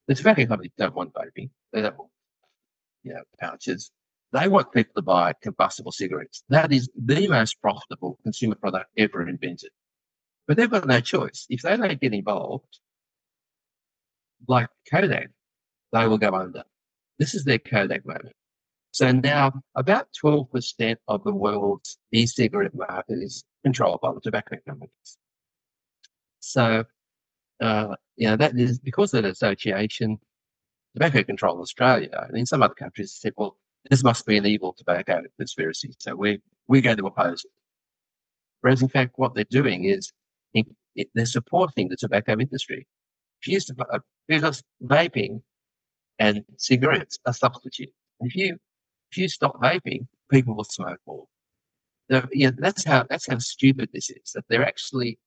the 0.07 0.15
tobacco 0.15 0.45
companies 0.45 0.73
don't 0.77 0.95
want 0.95 1.13
vaping. 1.13 1.49
They 1.73 1.81
don't 1.81 1.97
want, 1.97 2.11
you 3.03 3.13
know, 3.13 3.23
pouches. 3.39 3.91
They 4.33 4.47
want 4.47 4.71
people 4.73 4.93
to 4.95 5.01
buy 5.01 5.33
combustible 5.41 5.91
cigarettes. 5.91 6.43
That 6.49 6.73
is 6.73 6.89
the 6.95 7.27
most 7.27 7.61
profitable 7.61 8.19
consumer 8.23 8.55
product 8.55 8.89
ever 8.97 9.27
invented. 9.27 9.69
But 10.47 10.57
they've 10.57 10.69
got 10.69 10.87
no 10.87 10.99
choice. 10.99 11.45
If 11.49 11.61
they 11.61 11.77
don't 11.77 11.99
get 11.99 12.13
involved, 12.13 12.79
like 14.47 14.69
Kodak, 14.91 15.29
they 15.93 16.07
will 16.07 16.17
go 16.17 16.33
under. 16.33 16.63
This 17.17 17.33
is 17.33 17.45
their 17.45 17.59
Kodak 17.59 18.05
moment. 18.05 18.35
So 18.91 19.11
now 19.11 19.51
about 19.75 20.07
12% 20.23 20.95
of 21.07 21.23
the 21.23 21.33
world's 21.33 21.97
e-cigarette 22.11 22.75
market 22.75 23.19
is 23.19 23.43
controlled 23.63 23.99
by 24.01 24.13
the 24.13 24.21
tobacco 24.21 24.57
companies. 24.67 25.17
So, 26.39 26.85
uh, 27.61 27.95
you 28.15 28.27
know, 28.27 28.35
that 28.37 28.57
is 28.57 28.79
because 28.79 29.13
of 29.13 29.23
that 29.23 29.31
association, 29.31 30.19
Tobacco 30.95 31.23
Control 31.23 31.59
Australia 31.59 32.25
and 32.27 32.37
in 32.37 32.45
some 32.45 32.63
other 32.63 32.73
countries 32.73 33.13
said, 33.13 33.33
well, 33.37 33.57
this 33.89 34.03
must 34.03 34.25
be 34.25 34.37
an 34.37 34.45
evil 34.45 34.73
tobacco 34.73 35.21
conspiracy. 35.37 35.93
So 35.99 36.15
we, 36.15 36.41
we're 36.67 36.81
going 36.81 36.97
to 36.97 37.05
oppose 37.05 37.43
it. 37.43 37.51
Whereas 38.61 38.81
in 38.81 38.89
fact, 38.89 39.13
what 39.17 39.35
they're 39.35 39.43
doing 39.49 39.85
is 39.85 40.11
in, 40.53 40.65
it, 40.95 41.09
they're 41.13 41.25
supporting 41.25 41.89
the 41.89 41.97
tobacco 41.97 42.37
industry. 42.39 42.87
If 43.41 43.47
you 43.47 43.53
used 43.53 43.67
to, 43.67 43.75
uh, 43.93 43.99
because 44.27 44.63
vaping 44.83 45.41
and 46.19 46.43
cigarettes 46.57 47.19
are 47.25 47.33
substitute. 47.33 47.91
If 48.21 48.35
you 48.35 48.57
if 49.11 49.17
you 49.17 49.27
stop 49.27 49.61
vaping, 49.61 50.07
people 50.31 50.55
will 50.55 50.63
smoke 50.63 50.99
more. 51.05 51.25
So, 52.09 52.27
yeah, 52.33 52.51
that's 52.57 52.83
how 52.83 53.05
that's 53.09 53.27
how 53.27 53.37
stupid 53.39 53.89
this 53.93 54.09
is. 54.09 54.31
That 54.33 54.45
they're 54.49 54.65
actually 54.65 55.19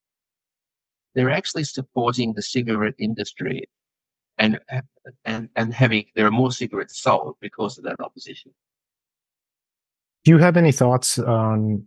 they're 1.15 1.31
actually 1.31 1.65
supporting 1.65 2.35
the 2.35 2.43
cigarette 2.43 2.95
industry, 2.99 3.69
and 4.39 4.61
and 5.25 5.49
and 5.57 5.75
having 5.75 6.07
there 6.15 6.27
are 6.27 6.31
more 6.31 6.53
cigarettes 6.53 7.01
sold 7.01 7.37
because 7.41 7.79
of 7.79 7.85
that 7.85 8.01
opposition. 8.01 8.53
Do 10.25 10.31
you 10.31 10.39
have 10.39 10.57
any 10.57 10.73
thoughts 10.73 11.19
on 11.19 11.87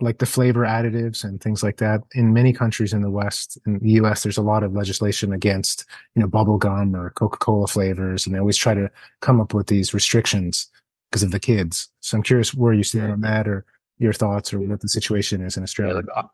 like 0.00 0.18
the 0.18 0.26
flavor 0.26 0.64
additives 0.64 1.24
and 1.24 1.40
things 1.40 1.62
like 1.62 1.78
that? 1.78 2.02
In 2.14 2.32
many 2.32 2.52
countries 2.52 2.92
in 2.92 3.02
the 3.02 3.10
west 3.10 3.58
in 3.66 3.78
the 3.78 3.92
us 3.92 4.22
there's 4.22 4.38
a 4.38 4.42
lot 4.42 4.62
of 4.62 4.74
legislation 4.74 5.32
against 5.32 5.84
you 6.14 6.22
know 6.22 6.28
bubble 6.28 6.58
gum 6.58 6.94
or 6.94 7.10
coca-cola 7.10 7.66
flavors 7.66 8.26
and 8.26 8.34
they 8.34 8.38
always 8.38 8.56
try 8.56 8.74
to 8.74 8.90
come 9.20 9.40
up 9.40 9.54
with 9.54 9.68
these 9.68 9.94
restrictions 9.94 10.68
because 11.10 11.22
of 11.22 11.30
the 11.30 11.40
kids. 11.40 11.88
So 12.00 12.16
i'm 12.16 12.22
curious 12.22 12.54
where 12.54 12.72
you 12.72 12.82
stand 12.82 13.12
on 13.12 13.20
that 13.22 13.48
or 13.48 13.64
your 13.98 14.12
thoughts 14.12 14.52
or 14.52 14.60
what 14.60 14.80
the 14.80 14.88
situation 14.88 15.40
is 15.40 15.56
in 15.56 15.62
australia. 15.62 15.94
Yeah, 15.94 16.22
look, 16.22 16.30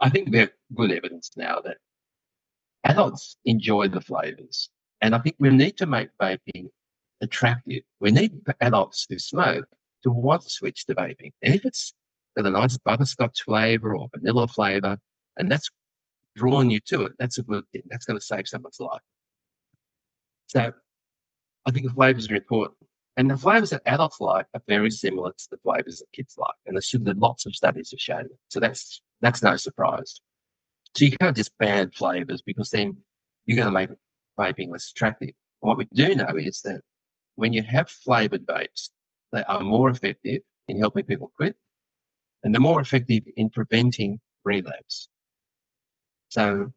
I, 0.00 0.08
think 0.08 0.30
we 0.30 0.38
have 0.38 0.50
good 0.74 0.92
evidence 0.92 1.30
now 1.36 1.60
that 1.64 1.76
adults 2.84 3.36
enjoy 3.44 3.88
the 3.88 4.00
flavors 4.00 4.70
and 5.00 5.14
i 5.14 5.18
think 5.18 5.36
we 5.38 5.50
need 5.50 5.76
to 5.78 5.86
make 5.86 6.08
vaping 6.20 6.68
attractive 7.22 7.82
we 8.00 8.10
need 8.10 8.32
adults 8.60 9.06
who 9.08 9.18
smoke 9.18 9.66
to 10.02 10.10
want 10.10 10.42
to 10.42 10.50
switch 10.50 10.86
to 10.86 10.94
vaping 10.94 11.32
and 11.42 11.54
if 11.54 11.64
it's 11.64 11.94
with 12.36 12.46
a 12.46 12.50
nice 12.50 12.76
butterscotch 12.78 13.42
flavor 13.42 13.94
or 13.94 14.08
vanilla 14.14 14.48
flavor, 14.48 14.98
and 15.36 15.50
that's 15.50 15.70
drawing 16.36 16.70
you 16.70 16.80
to 16.80 17.02
it. 17.02 17.12
That's 17.18 17.38
a 17.38 17.42
good 17.42 17.64
thing. 17.72 17.82
That's 17.88 18.04
going 18.04 18.18
to 18.18 18.24
save 18.24 18.48
someone's 18.48 18.80
life. 18.80 19.00
So 20.48 20.72
I 21.66 21.70
think 21.70 21.86
the 21.86 21.94
flavors 21.94 22.30
are 22.30 22.34
important. 22.34 22.78
And 23.16 23.30
the 23.30 23.36
flavors 23.36 23.70
that 23.70 23.82
adults 23.86 24.20
like 24.20 24.46
are 24.54 24.62
very 24.66 24.90
similar 24.90 25.30
to 25.30 25.50
the 25.50 25.56
flavors 25.58 26.00
that 26.00 26.10
kids 26.12 26.34
like. 26.36 26.54
And 26.66 26.74
there's 26.74 26.94
lots 27.16 27.46
of 27.46 27.54
studies 27.54 27.92
have 27.92 28.00
shown 28.00 28.26
it. 28.26 28.38
So 28.48 28.58
that's 28.60 29.00
that's 29.20 29.42
no 29.42 29.56
surprise. 29.56 30.20
So 30.96 31.04
you 31.04 31.16
can't 31.16 31.36
just 31.36 31.56
ban 31.58 31.90
flavors 31.90 32.42
because 32.42 32.70
then 32.70 32.96
you're 33.46 33.56
going 33.56 33.66
to 33.66 33.72
make 33.72 33.90
vaping 34.38 34.70
less 34.70 34.90
attractive. 34.90 35.30
what 35.60 35.78
we 35.78 35.86
do 35.92 36.14
know 36.14 36.36
is 36.36 36.60
that 36.62 36.80
when 37.36 37.52
you 37.52 37.62
have 37.62 37.88
flavored 37.88 38.46
vapes, 38.46 38.90
they 39.32 39.42
are 39.44 39.60
more 39.60 39.90
effective 39.90 40.42
in 40.68 40.78
helping 40.78 41.04
people 41.04 41.32
quit 41.36 41.56
and 42.42 42.54
they're 42.54 42.60
more 42.60 42.80
effective 42.80 43.24
in 43.36 43.48
preventing 43.50 44.20
relapse. 44.44 45.08
So 46.28 46.72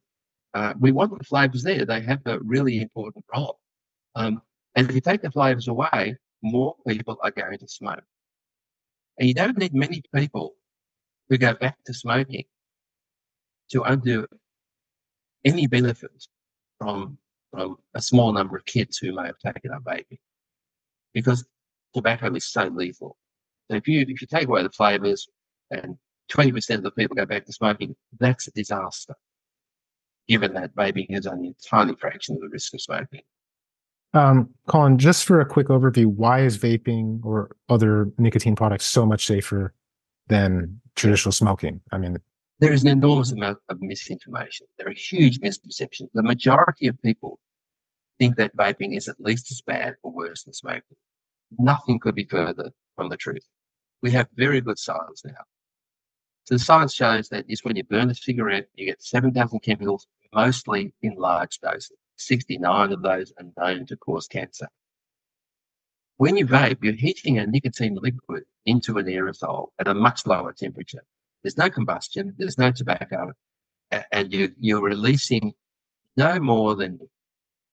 uh, 0.53 0.73
we 0.79 0.91
want 0.91 1.17
the 1.17 1.23
flavors 1.23 1.63
there. 1.63 1.85
They 1.85 2.01
have 2.01 2.21
a 2.25 2.39
really 2.39 2.81
important 2.81 3.25
role. 3.33 3.59
Um, 4.15 4.41
and 4.75 4.89
if 4.89 4.95
you 4.95 5.01
take 5.01 5.21
the 5.21 5.31
flavors 5.31 5.67
away, 5.67 6.15
more 6.41 6.75
people 6.88 7.17
are 7.23 7.31
going 7.31 7.57
to 7.57 7.67
smoke. 7.67 8.03
And 9.17 9.27
you 9.27 9.33
don't 9.33 9.57
need 9.57 9.73
many 9.73 10.03
people 10.13 10.55
who 11.29 11.38
go 11.38 11.53
back 11.53 11.77
to 11.85 11.93
smoking 11.93 12.45
to 13.71 13.83
undo 13.83 14.27
any 15.43 15.67
benefit 15.67 16.27
from, 16.79 17.17
from 17.51 17.77
a 17.95 18.01
small 18.01 18.31
number 18.31 18.55
of 18.55 18.65
kids 18.65 18.97
who 18.97 19.13
may 19.13 19.25
have 19.25 19.39
taken 19.39 19.71
up 19.71 19.83
vaping 19.83 20.19
because 21.13 21.45
tobacco 21.93 22.33
is 22.35 22.45
so 22.45 22.65
lethal. 22.67 23.17
So 23.69 23.77
if 23.77 23.88
you 23.88 24.01
if 24.01 24.21
you 24.21 24.27
take 24.27 24.47
away 24.47 24.63
the 24.63 24.69
flavors, 24.69 25.27
and 25.71 25.97
20% 26.31 26.75
of 26.75 26.83
the 26.83 26.91
people 26.91 27.15
go 27.15 27.25
back 27.25 27.45
to 27.45 27.53
smoking, 27.53 27.95
that's 28.19 28.47
a 28.47 28.51
disaster, 28.51 29.15
given 30.27 30.53
that 30.53 30.75
vaping 30.75 31.11
has 31.13 31.27
only 31.27 31.49
a 31.49 31.67
tiny 31.67 31.95
fraction 31.95 32.35
of 32.35 32.41
the 32.41 32.49
risk 32.49 32.73
of 32.73 32.81
smoking. 32.81 33.21
Um, 34.14 34.49
Colin, 34.68 34.97
just 34.97 35.26
for 35.26 35.41
a 35.41 35.45
quick 35.45 35.68
overview, 35.68 36.05
why 36.05 36.41
is 36.41 36.58
vaping 36.58 37.24
or 37.24 37.55
other 37.70 38.10
nicotine 38.18 38.55
products 38.55 38.86
so 38.86 39.05
much 39.05 39.26
safer 39.26 39.74
than 40.28 40.80
traditional 40.95 41.32
smoking? 41.32 41.82
I 41.91 41.97
mean, 41.97 42.18
there 42.60 42.74
is 42.74 42.84
an 42.84 42.89
enormous 42.89 43.32
amount 43.32 43.60
of 43.70 43.82
misinformation. 43.82 44.66
There 44.78 44.88
are 44.88 44.93
huge 44.93 45.39
misconceptions. 45.41 46.10
The 46.14 46.24
majority 46.24 46.88
of 46.88 46.99
people 47.01 47.39
think 48.18 48.36
that 48.38 48.55
vaping 48.55 48.97
is 48.97 49.08
at 49.08 49.20
least 49.20 49.51
as 49.51 49.62
bad 49.62 49.95
or 50.01 50.12
worse 50.12 50.43
than 50.43 50.53
smoking. 50.53 50.97
Nothing 51.60 51.99
could 51.99 52.16
be 52.16 52.26
further 52.26 52.72
from 52.95 53.10
the 53.10 53.18
truth. 53.18 53.45
We 54.01 54.12
have 54.12 54.28
very 54.36 54.62
good 54.62 54.80
science 54.80 55.24
now. 55.24 55.43
So 56.45 56.55
the 56.55 56.60
science 56.60 56.93
shows 56.93 57.30
that 57.30 57.45
is 57.47 57.64
when 57.64 57.76
you 57.76 57.84
burn 57.84 58.10
a 58.10 58.16
cigarette, 58.16 58.70
you 58.76 58.86
get 58.86 59.03
7,000 59.03 59.60
chemicals, 59.60 60.08
mostly 60.34 60.93
in 61.01 61.16
large 61.16 61.60
doses. 61.60 61.91
69 62.18 62.91
of 62.91 63.01
those 63.01 63.34
are 63.39 63.45
known 63.57 63.86
to 63.88 63.97
cause 63.97 64.28
cancer. 64.28 64.68
When 66.18 66.36
you 66.36 66.47
vape, 66.47 66.84
you're 66.84 66.93
heating 66.93 67.38
a 67.38 67.45
nicotine 67.45 67.95
liquid 68.01 68.43
into 68.65 68.97
an 68.97 69.05
aerosol 69.05 69.68
at 69.80 69.88
a 69.88 69.93
much 69.93 70.26
lower 70.26 70.51
temperature. 70.51 71.03
There's 71.43 71.57
no 71.57 71.70
combustion, 71.70 72.34
there's 72.38 72.57
no 72.57 72.72
tobacco, 72.72 73.34
and 74.11 74.34
you, 74.34 74.51
you're 74.59 74.82
releasing 74.82 75.53
no 76.15 76.39
more 76.39 76.76
than 76.76 76.99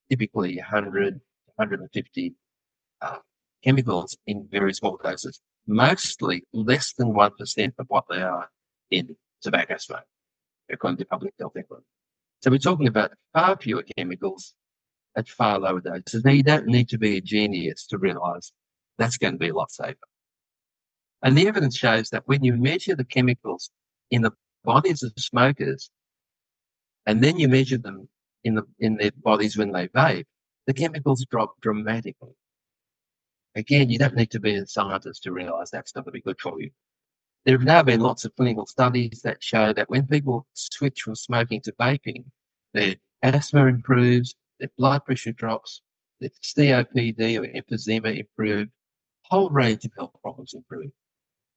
typically 0.09 0.57
100, 0.57 1.19
150 1.55 2.35
uh, 3.01 3.17
chemicals 3.63 4.15
in 4.27 4.47
very 4.51 4.73
small 4.73 4.99
doses, 5.03 5.41
mostly 5.65 6.43
less 6.53 6.93
than 6.93 7.13
1% 7.13 7.73
of 7.79 7.85
what 7.87 8.05
they 8.09 8.21
are 8.21 8.49
in 8.91 9.15
tobacco 9.41 9.77
smoke, 9.77 10.05
according 10.71 10.97
to 10.97 11.05
Public 11.05 11.33
Health 11.39 11.57
England. 11.57 11.83
So 12.41 12.51
we're 12.51 12.57
talking 12.57 12.87
about 12.87 13.13
far 13.33 13.57
fewer 13.57 13.83
chemicals 13.97 14.53
at 15.17 15.27
far 15.27 15.59
lower 15.59 15.81
doses. 15.81 16.23
Now, 16.23 16.31
you 16.31 16.43
don't 16.43 16.67
need 16.67 16.89
to 16.89 16.97
be 16.97 17.17
a 17.17 17.21
genius 17.21 17.87
to 17.87 17.97
realize 17.97 18.51
that's 18.97 19.17
going 19.17 19.33
to 19.33 19.39
be 19.39 19.49
a 19.49 19.55
lot 19.55 19.71
safer. 19.71 19.97
And 21.23 21.37
the 21.37 21.47
evidence 21.47 21.75
shows 21.77 22.09
that 22.09 22.27
when 22.27 22.43
you 22.43 22.53
measure 22.53 22.95
the 22.95 23.05
chemicals 23.05 23.71
in 24.11 24.21
the 24.21 24.31
bodies 24.63 25.01
of 25.01 25.13
smokers, 25.17 25.89
and 27.05 27.23
then 27.23 27.39
you 27.39 27.47
measure 27.47 27.77
them 27.77 28.09
in 28.43 28.55
the 28.55 28.63
in 28.79 28.97
their 28.97 29.11
bodies 29.23 29.57
when 29.57 29.71
they 29.71 29.87
vape, 29.87 30.25
the 30.67 30.73
chemicals 30.73 31.25
drop 31.29 31.55
dramatically. 31.61 32.33
Again, 33.55 33.89
you 33.89 33.97
don't 33.97 34.15
need 34.15 34.31
to 34.31 34.39
be 34.39 34.55
a 34.55 34.67
scientist 34.67 35.23
to 35.23 35.31
realize 35.31 35.71
that's 35.71 35.95
not 35.95 36.03
going 36.03 36.11
to 36.11 36.19
be 36.19 36.21
good 36.21 36.39
for 36.39 36.61
you. 36.61 36.71
There 37.45 37.55
have 37.55 37.65
now 37.65 37.83
been 37.83 37.99
lots 37.99 38.25
of 38.25 38.35
clinical 38.35 38.65
studies 38.65 39.21
that 39.23 39.43
show 39.43 39.71
that 39.73 39.89
when 39.89 40.07
people 40.07 40.47
switch 40.53 41.01
from 41.01 41.15
smoking 41.15 41.61
to 41.61 41.71
vaping, 41.73 42.25
their 42.73 42.95
asthma 43.21 43.67
improves, 43.67 44.33
their 44.59 44.71
blood 44.77 45.05
pressure 45.05 45.31
drops, 45.31 45.81
their 46.19 46.31
COPD 46.41 47.39
or 47.39 47.47
emphysema 47.47 48.17
improve, 48.17 48.69
whole 49.23 49.49
range 49.49 49.85
of 49.85 49.91
health 49.95 50.15
problems 50.21 50.55
improve. 50.55 50.91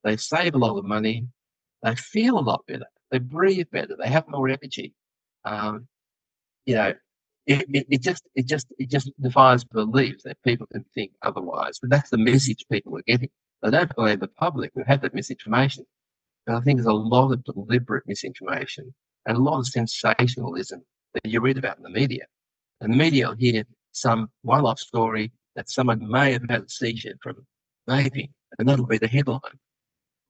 They 0.04 0.18
save 0.18 0.54
a 0.54 0.58
lot 0.58 0.76
of 0.76 0.84
money, 0.84 1.26
they 1.82 1.94
feel 1.94 2.38
a 2.38 2.40
lot 2.40 2.66
better, 2.66 2.86
they 3.10 3.18
breathe 3.18 3.70
better, 3.72 3.96
they 3.98 4.08
have 4.08 4.28
more 4.28 4.48
energy. 4.48 4.94
Um, 5.44 5.88
you 6.66 6.74
know, 6.74 6.94
it, 7.46 7.64
it, 7.70 7.86
it, 7.88 8.02
just 8.02 8.24
it 8.34 8.46
just 8.46 8.66
it 8.78 8.90
just 8.90 9.10
defies 9.20 9.64
belief 9.64 10.22
that 10.24 10.36
people 10.44 10.66
can 10.70 10.84
think 10.94 11.12
otherwise. 11.22 11.78
But 11.80 11.88
that's 11.90 12.10
the 12.10 12.18
message 12.18 12.66
people 12.70 12.96
are 12.98 13.02
getting. 13.06 13.30
They 13.62 13.70
don't 13.70 13.94
believe 13.94 14.20
the 14.20 14.28
public 14.28 14.72
who 14.74 14.84
have 14.86 15.00
that 15.02 15.14
misinformation. 15.14 15.84
And 16.46 16.56
I 16.56 16.60
think 16.60 16.78
there's 16.78 16.86
a 16.86 16.92
lot 16.92 17.32
of 17.32 17.44
deliberate 17.44 18.04
misinformation 18.06 18.94
and 19.26 19.36
a 19.36 19.40
lot 19.40 19.58
of 19.58 19.66
sensationalism 19.66 20.82
that 21.14 21.30
you 21.30 21.40
read 21.40 21.58
about 21.58 21.76
in 21.76 21.82
the 21.82 21.90
media. 21.90 22.26
And 22.80 22.92
the 22.92 22.96
media 22.96 23.28
will 23.28 23.36
hear 23.36 23.64
some 23.92 24.30
one-off 24.42 24.78
story 24.78 25.32
that 25.56 25.68
someone 25.68 26.08
may 26.08 26.32
have 26.32 26.48
had 26.48 26.62
a 26.62 26.68
seizure 26.68 27.16
from 27.22 27.44
vaping, 27.88 28.30
and 28.58 28.68
that'll 28.68 28.86
be 28.86 28.98
the 28.98 29.08
headline. 29.08 29.40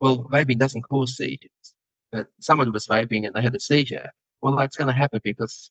Well, 0.01 0.25
vaping 0.25 0.59
doesn't 0.59 0.83
cause 0.83 1.17
seizures, 1.17 1.75
but 2.11 2.29
someone 2.41 2.73
was 2.73 2.87
vaping 2.87 3.27
and 3.27 3.35
they 3.35 3.43
had 3.43 3.55
a 3.55 3.61
seizure. 3.61 4.11
Well, 4.41 4.57
that's 4.57 4.77
going 4.77 4.89
to 4.89 4.95
happen 4.95 5.21
because 5.23 5.71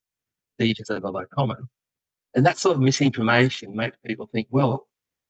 seizures 0.60 0.90
are 0.90 1.00
not 1.00 1.30
common. 1.32 1.68
And 2.36 2.46
that 2.46 2.58
sort 2.58 2.76
of 2.76 2.82
misinformation 2.82 3.76
makes 3.76 3.98
people 4.06 4.30
think, 4.32 4.48
well, 4.52 4.88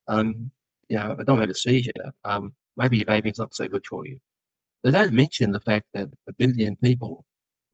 um, 0.07 0.51
know, 0.95 1.15
I 1.19 1.23
don't 1.23 1.39
have 1.39 1.49
a 1.49 1.53
seizure. 1.53 1.91
Um, 2.23 2.53
maybe 2.77 3.03
vaping's 3.03 3.39
not 3.39 3.53
so 3.53 3.67
good 3.67 3.85
for 3.85 4.05
you. 4.05 4.19
They 4.83 4.91
don't 4.91 5.13
mention 5.13 5.51
the 5.51 5.59
fact 5.59 5.85
that 5.93 6.09
a 6.27 6.33
billion 6.33 6.75
people, 6.77 7.25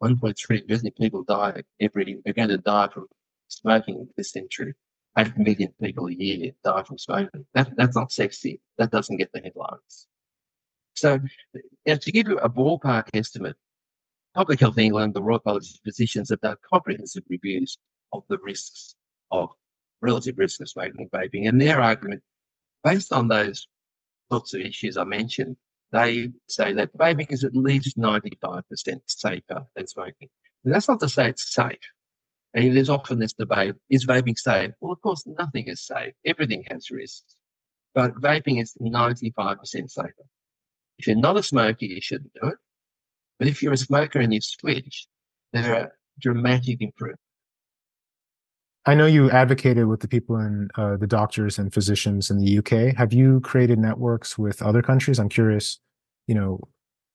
1.3 0.03 0.67
billion 0.67 0.93
people 0.93 1.23
die 1.23 1.61
every, 1.79 2.21
are 2.25 2.33
going 2.33 2.49
to 2.49 2.57
die 2.57 2.89
from 2.93 3.07
smoking 3.49 4.07
this 4.17 4.31
century. 4.31 4.73
8 5.17 5.37
million 5.37 5.71
people 5.81 6.07
a 6.07 6.11
year 6.11 6.51
die 6.63 6.83
from 6.83 6.97
smoking. 6.97 7.45
That, 7.53 7.71
that's 7.77 7.95
not 7.95 8.11
sexy. 8.11 8.59
That 8.77 8.89
doesn't 8.89 9.17
get 9.17 9.31
the 9.31 9.41
headlines. 9.41 10.07
So, 10.95 11.19
to 11.87 12.11
give 12.11 12.27
you 12.27 12.39
a 12.39 12.49
ballpark 12.49 13.09
estimate, 13.13 13.55
Public 14.33 14.59
Health 14.59 14.77
England, 14.77 15.13
the 15.13 15.21
Royal 15.21 15.39
College 15.39 15.69
of 15.69 15.79
Physicians 15.83 16.29
have 16.29 16.41
done 16.41 16.55
comprehensive 16.71 17.23
reviews 17.29 17.77
of 18.13 18.23
the 18.29 18.37
risks 18.39 18.95
of 19.31 19.49
relative 20.01 20.37
risks 20.37 20.59
of 20.59 20.69
smoking 20.69 21.01
and 21.01 21.11
vaping. 21.11 21.47
And 21.47 21.61
their 21.61 21.81
argument, 21.81 22.23
based 22.83 23.13
on 23.13 23.27
those 23.27 23.67
sorts 24.31 24.53
of 24.53 24.61
issues 24.61 24.97
I 24.97 25.03
mentioned, 25.03 25.57
they 25.91 26.29
say 26.49 26.73
that 26.73 26.97
vaping 26.97 27.31
is 27.31 27.43
at 27.43 27.55
least 27.55 27.97
95% 27.97 28.63
safer 29.05 29.65
than 29.75 29.87
smoking. 29.87 30.29
That's 30.63 30.87
not 30.87 30.99
to 31.01 31.09
say 31.09 31.29
it's 31.29 31.53
safe. 31.53 31.77
And 32.53 32.75
there's 32.75 32.89
often 32.89 33.19
this 33.19 33.33
debate, 33.33 33.75
is 33.89 34.05
vaping 34.05 34.37
safe? 34.37 34.71
Well, 34.79 34.93
of 34.93 35.01
course, 35.01 35.23
nothing 35.25 35.67
is 35.67 35.85
safe. 35.85 36.13
Everything 36.25 36.63
has 36.69 36.91
risks. 36.91 37.35
But 37.93 38.15
vaping 38.15 38.61
is 38.61 38.75
95% 38.81 39.89
safer. 39.89 40.13
If 40.97 41.07
you're 41.07 41.15
not 41.15 41.37
a 41.37 41.43
smoker, 41.43 41.85
you 41.85 42.01
shouldn't 42.01 42.33
do 42.39 42.49
it. 42.49 42.57
But 43.39 43.47
if 43.47 43.61
you're 43.61 43.73
a 43.73 43.77
smoker 43.77 44.19
and 44.19 44.33
you 44.33 44.41
switch, 44.41 45.07
there 45.51 45.75
are 45.75 45.91
dramatic 46.19 46.81
improvements. 46.81 47.22
I 48.85 48.95
know 48.95 49.05
you 49.05 49.31
advocated 49.31 49.87
with 49.87 50.01
the 50.01 50.07
people 50.07 50.37
in 50.37 50.69
uh, 50.75 50.97
the 50.97 51.07
doctors 51.07 51.57
and 51.57 51.73
physicians 51.73 52.29
in 52.29 52.37
the 52.37 52.57
UK. 52.57 52.95
Have 52.97 53.13
you 53.13 53.39
created 53.39 53.79
networks 53.79 54.37
with 54.37 54.61
other 54.61 54.81
countries? 54.81 55.19
I'm 55.19 55.29
curious, 55.29 55.79
you 56.27 56.35
know, 56.35 56.59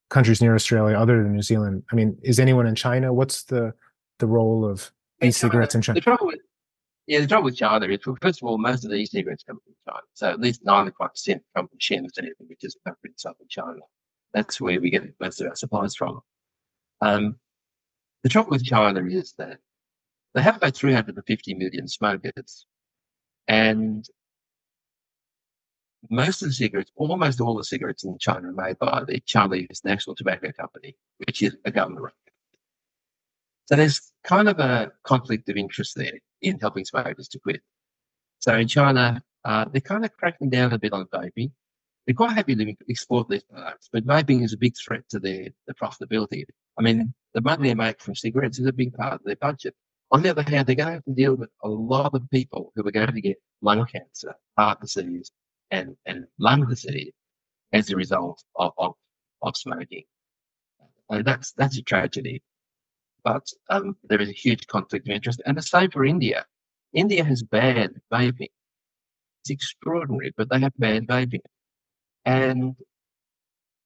countries 0.08 0.40
near 0.40 0.54
Australia 0.54 0.96
other 0.96 1.22
than 1.22 1.34
New 1.34 1.42
Zealand. 1.42 1.82
I 1.92 1.94
mean, 1.94 2.16
is 2.22 2.40
anyone 2.40 2.66
in 2.66 2.74
China? 2.74 3.12
What's 3.12 3.44
the 3.44 3.74
the 4.18 4.26
role 4.26 4.64
of 4.64 4.90
e-cigarettes 5.22 5.74
in 5.74 5.82
China? 5.82 5.96
The 5.96 6.00
trouble 6.00 6.26
with 6.26 6.40
yeah, 7.06 7.20
the 7.20 7.26
trouble 7.26 7.46
with 7.46 7.56
China 7.56 7.86
is, 7.86 8.06
well, 8.06 8.18
first 8.20 8.42
of 8.42 8.48
all, 8.48 8.58
most 8.58 8.84
of 8.84 8.90
the 8.90 8.96
e-cigarettes 8.96 9.42
come 9.42 9.58
from 9.64 9.74
China. 9.88 10.02
So 10.12 10.28
at 10.28 10.40
least 10.40 10.62
95% 10.64 11.40
come 11.56 11.66
from 11.66 11.78
Shenzhen, 11.78 12.28
which 12.46 12.62
is 12.62 12.76
a 12.76 12.90
country 12.90 13.10
in 13.10 13.16
southern 13.16 13.48
China. 13.48 13.80
That's 14.34 14.60
where 14.60 14.78
we 14.78 14.90
get 14.90 15.04
most 15.18 15.40
of 15.40 15.46
our 15.46 15.56
supplies 15.56 15.94
from. 15.94 16.20
Um, 17.00 17.36
the 18.22 18.28
trouble 18.28 18.50
with 18.50 18.62
China 18.62 19.02
is 19.06 19.32
that 19.38 19.58
they 20.34 20.42
have 20.42 20.56
about 20.56 20.74
350 20.74 21.54
million 21.54 21.88
smokers. 21.88 22.66
And 23.46 24.08
most 26.10 26.42
of 26.42 26.48
the 26.48 26.54
cigarettes, 26.54 26.92
almost 26.96 27.40
all 27.40 27.56
the 27.56 27.64
cigarettes 27.64 28.04
in 28.04 28.18
China 28.18 28.48
are 28.48 28.52
made 28.52 28.78
by 28.78 29.04
the 29.06 29.20
Chinese 29.20 29.80
National 29.84 30.14
Tobacco 30.14 30.52
Company, 30.52 30.96
which 31.18 31.42
is 31.42 31.56
a 31.64 31.70
government. 31.70 32.14
So 33.66 33.76
there's 33.76 34.12
kind 34.24 34.48
of 34.48 34.58
a 34.60 34.92
conflict 35.02 35.48
of 35.48 35.56
interest 35.56 35.94
there 35.96 36.18
in 36.40 36.58
helping 36.58 36.84
smokers 36.84 37.28
to 37.28 37.38
quit. 37.38 37.60
So 38.38 38.54
in 38.54 38.68
China, 38.68 39.22
uh, 39.44 39.66
they're 39.70 39.80
kind 39.80 40.04
of 40.04 40.16
cracking 40.16 40.50
down 40.50 40.72
a 40.72 40.78
bit 40.78 40.92
on 40.92 41.06
vaping. 41.06 41.50
They're 42.06 42.14
quite 42.14 42.34
happy 42.34 42.54
to 42.54 42.74
export 42.88 43.28
these 43.28 43.42
products, 43.42 43.90
but 43.92 44.06
vaping 44.06 44.42
is 44.42 44.54
a 44.54 44.58
big 44.58 44.74
threat 44.82 45.02
to 45.10 45.18
their 45.18 45.50
profitability. 45.80 46.44
I 46.78 46.82
mean, 46.82 47.12
the 47.34 47.42
money 47.42 47.68
they 47.68 47.74
make 47.74 48.00
from 48.00 48.14
cigarettes 48.14 48.58
is 48.58 48.66
a 48.66 48.72
big 48.72 48.94
part 48.94 49.14
of 49.14 49.24
their 49.24 49.36
budget. 49.36 49.74
On 50.10 50.22
the 50.22 50.30
other 50.30 50.42
hand, 50.42 50.66
they're 50.66 50.74
going 50.74 50.88
to 50.88 50.94
have 50.94 51.04
to 51.04 51.12
deal 51.12 51.34
with 51.34 51.50
a 51.62 51.68
lot 51.68 52.14
of 52.14 52.30
people 52.30 52.72
who 52.74 52.86
are 52.86 52.90
going 52.90 53.12
to 53.12 53.20
get 53.20 53.36
lung 53.60 53.84
cancer, 53.86 54.34
heart 54.56 54.80
disease, 54.80 55.30
and, 55.70 55.96
and 56.06 56.26
lung 56.38 56.66
disease 56.66 57.12
as 57.72 57.90
a 57.90 57.96
result 57.96 58.42
of, 58.56 58.72
of, 58.78 58.94
of 59.42 59.56
smoking. 59.56 60.04
And 61.10 61.24
that's, 61.24 61.52
that's 61.52 61.76
a 61.78 61.82
tragedy. 61.82 62.42
But 63.22 63.46
um, 63.68 63.96
there 64.04 64.20
is 64.20 64.30
a 64.30 64.32
huge 64.32 64.66
conflict 64.66 65.08
of 65.08 65.14
interest. 65.14 65.42
And 65.44 65.56
the 65.56 65.62
same 65.62 65.90
for 65.90 66.04
India. 66.04 66.46
India 66.94 67.22
has 67.24 67.42
banned 67.42 68.00
vaping. 68.10 68.48
It's 69.42 69.50
extraordinary, 69.50 70.32
but 70.36 70.48
they 70.48 70.60
have 70.60 70.72
banned 70.78 71.08
vaping. 71.08 71.40
And 72.24 72.76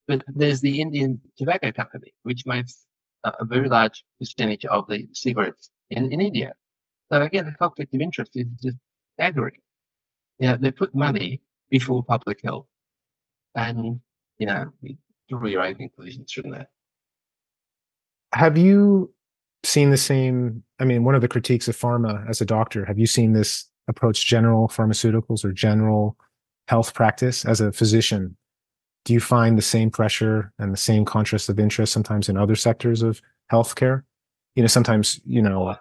but 0.08 0.24
there's 0.26 0.60
the 0.60 0.80
Indian 0.80 1.20
Tobacco 1.38 1.72
Company, 1.72 2.12
which 2.22 2.44
makes 2.44 2.84
a, 3.24 3.32
a 3.40 3.44
very 3.44 3.68
large 3.68 4.04
percentage 4.18 4.64
of 4.64 4.86
the 4.88 5.08
cigarettes 5.12 5.70
in, 5.92 6.12
in 6.12 6.20
India. 6.20 6.52
So 7.12 7.22
again, 7.22 7.46
the 7.46 7.52
conflict 7.52 7.94
of 7.94 8.00
interest 8.00 8.32
is 8.34 8.46
just 8.62 8.76
staggering. 9.14 9.58
You 10.38 10.48
know, 10.48 10.56
they 10.56 10.70
put 10.70 10.94
money 10.94 11.42
before 11.70 12.02
public 12.02 12.40
health. 12.42 12.66
And, 13.54 14.00
you 14.38 14.46
know, 14.46 14.72
own 15.62 15.74
conclusions 15.74 16.32
from 16.32 16.50
that. 16.50 16.68
Have 18.32 18.56
you 18.56 19.12
seen 19.62 19.90
the 19.90 19.98
same? 19.98 20.62
I 20.80 20.84
mean, 20.84 21.04
one 21.04 21.14
of 21.14 21.20
the 21.20 21.28
critiques 21.28 21.68
of 21.68 21.76
pharma 21.76 22.28
as 22.28 22.40
a 22.40 22.46
doctor, 22.46 22.84
have 22.86 22.98
you 22.98 23.06
seen 23.06 23.32
this 23.32 23.68
approach 23.88 24.26
general 24.26 24.68
pharmaceuticals 24.68 25.44
or 25.44 25.52
general 25.52 26.16
health 26.68 26.94
practice 26.94 27.44
as 27.44 27.60
a 27.60 27.72
physician? 27.72 28.36
Do 29.04 29.12
you 29.12 29.20
find 29.20 29.58
the 29.58 29.62
same 29.62 29.90
pressure 29.90 30.52
and 30.58 30.72
the 30.72 30.78
same 30.78 31.04
contrast 31.04 31.48
of 31.48 31.58
interest 31.58 31.92
sometimes 31.92 32.28
in 32.28 32.36
other 32.38 32.56
sectors 32.56 33.02
of 33.02 33.20
healthcare? 33.50 34.04
You 34.54 34.62
know, 34.62 34.68
sometimes, 34.68 35.20
you 35.24 35.42
know. 35.42 35.76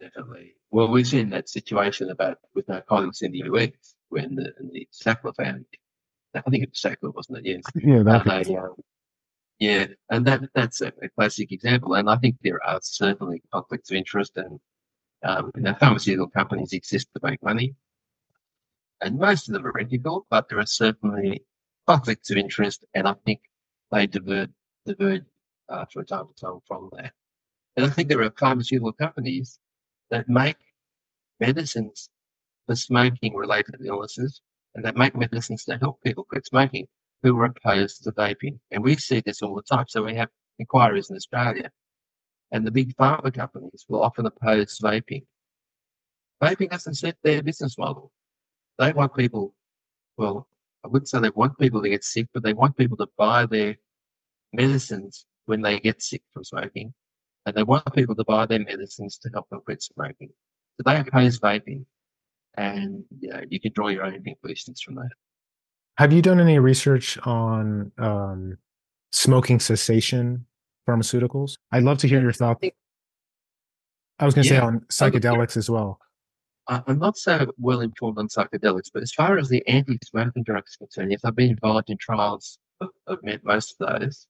Definitely. 0.00 0.54
Well, 0.70 0.88
we've 0.88 1.06
seen 1.06 1.30
that 1.30 1.48
situation 1.48 2.10
about 2.10 2.38
with 2.54 2.68
our 2.70 2.80
colleagues 2.82 3.22
in 3.22 3.32
the 3.32 3.44
US 3.44 3.70
when 4.08 4.34
the, 4.34 4.52
the 4.72 4.88
Sackler 4.92 5.34
family, 5.36 5.64
I 6.34 6.40
think 6.42 6.64
it 6.64 6.70
was 6.70 6.80
Sackler, 6.80 7.14
wasn't 7.14 7.38
it? 7.38 7.44
Yes. 7.46 7.62
Yeah, 7.76 8.02
that 8.02 8.24
they, 8.24 8.56
yeah, 9.58 9.86
and 10.10 10.26
that 10.26 10.42
that's 10.54 10.80
a, 10.80 10.92
a, 11.02 11.08
classic 11.10 11.52
example. 11.52 11.94
And 11.94 12.10
I 12.10 12.16
think 12.16 12.36
there 12.42 12.60
are 12.66 12.80
certainly 12.82 13.42
conflicts 13.52 13.90
of 13.90 13.96
interest, 13.96 14.36
and 14.36 14.58
um, 15.22 15.52
you 15.54 15.62
know, 15.62 15.74
pharmaceutical 15.74 16.28
companies 16.28 16.72
exist 16.72 17.08
to 17.14 17.20
make 17.22 17.42
money, 17.42 17.74
and 19.00 19.18
most 19.18 19.48
of 19.48 19.54
them 19.54 19.66
are 19.66 19.78
ethical, 19.78 20.26
but 20.28 20.48
there 20.48 20.58
are 20.58 20.66
certainly 20.66 21.44
conflicts 21.86 22.30
of 22.30 22.36
interest, 22.36 22.84
and 22.94 23.06
I 23.06 23.14
think 23.24 23.40
they 23.92 24.06
divert 24.06 24.50
divert 24.86 25.22
uh, 25.68 25.84
from 25.92 26.04
time 26.06 26.26
to 26.26 26.34
time 26.34 26.58
from 26.66 26.90
that. 26.96 27.12
And 27.76 27.86
I 27.86 27.88
think 27.88 28.08
there 28.08 28.22
are 28.22 28.30
pharmaceutical 28.38 28.92
companies 28.92 29.58
that 30.10 30.28
make 30.28 30.56
medicines 31.40 32.08
for 32.66 32.76
smoking 32.76 33.34
related 33.34 33.76
illnesses 33.84 34.40
and 34.74 34.84
that 34.84 34.96
make 34.96 35.16
medicines 35.16 35.64
to 35.64 35.76
help 35.78 36.00
people 36.02 36.24
quit 36.24 36.46
smoking 36.46 36.86
who 37.22 37.38
are 37.38 37.46
opposed 37.46 38.04
to 38.04 38.12
vaping. 38.12 38.58
And 38.70 38.84
we 38.84 38.96
see 38.96 39.20
this 39.20 39.42
all 39.42 39.54
the 39.54 39.62
time. 39.62 39.86
So 39.88 40.02
we 40.04 40.14
have 40.14 40.28
inquiries 40.58 41.10
in 41.10 41.16
Australia, 41.16 41.70
and 42.52 42.66
the 42.66 42.70
big 42.70 42.94
pharma 42.96 43.32
companies 43.32 43.84
will 43.88 44.02
often 44.02 44.26
oppose 44.26 44.78
vaping. 44.78 45.24
Vaping 46.42 46.70
doesn't 46.70 46.94
suit 46.94 47.16
their 47.22 47.42
business 47.42 47.78
model. 47.78 48.12
They 48.78 48.92
want 48.92 49.16
people, 49.16 49.54
well, 50.16 50.48
I 50.84 50.88
wouldn't 50.88 51.08
say 51.08 51.18
they 51.18 51.30
want 51.30 51.58
people 51.58 51.82
to 51.82 51.88
get 51.88 52.04
sick, 52.04 52.28
but 52.34 52.42
they 52.42 52.52
want 52.52 52.76
people 52.76 52.96
to 52.98 53.08
buy 53.16 53.46
their 53.46 53.76
medicines 54.52 55.24
when 55.46 55.62
they 55.62 55.80
get 55.80 56.02
sick 56.02 56.22
from 56.32 56.44
smoking. 56.44 56.92
And 57.46 57.54
they 57.54 57.62
want 57.62 57.92
people 57.94 58.14
to 58.14 58.24
buy 58.24 58.46
their 58.46 58.60
medicines 58.60 59.18
to 59.18 59.30
help 59.32 59.48
them 59.50 59.60
quit 59.64 59.82
smoking. 59.82 60.30
So 60.76 60.82
they 60.84 60.98
oppose 60.98 61.38
vaping. 61.38 61.84
And 62.56 63.04
you, 63.20 63.30
know, 63.30 63.42
you 63.48 63.60
can 63.60 63.72
draw 63.72 63.88
your 63.88 64.04
own 64.04 64.22
conclusions 64.22 64.80
from 64.80 64.94
that. 64.96 65.10
Have 65.98 66.12
you 66.12 66.22
done 66.22 66.40
any 66.40 66.58
research 66.58 67.18
on 67.26 67.92
um, 67.98 68.58
smoking 69.12 69.60
cessation 69.60 70.46
pharmaceuticals? 70.88 71.56
I'd 71.72 71.84
love 71.84 71.98
to 71.98 72.08
hear 72.08 72.20
your 72.20 72.32
thoughts. 72.32 72.66
I 74.18 74.24
was 74.24 74.34
going 74.34 74.46
to 74.46 74.54
yeah, 74.54 74.60
say 74.60 74.66
on 74.66 74.80
psychedelics 74.90 75.56
as 75.56 75.68
well. 75.68 75.98
I'm 76.66 76.98
not 76.98 77.18
so 77.18 77.52
well 77.58 77.80
informed 77.80 78.18
on 78.18 78.28
psychedelics, 78.28 78.90
but 78.92 79.02
as 79.02 79.12
far 79.12 79.36
as 79.36 79.50
the 79.50 79.66
anti-smoking 79.68 80.44
drugs 80.44 80.76
are 80.76 80.86
concerned, 80.86 81.10
yes, 81.10 81.20
I've 81.22 81.36
been 81.36 81.50
involved 81.50 81.90
in 81.90 81.98
trials 81.98 82.58
I've 83.06 83.22
met 83.22 83.44
most 83.44 83.76
of 83.78 84.00
those. 84.00 84.26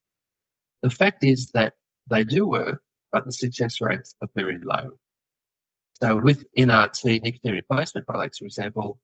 The 0.83 0.91
fact 0.91 1.25
is 1.25 1.51
that 1.53 1.75
they 2.09 2.25
do 2.25 2.47
work, 2.47 2.83
but 3.15 3.25
the 3.25 3.33
success 3.33 3.81
rates 3.81 4.17
are 4.21 4.29
very 4.35 4.59
low. 4.59 4.91
So 6.03 6.17
with 6.17 6.45
NRT 6.59 7.23
nicotine 7.23 7.53
replacement 7.53 8.09
products, 8.09 8.39
for 8.39 8.47
example, 8.47 8.99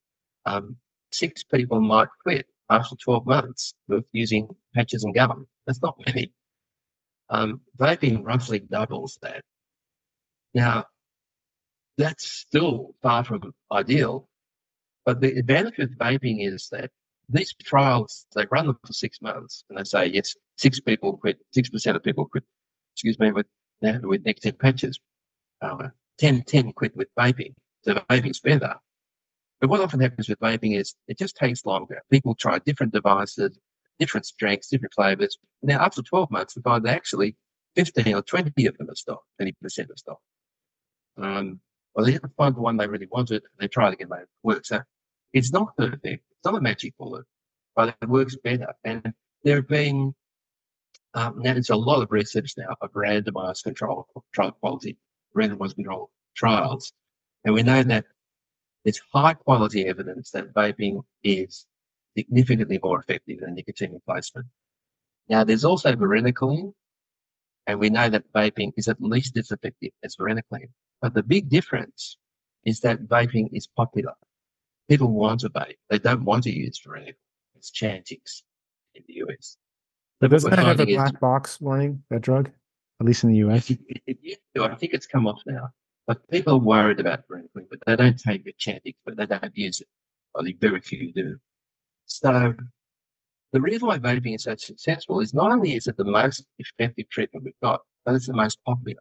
um, 0.46 0.76
six 1.12 1.44
people 1.44 1.80
might 1.80 2.08
quit 2.20 2.46
after 2.68 2.96
12 2.96 3.24
months 3.24 3.72
of 3.88 4.04
using 4.12 4.48
patches 4.74 5.04
and 5.04 5.14
gum. 5.14 5.46
That's 5.64 5.80
not 5.80 5.94
many. 6.04 6.32
Um, 7.28 7.61
vaping 7.78 8.26
roughly 8.26 8.58
doubles 8.58 9.16
that. 9.22 9.42
Now, 10.54 10.86
that's 11.96 12.28
still 12.28 12.96
far 13.02 13.22
from 13.22 13.52
ideal. 13.70 14.28
But 15.06 15.20
the 15.20 15.38
advantage 15.38 15.78
with 15.78 15.96
vaping 15.96 16.44
is 16.44 16.68
that 16.72 16.90
these 17.28 17.54
trials, 17.62 18.26
they 18.34 18.44
run 18.50 18.66
them 18.66 18.78
for 18.84 18.92
six 18.92 19.22
months 19.22 19.62
and 19.70 19.78
they 19.78 19.84
say, 19.84 20.06
yes, 20.06 20.34
six 20.56 20.80
people 20.80 21.16
quit, 21.16 21.38
6% 21.56 21.94
of 21.94 22.02
people 22.02 22.26
quit, 22.26 22.42
excuse 22.96 23.16
me, 23.20 23.30
with, 23.30 23.46
with 23.83 24.24
nicotine 24.24 24.57
patches. 24.59 24.99
Uh, 25.62 25.89
10, 26.18 26.43
10 26.43 26.72
quit 26.72 26.97
with 26.97 27.09
vaping. 27.18 27.55
So 27.83 27.95
vaping's 28.11 28.41
better. 28.41 28.76
But 29.61 29.70
what 29.70 29.81
often 29.81 30.01
happens 30.01 30.28
with 30.28 30.39
vaping 30.39 30.78
is 30.78 30.95
it 31.09 31.18
just 31.18 31.37
takes 31.37 31.66
longer. 31.66 32.03
People 32.11 32.35
try 32.35 32.59
different 32.59 32.93
devices, 32.93 33.59
different 33.99 34.26
strengths, 34.26 34.68
different 34.68 34.95
flavors. 34.95 35.39
Now, 35.62 35.81
after 35.81 36.03
12 36.03 36.31
months, 36.31 36.57
we 36.57 36.62
find 36.62 36.85
that 36.85 36.95
actually 36.95 37.37
15 37.76 38.14
or 38.14 38.22
20 38.22 38.66
of 38.66 38.78
them 38.78 38.89
have 38.89 38.97
stopped, 38.97 39.26
20% 39.41 39.55
have 39.76 39.89
stopped. 39.97 40.22
Um, 41.18 41.61
well, 41.95 42.07
they 42.07 42.12
didn't 42.12 42.35
find 42.37 42.55
the 42.55 42.61
one 42.61 42.76
they 42.76 42.87
really 42.87 43.09
wanted. 43.11 43.43
They 43.59 43.68
try 43.68 43.89
it 43.89 43.95
again, 43.95 44.09
they 44.11 44.22
work. 44.43 44.64
So 44.64 44.81
it's 45.33 45.53
not 45.53 45.76
perfect. 45.76 46.05
It's 46.05 46.45
not 46.45 46.57
a 46.57 46.61
magic 46.61 46.95
bullet, 46.99 47.26
but 47.76 47.95
it 48.01 48.09
works 48.09 48.37
better. 48.43 48.72
And 48.85 49.12
there 49.45 49.57
have 49.57 49.68
been, 49.68 50.14
um, 51.14 51.40
now 51.40 51.54
there's 51.54 51.70
a 51.70 51.76
lot 51.76 52.02
of 52.02 52.12
research 52.12 52.54
now 52.56 52.76
of 52.80 52.92
randomized 52.92 53.64
control, 53.64 54.06
trial 54.32 54.52
quality, 54.52 54.96
randomized 55.36 55.74
control 55.74 56.11
trials. 56.34 56.92
And 57.44 57.54
we 57.54 57.62
know 57.62 57.82
that 57.82 58.04
there's 58.84 59.00
high 59.12 59.34
quality 59.34 59.86
evidence 59.86 60.30
that 60.30 60.54
vaping 60.54 61.02
is 61.22 61.66
significantly 62.16 62.78
more 62.82 63.00
effective 63.00 63.40
than 63.40 63.54
nicotine 63.54 63.92
replacement. 63.92 64.46
Now, 65.28 65.44
there's 65.44 65.64
also 65.64 65.92
varenicline, 65.94 66.72
and 67.66 67.78
we 67.78 67.90
know 67.90 68.08
that 68.08 68.32
vaping 68.32 68.72
is 68.76 68.88
at 68.88 69.00
least 69.00 69.36
as 69.36 69.50
effective 69.50 69.92
as 70.02 70.16
varenicline. 70.16 70.70
But 71.00 71.14
the 71.14 71.22
big 71.22 71.48
difference 71.48 72.16
is 72.64 72.80
that 72.80 73.06
vaping 73.06 73.48
is 73.52 73.66
popular. 73.66 74.14
People 74.88 75.08
want 75.08 75.40
to 75.40 75.50
vape. 75.50 75.76
They 75.88 75.98
don't 75.98 76.24
want 76.24 76.44
to 76.44 76.50
use 76.50 76.80
varenicline. 76.86 77.14
It's 77.56 77.70
Chantix 77.70 78.42
in 78.94 79.04
the 79.06 79.22
US. 79.24 79.56
Doesn't 80.21 80.51
that 80.51 80.59
have 80.59 80.81
a 80.81 80.85
black 80.85 81.18
box 81.21 81.61
warning, 81.61 82.03
that 82.11 82.21
drug? 82.21 82.51
At 83.01 83.07
least 83.07 83.25
in 83.25 83.31
the 83.31 83.39
US? 83.49 83.71
It, 83.71 83.81
it, 84.07 84.18
it, 84.23 84.61
I 84.61 84.75
think 84.75 84.93
it's 84.93 85.07
come 85.07 85.27
off 85.27 85.41
now. 85.47 85.71
But 86.07 86.29
people 86.29 86.55
are 86.55 86.59
worried 86.59 87.01
about 87.01 87.27
varenicline, 87.29 87.66
but 87.71 87.79
they 87.87 87.97
don't 87.97 88.18
take 88.18 88.45
the 88.45 88.53
Chantix, 88.53 88.97
but 89.05 89.16
they 89.16 89.27
don't 89.27 89.57
use 89.57 89.81
it. 89.81 89.89
I 90.37 90.43
think 90.43 90.61
very 90.61 90.81
few 90.81 91.12
do. 91.12 91.39
So 92.07 92.55
the 93.53 93.61
reason 93.61 93.89
why 93.89 93.99
vaping 93.99 94.35
is 94.35 94.45
so 94.45 94.55
successful 94.57 95.21
is 95.21 95.33
not 95.33 95.51
only 95.51 95.75
is 95.75 95.87
it 95.87 95.97
the 95.97 96.05
most 96.05 96.45
effective 96.59 97.09
treatment 97.09 97.45
we've 97.45 97.55
got, 97.62 97.81
but 98.05 98.14
it's 98.14 98.27
the 98.27 98.33
most 98.33 98.59
popular. 98.64 99.01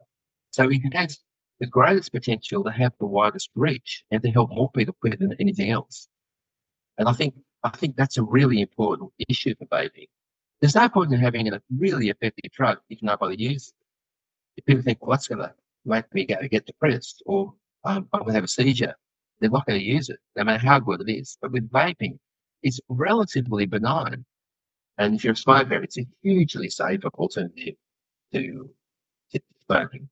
So 0.51 0.69
it 0.69 0.93
has 0.93 1.19
the 1.59 1.67
greatest 1.67 2.11
potential 2.11 2.63
to 2.63 2.71
have 2.71 2.93
the 2.99 3.05
widest 3.05 3.49
reach 3.55 4.03
and 4.11 4.21
to 4.23 4.31
help 4.31 4.51
more 4.51 4.71
people 4.71 4.95
quit 5.01 5.19
than 5.19 5.35
anything 5.39 5.71
else. 5.71 6.07
And 6.97 7.07
I 7.07 7.13
think 7.13 7.35
I 7.63 7.69
think 7.69 7.95
that's 7.95 8.17
a 8.17 8.23
really 8.23 8.61
important 8.61 9.11
issue 9.27 9.53
for 9.55 9.65
vaping. 9.65 10.07
There's 10.61 10.75
no 10.75 10.89
point 10.89 11.13
in 11.13 11.19
having 11.19 11.51
a 11.51 11.61
really 11.77 12.09
effective 12.09 12.51
drug 12.51 12.79
if 12.89 13.01
nobody 13.01 13.41
uses 13.41 13.69
it. 13.69 13.85
If 14.57 14.65
people 14.65 14.83
think, 14.83 15.01
well, 15.01 15.11
that's 15.11 15.27
going 15.27 15.39
to 15.39 15.53
make 15.85 16.13
me 16.13 16.25
go 16.25 16.35
get 16.49 16.65
depressed 16.65 17.23
or 17.25 17.53
I'm 17.85 18.07
going 18.11 18.27
to 18.27 18.33
have 18.33 18.43
a 18.43 18.47
seizure, 18.47 18.95
they're 19.39 19.49
not 19.49 19.65
going 19.65 19.79
to 19.79 19.85
use 19.85 20.09
it, 20.09 20.19
no 20.35 20.43
matter 20.43 20.65
how 20.65 20.79
good 20.79 21.01
it 21.01 21.11
is. 21.11 21.37
But 21.41 21.53
with 21.53 21.69
vaping, 21.69 22.19
it's 22.61 22.81
relatively 22.89 23.65
benign. 23.65 24.25
And 24.97 25.15
if 25.15 25.23
you're 25.23 25.33
a 25.33 25.37
smoker, 25.37 25.81
it's 25.81 25.97
a 25.97 26.05
hugely 26.21 26.69
safe 26.69 27.05
alternative 27.05 27.75
to, 28.33 28.69
to 29.31 29.39
smoking. 29.65 30.09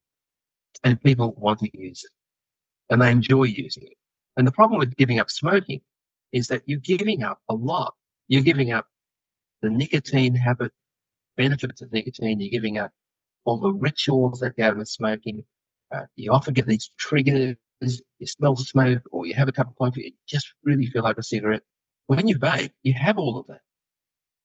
And 0.82 1.02
people 1.02 1.34
want 1.36 1.60
to 1.60 1.78
use 1.78 2.04
it 2.04 2.10
and 2.90 3.02
they 3.02 3.10
enjoy 3.10 3.44
using 3.44 3.84
it. 3.84 3.96
And 4.36 4.46
the 4.46 4.52
problem 4.52 4.78
with 4.78 4.96
giving 4.96 5.20
up 5.20 5.30
smoking 5.30 5.80
is 6.32 6.48
that 6.48 6.62
you're 6.66 6.78
giving 6.78 7.22
up 7.22 7.40
a 7.48 7.54
lot. 7.54 7.94
You're 8.28 8.42
giving 8.42 8.72
up 8.72 8.86
the 9.62 9.70
nicotine 9.70 10.34
habit, 10.34 10.72
benefits 11.36 11.82
of 11.82 11.92
nicotine. 11.92 12.40
You're 12.40 12.50
giving 12.50 12.78
up 12.78 12.92
all 13.44 13.58
the 13.58 13.72
rituals 13.72 14.40
that 14.40 14.56
go 14.56 14.74
with 14.74 14.88
smoking. 14.88 15.44
Uh, 15.94 16.04
you 16.16 16.32
often 16.32 16.54
get 16.54 16.66
these 16.66 16.90
triggers. 16.98 17.56
You 17.80 18.26
smell 18.26 18.56
smoke 18.56 19.02
or 19.10 19.26
you 19.26 19.34
have 19.34 19.48
a 19.48 19.52
cup 19.52 19.68
of 19.68 19.76
coffee. 19.76 20.02
You 20.02 20.12
just 20.26 20.52
really 20.64 20.86
feel 20.86 21.02
like 21.02 21.18
a 21.18 21.22
cigarette. 21.22 21.62
When 22.06 22.26
you 22.28 22.38
vape, 22.38 22.72
you 22.82 22.94
have 22.94 23.18
all 23.18 23.38
of 23.38 23.46
that. 23.48 23.60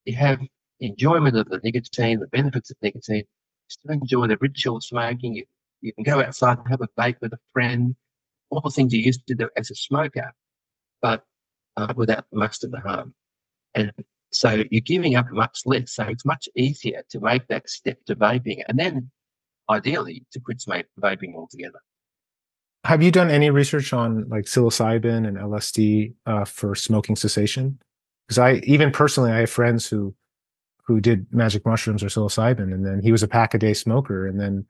You 0.06 0.16
have 0.16 0.40
enjoyment 0.80 1.38
of 1.38 1.50
the 1.50 1.60
nicotine, 1.64 2.20
the 2.20 2.28
benefits 2.28 2.72
of 2.72 2.78
nicotine. 2.82 3.18
You 3.18 3.70
still 3.70 3.92
enjoy 3.92 4.28
the 4.28 4.38
ritual 4.38 4.78
of 4.78 4.84
smoking. 4.84 5.36
You, 5.36 5.46
you 5.82 5.94
can 5.94 6.04
go 6.04 6.22
outside 6.22 6.60
and 6.60 6.68
have 6.70 6.82
a 6.82 6.90
vape 7.00 7.18
with 7.22 7.34
a 7.34 7.40
friend. 7.54 7.96
All 8.50 8.62
the 8.62 8.70
things 8.70 8.94
you 8.94 9.02
used 9.02 9.26
to 9.28 9.36
do 9.36 9.50
as 9.58 9.72
a 9.72 9.76
smoker, 9.76 10.32
but 11.02 11.24
uh, 11.76 11.94
without 11.96 12.26
most 12.32 12.64
of 12.64 12.72
the 12.72 12.80
harm. 12.80 13.16
And 13.74 13.92
so 14.34 14.64
you're 14.72 14.82
giving 14.82 15.16
up 15.16 15.32
much 15.32 15.62
less. 15.66 15.94
So 15.94 16.04
it's 16.04 16.26
much 16.26 16.48
easier 16.56 17.04
to 17.10 17.20
make 17.20 17.48
that 17.48 17.70
step 17.70 17.98
to 18.06 18.16
vaping 18.16 18.64
and 18.68 18.78
then 18.78 19.12
ideally 19.70 20.26
to 20.32 20.40
quit 20.40 20.64
vaping 21.00 21.36
altogether. 21.36 21.80
Have 22.86 23.02
you 23.02 23.12
done 23.12 23.30
any 23.30 23.50
research 23.50 23.94
on 23.94 24.28
like 24.28 24.46
psilocybin 24.46 25.26
and 25.26 25.38
LSD 25.38 26.14
uh, 26.26 26.46
for 26.46 26.76
smoking 26.76 27.16
cessation? 27.16 27.80
Because 28.28 28.40
I 28.40 28.56
even 28.64 28.92
personally, 28.92 29.32
I 29.32 29.40
have 29.40 29.50
friends 29.50 29.88
who 29.88 30.14
who 30.86 31.00
did 31.00 31.26
magic 31.32 31.66
mushrooms 31.66 32.04
or 32.04 32.08
psilocybin, 32.08 32.74
and 32.74 32.86
then 32.86 33.02
he 33.02 33.12
was 33.12 33.24
a 33.24 33.28
pack 33.28 33.54
a 33.54 33.58
day 33.58 33.74
smoker, 33.74 34.28
and 34.28 34.40
then 34.40 34.66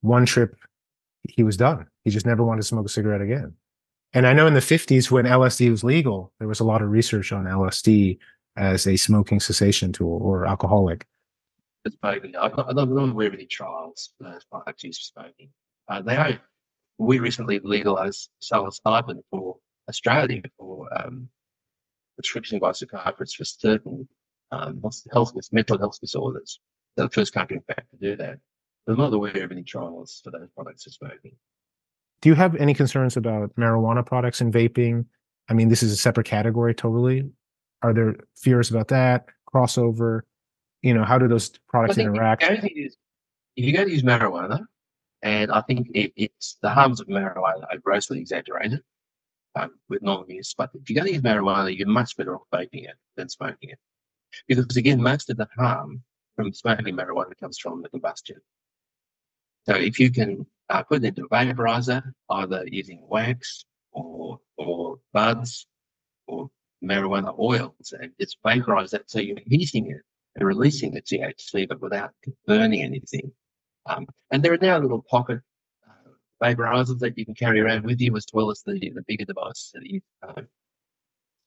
one 0.00 0.26
trip 0.26 0.54
he 1.28 1.42
was 1.42 1.56
done. 1.56 1.86
He 2.04 2.10
just 2.10 2.26
never 2.26 2.44
wanted 2.44 2.62
to 2.62 2.68
smoke 2.68 2.86
a 2.86 2.88
cigarette 2.88 3.20
again. 3.20 3.54
And 4.12 4.26
I 4.26 4.32
know 4.32 4.46
in 4.46 4.54
the 4.54 4.60
50s 4.60 5.10
when 5.10 5.26
LSD 5.26 5.70
was 5.70 5.84
legal, 5.84 6.32
there 6.38 6.48
was 6.48 6.60
a 6.60 6.64
lot 6.64 6.82
of 6.82 6.90
research 6.90 7.32
on 7.32 7.44
LSD 7.44 8.18
as 8.56 8.86
a 8.86 8.96
smoking 8.96 9.40
cessation 9.40 9.92
tool 9.92 10.18
or 10.22 10.46
alcoholic. 10.46 11.06
It's 11.84 11.96
maybe 12.02 12.36
I'm 12.36 12.52
not, 12.56 12.68
I'm 12.68 12.94
not 12.94 13.08
aware 13.10 13.28
of 13.28 13.34
any 13.34 13.46
trials 13.46 14.10
uh, 14.24 14.38
for 14.50 14.62
smoking. 14.90 15.50
Uh, 15.88 16.02
they 16.02 16.16
are 16.16 16.40
we 16.98 17.18
recently 17.18 17.60
legalized 17.62 18.30
psilocybin 18.42 19.20
for 19.30 19.56
Australia 19.88 20.42
for 20.58 20.88
um, 20.98 21.28
prescription 22.16 22.58
by 22.58 22.72
psychiatrists 22.72 23.36
for 23.36 23.44
certain 23.44 24.08
um, 24.50 24.82
health, 25.12 25.34
mental 25.52 25.78
health 25.78 25.98
disorders. 26.00 26.60
They're 26.96 27.06
the 27.06 27.12
first 27.12 27.34
country, 27.34 27.58
in 27.58 27.62
fact, 27.62 27.90
to 27.90 27.96
do 27.98 28.16
that. 28.16 28.38
I'm 28.88 28.96
not 28.96 29.12
aware 29.12 29.44
of 29.44 29.52
any 29.52 29.64
trials 29.64 30.20
for 30.24 30.30
those 30.30 30.48
products 30.54 30.84
for 30.84 30.90
smoking. 30.90 31.32
Do 32.22 32.28
you 32.28 32.34
have 32.34 32.56
any 32.56 32.72
concerns 32.72 33.16
about 33.16 33.54
marijuana 33.56 34.06
products 34.06 34.40
and 34.40 34.52
vaping? 34.52 35.04
I 35.48 35.54
mean, 35.54 35.68
this 35.68 35.82
is 35.82 35.92
a 35.92 35.96
separate 35.96 36.26
category 36.26 36.74
totally. 36.74 37.28
Are 37.82 37.92
there 37.92 38.16
fears 38.36 38.70
about 38.70 38.88
that 38.88 39.26
crossover? 39.52 40.22
You 40.82 40.94
know, 40.94 41.04
how 41.04 41.18
do 41.18 41.28
those 41.28 41.50
products 41.68 41.98
interact? 41.98 42.42
If 42.42 43.64
you 43.64 43.72
go 43.72 43.84
to 43.84 43.90
use 43.90 44.02
marijuana, 44.02 44.66
and 45.22 45.50
I 45.50 45.62
think 45.62 45.88
it, 45.94 46.12
it's 46.16 46.58
the 46.62 46.70
harms 46.70 47.00
of 47.00 47.06
marijuana 47.08 47.66
are 47.70 47.78
grossly 47.78 48.20
exaggerated 48.20 48.82
um, 49.54 49.72
with 49.88 50.02
non-use. 50.02 50.54
But 50.56 50.70
if 50.74 50.88
you're 50.88 51.02
going 51.02 51.08
to 51.08 51.14
use 51.14 51.22
marijuana, 51.22 51.76
you're 51.76 51.88
much 51.88 52.16
better 52.16 52.36
off 52.36 52.42
vaping 52.52 52.84
it 52.84 52.96
than 53.16 53.28
smoking 53.28 53.70
it. 53.70 53.78
Because 54.46 54.76
again, 54.76 55.02
most 55.02 55.30
of 55.30 55.38
the 55.38 55.48
harm 55.56 56.02
from 56.36 56.52
smoking 56.52 56.96
marijuana 56.96 57.36
comes 57.40 57.58
from 57.58 57.82
the 57.82 57.88
combustion. 57.88 58.36
So 59.66 59.74
if 59.74 59.98
you 59.98 60.10
can 60.12 60.46
uh, 60.68 60.82
put 60.82 61.02
it 61.02 61.08
into 61.08 61.24
a 61.24 61.28
vaporizer, 61.28 62.02
either 62.30 62.64
using 62.70 63.02
wax 63.08 63.64
or 63.92 64.40
or 64.58 64.98
buds 65.12 65.66
or 66.26 66.50
marijuana 66.84 67.38
oils, 67.38 67.92
and 68.00 68.12
it's 68.18 68.36
vaporize 68.44 68.90
that 68.90 69.10
so 69.10 69.18
you're 69.18 69.38
heating 69.46 69.90
it 69.90 70.02
and 70.36 70.46
releasing 70.46 70.92
the 70.92 71.02
THC, 71.02 71.68
but 71.68 71.80
without 71.80 72.10
burning 72.46 72.82
anything. 72.82 73.32
Um, 73.86 74.06
and 74.30 74.42
there 74.42 74.52
are 74.52 74.58
now 74.58 74.78
little 74.78 75.04
pocket 75.08 75.40
uh, 75.88 76.10
vaporizers 76.44 76.98
that 76.98 77.16
you 77.16 77.24
can 77.24 77.34
carry 77.34 77.60
around 77.60 77.84
with 77.84 78.00
you 78.00 78.16
as 78.16 78.26
well 78.32 78.50
as 78.50 78.62
the, 78.66 78.74
the 78.94 79.02
bigger 79.06 79.24
devices 79.24 79.70
that 79.74 79.86
you 79.86 80.00
home. 80.22 80.48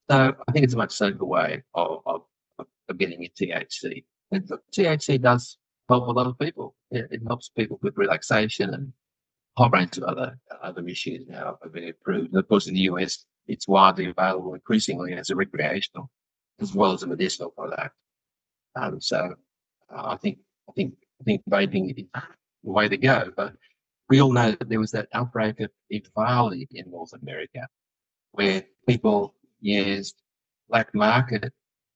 So 0.09 0.35
I 0.47 0.51
think 0.51 0.63
it's 0.63 0.73
a 0.73 0.77
much 0.77 0.91
safer 0.91 1.25
way 1.25 1.61
of, 1.75 1.99
of, 2.05 2.21
of 2.57 2.97
getting 2.97 3.21
your 3.21 3.31
THC. 3.39 4.03
And 4.31 4.49
THC 4.75 5.21
does 5.21 5.57
help 5.87 6.07
a 6.07 6.11
lot 6.11 6.27
of 6.27 6.39
people. 6.39 6.75
It, 6.91 7.07
it, 7.11 7.21
helps 7.27 7.49
people 7.49 7.79
with 7.83 7.97
relaxation 7.97 8.73
and 8.73 8.91
a 9.57 9.61
whole 9.61 9.69
range 9.69 9.97
of 9.97 10.03
other 10.05 10.37
other 10.63 10.87
issues 10.87 11.27
now 11.27 11.57
have 11.61 11.73
been 11.73 11.83
improved. 11.83 12.29
And 12.29 12.37
of 12.37 12.47
course, 12.47 12.67
in 12.67 12.73
the 12.73 12.81
US, 12.81 13.25
it's 13.49 13.67
widely 13.67 14.09
available 14.09 14.53
increasingly 14.53 15.13
as 15.13 15.29
a 15.29 15.35
recreational 15.35 16.09
as 16.61 16.73
well 16.73 16.93
as 16.93 17.03
a 17.03 17.07
medicinal 17.07 17.51
product. 17.51 17.95
Um, 18.75 19.01
so 19.01 19.35
uh, 19.93 20.03
I 20.05 20.17
think 20.17 20.39
I 20.69 20.73
think 20.73 20.93
I 21.19 21.23
think 21.23 21.41
vaping 21.49 21.89
is 21.89 21.95
the 22.63 22.71
way 22.71 22.87
to 22.87 22.97
go. 22.97 23.31
But 23.35 23.53
we 24.09 24.21
all 24.21 24.31
know 24.31 24.51
that 24.51 24.69
there 24.69 24.79
was 24.79 24.91
that 24.91 25.07
outbreak 25.13 25.59
of 25.59 25.71
EVALI 25.91 26.67
in 26.71 26.91
North 26.91 27.13
America, 27.13 27.67
where 28.31 28.63
people 28.87 29.35
used 29.59 30.15
black 30.69 30.93
market 30.93 31.51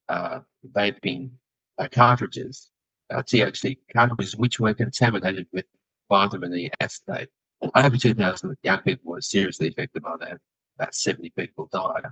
uh, 0.10 0.40
vaping 0.72 1.32
uh, 1.78 1.88
cartridges, 1.92 2.70
uh, 3.14 3.22
THC 3.22 3.78
cartridges, 3.94 4.36
which 4.36 4.60
were 4.60 4.74
contaminated 4.74 5.48
with 5.52 5.66
vitamin 6.10 6.54
E 6.54 6.72
acetate 6.80 7.30
over 7.76 7.98
2,000 7.98 8.56
young 8.64 8.80
people 8.80 9.12
were 9.12 9.22
seriously 9.22 9.68
affected 9.68 10.04
by 10.04 10.16
that. 10.20 10.38
About 10.78 10.96
70 10.96 11.32
people 11.38 11.70
died. 11.72 12.04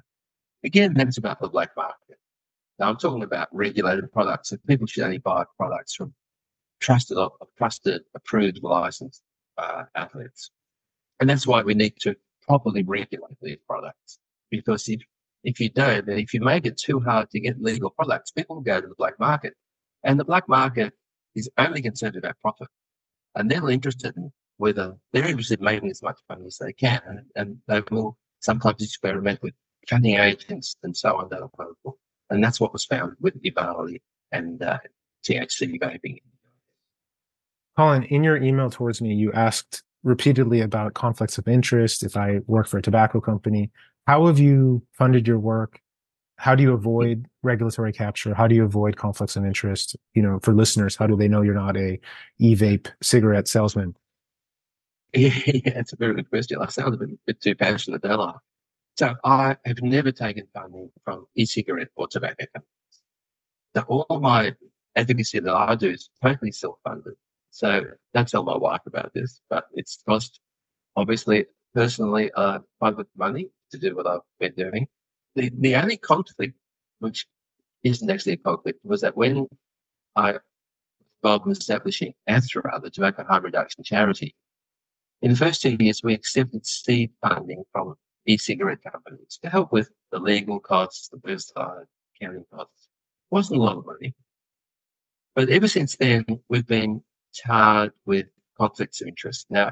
Again, 0.64 0.94
that's 0.94 1.18
about 1.18 1.40
the 1.40 1.50
black 1.50 1.72
market. 1.76 2.18
Now, 2.80 2.90
I'm 2.90 2.98
talking 2.98 3.24
about 3.24 3.48
regulated 3.52 4.12
products. 4.12 4.50
So 4.50 4.58
people 4.68 4.88
should 4.88 5.04
only 5.04 5.18
buy 5.20 5.44
products 5.58 5.96
from 5.96 6.14
trusted, 6.80 7.18
trusted, 7.58 8.02
approved, 8.16 8.60
licensed 8.62 9.22
uh, 9.58 9.84
outlets. 9.96 10.52
And 11.20 11.30
that's 11.30 11.46
why 11.46 11.62
we 11.62 11.74
need 11.74 11.94
to 12.02 12.16
properly 12.48 12.84
regulate 12.84 13.38
these 13.42 13.60
products. 13.68 14.20
Because 14.50 14.88
if, 14.90 15.02
if 15.44 15.60
you 15.60 15.70
don't, 15.70 16.06
then 16.06 16.18
if 16.18 16.34
you 16.34 16.42
make 16.42 16.66
it 16.66 16.78
too 16.78 17.00
hard 17.00 17.30
to 17.30 17.40
get 17.40 17.62
legal 17.62 17.92
products, 17.92 18.32
people 18.32 18.58
will 18.58 18.64
go 18.64 18.82
to 18.82 18.88
the 18.88 18.96
black 18.96 19.20
market. 19.20 19.54
And 20.04 20.20
the 20.20 20.26
black 20.26 20.50
market 20.50 20.94
is 21.36 21.50
only 21.58 21.82
concerned 21.82 22.16
about 22.16 22.40
profit. 22.42 22.68
And 23.36 23.50
they're 23.50 23.70
interested 23.70 24.18
in 24.18 24.32
whether 24.58 24.96
they're 25.14 25.28
interested 25.28 25.60
in 25.60 25.66
making 25.66 25.92
as 25.92 26.02
much 26.02 26.20
money 26.30 26.46
as 26.48 26.58
they 26.58 26.74
can. 26.74 27.02
And, 27.06 27.26
and 27.36 27.58
they 27.68 27.82
will 27.92 28.18
sometimes 28.42 28.84
experiment 28.84 29.42
with 29.42 29.54
cutting 29.88 30.16
agents 30.18 30.76
and 30.84 30.96
so 30.96 31.18
on 31.18 31.30
that 31.30 31.42
are 31.42 31.96
And 32.30 32.44
that's 32.44 32.60
what 32.60 32.74
was 32.74 32.86
found 32.86 33.16
with 33.20 33.42
EVALI 33.44 34.02
and 34.32 34.62
uh, 34.62 34.80
THC 35.24 35.80
vaping. 35.80 36.22
Colin, 37.78 38.04
in 38.04 38.24
your 38.24 38.38
email 38.38 38.70
towards 38.70 39.02
me, 39.02 39.14
you 39.14 39.32
asked 39.32 39.84
repeatedly 40.04 40.62
about 40.62 40.94
conflicts 40.94 41.38
of 41.38 41.48
interest 41.48 42.04
if 42.04 42.18
I 42.18 42.40
work 42.48 42.68
for 42.68 42.78
a 42.78 42.82
tobacco 42.82 43.22
company. 43.22 43.72
How 44.08 44.26
have 44.28 44.40
you 44.40 44.84
funded 44.94 45.28
your 45.28 45.40
work? 45.40 45.80
How 46.38 46.56
do 46.56 46.64
you 46.64 46.74
avoid 46.74 47.28
regulatory 47.44 47.94
capture? 47.94 48.34
How 48.34 48.48
do 48.48 48.56
you 48.56 48.66
avoid 48.66 48.98
conflicts 48.98 49.36
of 49.36 49.46
interest? 49.46 49.96
You 50.16 50.24
know, 50.24 50.40
for 50.42 50.54
listeners, 50.54 50.96
how 50.96 51.06
do 51.06 51.16
they 51.16 51.28
know 51.28 51.44
you're 51.44 51.54
not 51.54 51.78
a 51.78 52.00
e-vape 52.40 52.88
cigarette 53.02 53.48
salesman? 53.48 53.96
Yeah, 55.16 55.32
it's 55.36 55.94
a 55.94 55.98
very 55.98 56.16
good 56.16 56.30
question. 56.30 56.60
I 56.62 56.68
sound 56.68 56.94
a 56.94 56.98
bit, 56.98 57.10
bit 57.26 57.42
too 57.42 57.56
passionate, 57.56 58.02
don't 58.02 58.20
I? 58.20 58.34
So 58.98 59.16
I 59.24 59.58
have 59.66 59.82
never 59.82 60.12
taken 60.12 60.48
funding 60.54 60.90
from 61.04 61.26
e-cigarette 61.36 61.90
or 61.96 62.08
tobacco 62.08 62.46
companies. 62.54 63.02
So 63.76 63.82
all 63.88 64.20
my 64.20 64.54
advocacy 64.96 65.40
that 65.40 65.54
I 65.54 65.76
do 65.76 65.90
is 65.90 66.10
totally 66.22 66.52
self-funded. 66.52 67.14
So 67.50 67.86
don't 68.14 68.28
tell 68.28 68.44
my 68.44 68.56
wife 68.56 68.82
about 68.86 69.14
this, 69.14 69.42
but 69.50 69.66
it's 69.74 70.02
cost 70.08 70.40
obviously 70.96 71.46
personally 71.74 72.30
uh 72.36 72.60
private 72.80 73.08
money 73.16 73.50
to 73.72 73.78
do 73.78 73.96
what 73.96 74.08
I've 74.08 74.22
been 74.40 74.54
doing. 74.56 74.88
The 75.36 75.52
the 75.60 75.76
only 75.76 75.98
conflict 75.98 76.56
which 77.00 77.28
isn't 77.84 78.10
actually 78.10 78.34
a 78.34 78.38
conflict 78.38 78.80
was 78.84 79.02
that 79.02 79.18
when 79.18 79.48
I 80.16 80.34
was 80.34 80.42
involved 81.24 81.46
in 81.48 81.52
establishing 81.54 82.14
ATHRA, 82.30 82.82
the 82.82 82.90
tobacco 82.90 83.24
harm 83.24 83.44
reduction 83.44 83.84
charity, 83.84 84.36
in 85.22 85.32
the 85.32 85.38
first 85.38 85.62
two 85.62 85.78
years 85.80 86.02
we 86.04 86.14
accepted 86.14 86.66
seed 86.66 87.12
funding 87.22 87.64
from 87.72 87.96
e-cigarette 88.26 88.84
companies 88.84 89.40
to 89.42 89.50
help 89.50 89.72
with 89.72 89.90
the 90.12 90.20
legal 90.20 90.60
costs, 90.60 91.10
the 91.10 91.18
website, 91.18 91.86
accounting 92.16 92.46
costs. 92.54 92.90
It 93.32 93.36
wasn't 93.36 93.60
a 93.60 93.64
lot 93.64 93.78
of 93.78 93.86
money. 93.86 94.14
But 95.36 95.50
ever 95.50 95.68
since 95.68 95.96
then, 95.96 96.26
we've 96.50 96.68
been 96.68 97.02
charged 97.34 97.94
with 98.06 98.28
conflicts 98.58 99.02
of 99.02 99.08
interest. 99.08 99.48
Now, 99.50 99.72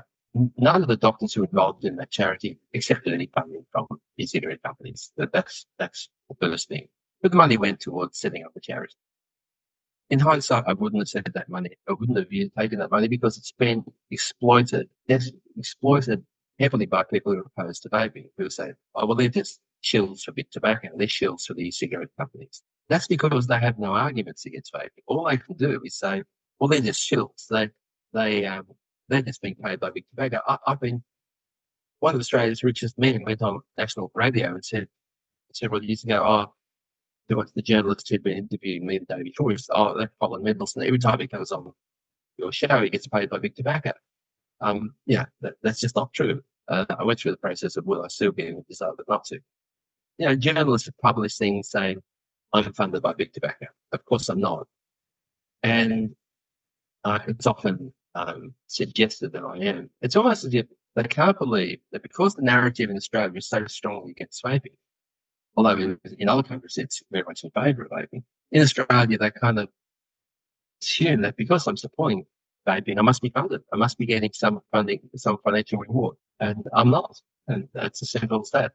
none 0.57 0.81
of 0.81 0.87
the 0.87 0.95
doctors 0.95 1.33
who 1.33 1.41
were 1.41 1.47
involved 1.47 1.83
in 1.85 1.95
that 1.97 2.11
charity 2.11 2.59
accepted 2.73 3.13
any 3.13 3.29
funding 3.33 3.65
from 3.71 3.87
e-cigarette 4.17 4.63
companies. 4.63 5.11
That, 5.17 5.33
that's 5.33 5.65
that's 5.77 6.09
the 6.29 6.35
first 6.39 6.69
thing. 6.69 6.87
But 7.21 7.31
the 7.31 7.37
money 7.37 7.57
went 7.57 7.81
towards 7.81 8.19
setting 8.19 8.43
up 8.45 8.53
the 8.53 8.61
charity. 8.61 8.95
In 10.09 10.19
hindsight, 10.19 10.63
I 10.67 10.73
wouldn't 10.73 11.01
have 11.01 11.09
said 11.09 11.29
that 11.33 11.49
money. 11.49 11.71
I 11.87 11.93
wouldn't 11.93 12.17
have 12.17 12.29
taken 12.57 12.79
that 12.79 12.91
money 12.91 13.07
because 13.07 13.37
it's 13.37 13.51
been 13.51 13.83
exploited. 14.09 14.89
It's 15.07 15.31
exploited 15.57 16.23
heavily 16.59 16.87
by 16.87 17.03
people 17.03 17.33
who 17.33 17.39
are 17.39 17.51
opposed 17.55 17.83
to 17.83 17.89
vaping, 17.89 18.29
who 18.37 18.49
say, 18.49 18.73
"Oh, 18.95 19.05
well, 19.05 19.15
they're 19.15 19.29
just 19.29 19.59
shills 19.83 20.21
for 20.21 20.31
big 20.31 20.49
tobacco. 20.51 20.89
They're 20.95 21.07
shills 21.07 21.45
for 21.45 21.53
the 21.53 21.69
cigarette 21.71 22.09
companies." 22.17 22.63
That's 22.89 23.07
because 23.07 23.45
they 23.45 23.59
have 23.59 23.77
no 23.77 23.93
arguments 23.93 24.45
against 24.45 24.73
vaping. 24.73 25.03
All 25.05 25.25
they 25.25 25.37
can 25.37 25.55
do 25.55 25.79
is 25.85 25.95
say, 25.97 26.23
well, 26.59 26.67
they're 26.67 26.81
just 26.81 27.09
shills. 27.09 27.47
They, 27.49 27.69
they, 28.13 28.45
um, 28.47 28.65
they're 29.07 29.21
just 29.21 29.41
being 29.41 29.55
paid 29.55 29.79
by 29.79 29.91
big 29.91 30.05
tobacco. 30.09 30.41
I, 30.47 30.57
have 30.67 30.81
been, 30.81 31.03
one 31.99 32.15
of 32.15 32.19
Australia's 32.19 32.63
richest 32.63 32.97
men 32.97 33.23
went 33.23 33.43
on 33.43 33.61
national 33.77 34.11
radio 34.15 34.49
and 34.55 34.65
said 34.65 34.87
several 35.53 35.83
years 35.83 36.03
ago, 36.03 36.23
oh, 36.25 36.53
the 37.29 37.61
journalist 37.61 38.09
who'd 38.09 38.23
been 38.23 38.37
interviewing 38.37 38.85
me 38.85 38.97
the 38.97 39.05
day 39.05 39.23
before. 39.23 39.51
He 39.51 39.57
said, 39.57 39.73
oh, 39.75 39.97
that's 39.97 40.11
Colin 40.19 40.43
Mendelsohn. 40.43 40.83
Every 40.83 40.99
time 40.99 41.19
he 41.19 41.27
comes 41.27 41.51
on 41.51 41.71
your 42.37 42.51
show, 42.51 42.81
he 42.81 42.89
gets 42.89 43.07
paid 43.07 43.29
by 43.29 43.37
big 43.37 43.55
tobacco. 43.55 43.91
Um, 44.61 44.93
yeah, 45.05 45.25
that, 45.41 45.53
that's 45.63 45.79
just 45.79 45.95
not 45.95 46.13
true. 46.13 46.41
Uh, 46.67 46.85
I 46.89 47.03
went 47.03 47.19
through 47.19 47.31
the 47.31 47.37
process 47.37 47.77
of 47.77 47.85
will 47.85 48.03
I 48.03 48.07
sue 48.07 48.33
him 48.37 48.55
and 48.55 48.67
decided 48.67 48.95
not 49.07 49.23
to. 49.25 49.39
You 50.17 50.27
know, 50.27 50.35
journalists 50.35 50.87
have 50.87 50.97
published 51.01 51.37
things 51.37 51.69
saying, 51.69 52.01
I'm 52.53 52.73
funded 52.73 53.01
by 53.01 53.13
big 53.13 53.31
tobacco. 53.31 53.67
Of 53.91 54.03
course 54.05 54.29
I'm 54.29 54.41
not. 54.41 54.67
And 55.63 56.15
uh, 57.03 57.19
it's 57.27 57.47
often 57.47 57.93
um, 58.15 58.53
suggested 58.67 59.33
that 59.33 59.43
I 59.43 59.57
am. 59.57 59.89
It's 60.01 60.15
almost 60.15 60.43
as 60.43 60.53
if 60.53 60.65
they 60.95 61.03
can't 61.03 61.37
believe 61.37 61.79
that 61.91 62.03
because 62.03 62.35
the 62.35 62.41
narrative 62.41 62.89
in 62.89 62.97
Australia 62.97 63.37
is 63.37 63.47
so 63.47 63.65
strongly 63.67 64.11
against 64.11 64.43
vaping, 64.43 64.75
although 65.59 65.97
in, 66.19 66.29
other 66.29 66.43
countries 66.43 66.77
it's 66.77 67.03
very 67.11 67.25
much 67.27 67.43
in 67.43 67.51
favour 67.51 67.83
of 67.83 67.91
vaping, 67.91 68.23
in 68.53 68.61
Australia 68.61 69.17
they 69.17 69.29
kind 69.29 69.59
of 69.59 69.67
assume 70.81 71.21
that 71.21 71.35
because 71.35 71.67
I'm 71.67 71.75
supporting 71.75 72.25
vaping, 72.65 72.97
I 72.97 73.01
must 73.01 73.21
be 73.21 73.29
funded. 73.29 73.61
I 73.73 73.75
must 73.75 73.97
be 73.97 74.05
getting 74.05 74.31
some 74.33 74.61
funding, 74.71 75.01
some 75.15 75.37
financial 75.43 75.79
reward. 75.79 76.15
And 76.39 76.65
I'm 76.73 76.89
not. 76.89 77.19
And 77.49 77.67
that's 77.73 78.01
a 78.01 78.05
simple 78.05 78.45
stat. 78.45 78.71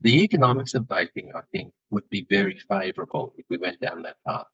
The 0.00 0.22
economics 0.22 0.72
of 0.74 0.84
vaping, 0.84 1.34
I 1.34 1.42
think, 1.52 1.72
would 1.90 2.08
be 2.08 2.26
very 2.30 2.58
favourable 2.66 3.34
if 3.36 3.44
we 3.50 3.58
went 3.58 3.80
down 3.80 4.02
that 4.02 4.16
path. 4.26 4.46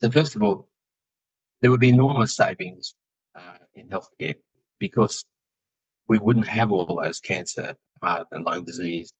So 0.00 0.10
first 0.10 0.34
of 0.34 0.42
all, 0.42 0.68
there 1.60 1.70
would 1.70 1.80
be 1.80 1.90
enormous 1.90 2.34
savings 2.34 2.94
uh, 3.36 3.58
in 3.74 3.88
healthcare 3.88 4.36
because 4.80 5.24
we 6.08 6.18
wouldn't 6.18 6.48
have 6.48 6.72
all 6.72 7.00
those 7.00 7.20
cancer, 7.20 7.76
heart 8.02 8.26
and 8.32 8.44
lung 8.44 8.64
disease, 8.64 9.12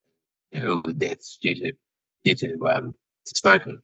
early 0.55 0.93
deaths 0.95 1.39
due 1.41 1.55
to 1.55 1.73
due 2.25 2.35
to 2.35 2.69
um, 2.69 2.95
smoking. 3.25 3.81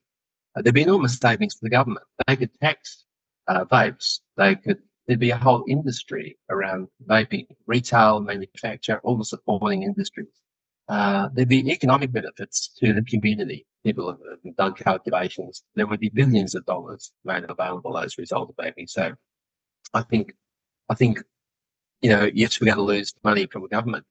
Uh, 0.55 0.61
there'd 0.61 0.75
be 0.75 0.81
enormous 0.81 1.17
savings 1.17 1.55
for 1.55 1.63
the 1.63 1.69
government. 1.69 2.05
They 2.27 2.35
could 2.35 2.51
tax 2.61 3.05
uh, 3.47 3.65
vapes. 3.65 4.19
They 4.37 4.55
could. 4.55 4.79
There'd 5.07 5.19
be 5.19 5.31
a 5.31 5.37
whole 5.37 5.63
industry 5.69 6.37
around 6.49 6.89
vaping, 7.07 7.47
retail, 7.65 8.19
manufacture, 8.19 8.99
all 9.03 9.17
the 9.17 9.23
supporting 9.23 9.83
industries. 9.83 10.27
Uh, 10.89 11.29
there'd 11.33 11.47
be 11.47 11.71
economic 11.71 12.11
benefits 12.11 12.73
to 12.79 12.93
the 12.93 13.03
community 13.03 13.65
people 13.87 14.09
have 14.09 14.55
done 14.57 14.73
calculations, 14.73 15.63
there 15.75 15.87
would 15.87 15.99
be 16.01 16.09
billions 16.09 16.55
of 16.55 16.65
dollars 16.65 17.11
made 17.23 17.45
available 17.47 17.97
as 17.97 18.13
a 18.17 18.21
result 18.21 18.49
of 18.49 18.55
vaping. 18.57 18.89
So 18.89 19.13
I 19.93 20.01
think, 20.01 20.33
I 20.89 20.93
think, 20.93 21.19
you 22.01 22.09
know, 22.09 22.29
yes, 22.33 22.59
we're 22.59 22.65
going 22.65 22.77
to 22.77 22.83
lose 22.83 23.13
money 23.23 23.47
from 23.47 23.61
the 23.61 23.69
government 23.69 24.05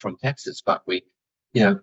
from 0.00 0.18
taxes, 0.18 0.62
but 0.64 0.82
we, 0.86 1.02
you 1.52 1.62
know, 1.62 1.80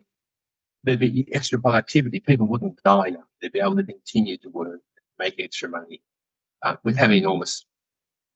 there'd 0.83 0.99
be 0.99 1.27
extra 1.33 1.59
productivity. 1.59 2.19
People 2.19 2.47
wouldn't 2.47 2.81
die. 2.83 3.13
They'd 3.41 3.51
be 3.51 3.59
able 3.59 3.75
to 3.77 3.83
continue 3.83 4.37
to 4.37 4.49
work, 4.49 4.81
make 5.19 5.35
extra 5.39 5.69
money. 5.69 6.01
Uh, 6.63 6.75
with 6.83 6.97
having 6.97 7.19
enormous 7.19 7.65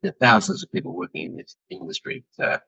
you 0.04 0.10
know, 0.10 0.16
thousands 0.20 0.62
of 0.62 0.72
people 0.72 0.96
working 0.96 1.26
in 1.26 1.38
this 1.38 1.56
industry, 1.72 2.24
so 2.32 2.60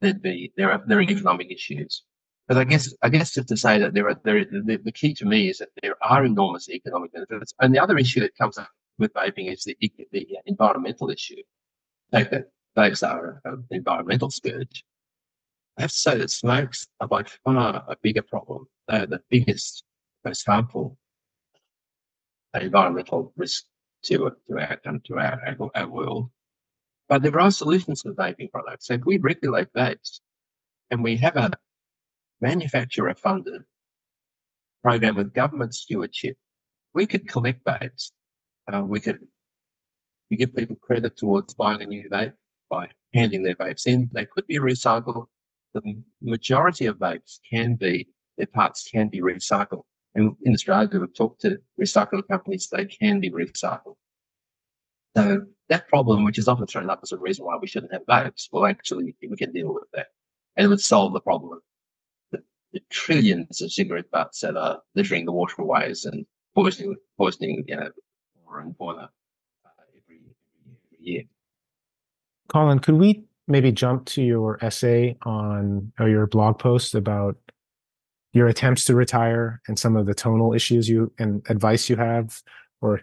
there'd 0.00 0.20
be 0.20 0.52
there 0.58 0.70
are 0.72 0.82
there 0.86 0.98
are 0.98 1.02
economic 1.02 1.50
issues. 1.50 2.02
But 2.46 2.58
I 2.58 2.64
guess, 2.64 2.94
I 3.02 3.08
guess 3.08 3.32
just 3.32 3.48
to 3.48 3.56
say 3.56 3.78
that 3.78 3.94
there 3.94 4.08
are, 4.08 4.20
there, 4.22 4.44
the, 4.44 4.78
the 4.84 4.92
key 4.92 5.14
to 5.14 5.24
me 5.24 5.48
is 5.48 5.58
that 5.58 5.70
there 5.82 5.96
are 6.02 6.24
enormous 6.26 6.68
economic 6.68 7.12
benefits. 7.12 7.54
And 7.60 7.74
the 7.74 7.78
other 7.78 7.96
issue 7.96 8.20
that 8.20 8.36
comes 8.36 8.58
up 8.58 8.68
with 8.98 9.14
vaping 9.14 9.50
is 9.50 9.64
the, 9.64 9.76
the 10.12 10.26
environmental 10.44 11.08
issue. 11.10 11.42
Like 12.12 12.30
that 12.30 12.50
vapes 12.76 13.06
are 13.06 13.40
an 13.44 13.64
environmental 13.70 14.30
scourge. 14.30 14.84
I 15.76 15.82
have 15.82 15.90
to 15.90 15.96
say 15.96 16.18
that 16.18 16.30
smokes 16.30 16.86
are 17.00 17.08
by 17.08 17.24
far 17.44 17.84
a 17.88 17.96
bigger 18.02 18.22
problem. 18.22 18.66
They're 18.88 19.06
the 19.06 19.20
biggest, 19.28 19.84
most 20.24 20.46
harmful 20.46 20.98
environmental 22.54 23.32
risk 23.36 23.64
to, 24.04 24.30
to, 24.48 24.58
our, 24.58 24.76
to 25.04 25.18
our, 25.18 25.70
our 25.74 25.88
world. 25.88 26.30
But 27.08 27.22
there 27.22 27.38
are 27.38 27.50
solutions 27.50 28.02
to 28.02 28.10
vaping 28.10 28.50
products. 28.50 28.86
So 28.86 28.94
if 28.94 29.04
we 29.04 29.18
regulate 29.18 29.72
vapes 29.72 30.20
and 30.90 31.02
we 31.02 31.16
have 31.16 31.36
a 31.36 31.50
manufacturer 32.40 33.14
funded 33.14 33.62
program 34.82 35.16
with 35.16 35.34
government 35.34 35.74
stewardship, 35.74 36.36
we 36.94 37.06
could 37.06 37.28
collect 37.28 37.64
vapes. 37.64 38.12
Uh, 38.72 38.82
we 38.82 39.00
could 39.00 39.18
we 40.30 40.36
give 40.38 40.54
people 40.54 40.76
credit 40.76 41.16
towards 41.16 41.54
buying 41.54 41.82
a 41.82 41.86
new 41.86 42.08
vape 42.08 42.32
by 42.70 42.88
handing 43.12 43.42
their 43.42 43.54
vapes 43.54 43.86
in. 43.86 44.08
They 44.12 44.24
could 44.24 44.46
be 44.46 44.58
recycled. 44.58 45.26
The 45.74 46.02
majority 46.22 46.86
of 46.86 46.98
vapes 46.98 47.40
can 47.48 47.74
be, 47.74 48.08
their 48.38 48.46
parts 48.46 48.88
can 48.88 49.08
be 49.08 49.20
recycled. 49.20 49.82
And 50.14 50.36
in 50.44 50.54
Australia, 50.54 51.00
we've 51.00 51.14
talked 51.14 51.40
to 51.42 51.58
recycling 51.80 52.26
companies, 52.28 52.68
they 52.68 52.86
can 52.86 53.20
be 53.20 53.30
recycled. 53.30 53.96
So 55.16 55.42
that 55.68 55.88
problem, 55.88 56.24
which 56.24 56.38
is 56.38 56.48
often 56.48 56.66
thrown 56.66 56.90
up 56.90 57.00
as 57.02 57.12
a 57.12 57.18
reason 57.18 57.44
why 57.44 57.56
we 57.60 57.66
shouldn't 57.66 57.92
have 57.92 58.06
vapes, 58.06 58.48
well, 58.52 58.66
actually, 58.66 59.14
we 59.28 59.36
can 59.36 59.52
deal 59.52 59.74
with 59.74 59.84
that. 59.94 60.08
And 60.56 60.64
it 60.64 60.68
would 60.68 60.80
solve 60.80 61.12
the 61.12 61.20
problem 61.20 61.60
the, 62.30 62.42
the 62.72 62.80
trillions 62.90 63.60
of 63.60 63.72
cigarette 63.72 64.10
butts 64.10 64.40
that 64.40 64.56
are 64.56 64.80
littering 64.94 65.24
the 65.24 65.32
waterways 65.32 66.04
and 66.04 66.26
poisoning, 66.54 66.96
poisoning 67.16 67.64
you 67.66 67.76
know, 67.76 67.90
flora 68.44 68.62
and 68.62 68.76
fauna 68.76 69.10
uh, 69.64 69.70
every, 69.88 70.20
every 70.64 70.98
year. 71.00 71.22
Colin, 72.48 72.78
could 72.78 72.94
we 72.94 73.24
maybe 73.46 73.72
jump 73.72 74.06
to 74.06 74.22
your 74.22 74.62
essay 74.64 75.16
on 75.22 75.92
or 75.98 76.08
your 76.08 76.26
blog 76.26 76.58
post 76.58 76.94
about 76.94 77.36
your 78.32 78.48
attempts 78.48 78.84
to 78.86 78.94
retire 78.94 79.60
and 79.68 79.78
some 79.78 79.96
of 79.96 80.06
the 80.06 80.14
tonal 80.14 80.54
issues 80.54 80.88
you 80.88 81.12
and 81.18 81.42
advice 81.48 81.88
you 81.88 81.96
have 81.96 82.42
or 82.80 83.00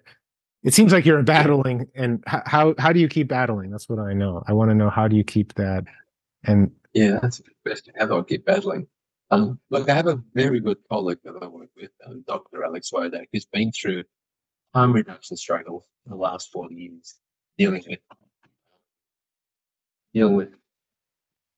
it 0.63 0.73
seems 0.73 0.91
like 0.91 1.05
you're 1.05 1.23
battling 1.23 1.87
and 1.95 2.23
how 2.27 2.75
how 2.77 2.93
do 2.93 2.99
you 2.99 3.07
keep 3.07 3.27
battling? 3.27 3.71
That's 3.71 3.89
what 3.89 3.99
i 3.99 4.13
know. 4.13 4.43
I 4.47 4.53
want 4.53 4.69
to 4.69 4.75
know 4.75 4.89
how 4.89 5.07
do 5.07 5.15
you 5.15 5.23
keep 5.23 5.53
that 5.55 5.85
and 6.43 6.71
yeah 6.93 7.19
that's 7.21 7.39
a 7.39 7.43
good 7.43 7.55
question. 7.65 7.93
How 7.97 8.05
do 8.05 8.19
i 8.19 8.23
keep 8.23 8.45
battling? 8.45 8.87
Um, 9.31 9.59
look 9.69 9.89
i 9.89 9.93
have 9.93 10.07
a 10.07 10.21
very 10.33 10.59
good 10.59 10.77
colleague 10.89 11.19
that 11.23 11.35
i 11.41 11.47
work 11.47 11.69
with 11.77 11.91
um, 12.05 12.21
dr 12.27 12.63
alex 12.65 12.91
wodak 12.91 13.27
who's 13.31 13.45
been 13.45 13.71
through 13.71 14.03
harm 14.73 14.91
reduction 14.91 15.37
struggles 15.37 15.83
the 16.05 16.15
last 16.15 16.51
40 16.51 16.75
years 16.75 17.15
dealing 17.57 17.81
with 17.87 17.99
dealing 20.14 20.36
with 20.36 20.49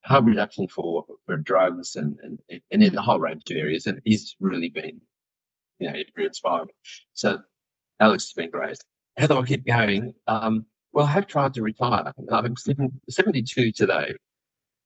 harm 0.05 0.25
reduction 0.25 0.67
for, 0.67 1.05
for 1.25 1.37
drugs 1.37 1.95
and, 1.95 2.17
and, 2.23 2.39
and 2.71 2.83
in 2.83 2.97
a 2.97 3.01
whole 3.01 3.19
range 3.19 3.43
of 3.49 3.57
areas. 3.57 3.85
And 3.87 4.01
he's 4.03 4.35
really 4.39 4.69
been, 4.69 4.99
you 5.79 5.91
know, 5.91 5.99
inspired. 6.17 6.71
So 7.13 7.39
Alex 7.99 8.25
has 8.25 8.33
been 8.33 8.51
great. 8.51 8.77
How 9.17 9.27
do 9.27 9.37
I 9.37 9.45
keep 9.45 9.65
going? 9.65 10.13
Um, 10.27 10.65
well, 10.91 11.05
I 11.05 11.11
have 11.11 11.27
tried 11.27 11.53
to 11.55 11.61
retire. 11.61 12.11
I'm 12.31 12.55
72 13.09 13.71
today, 13.71 14.13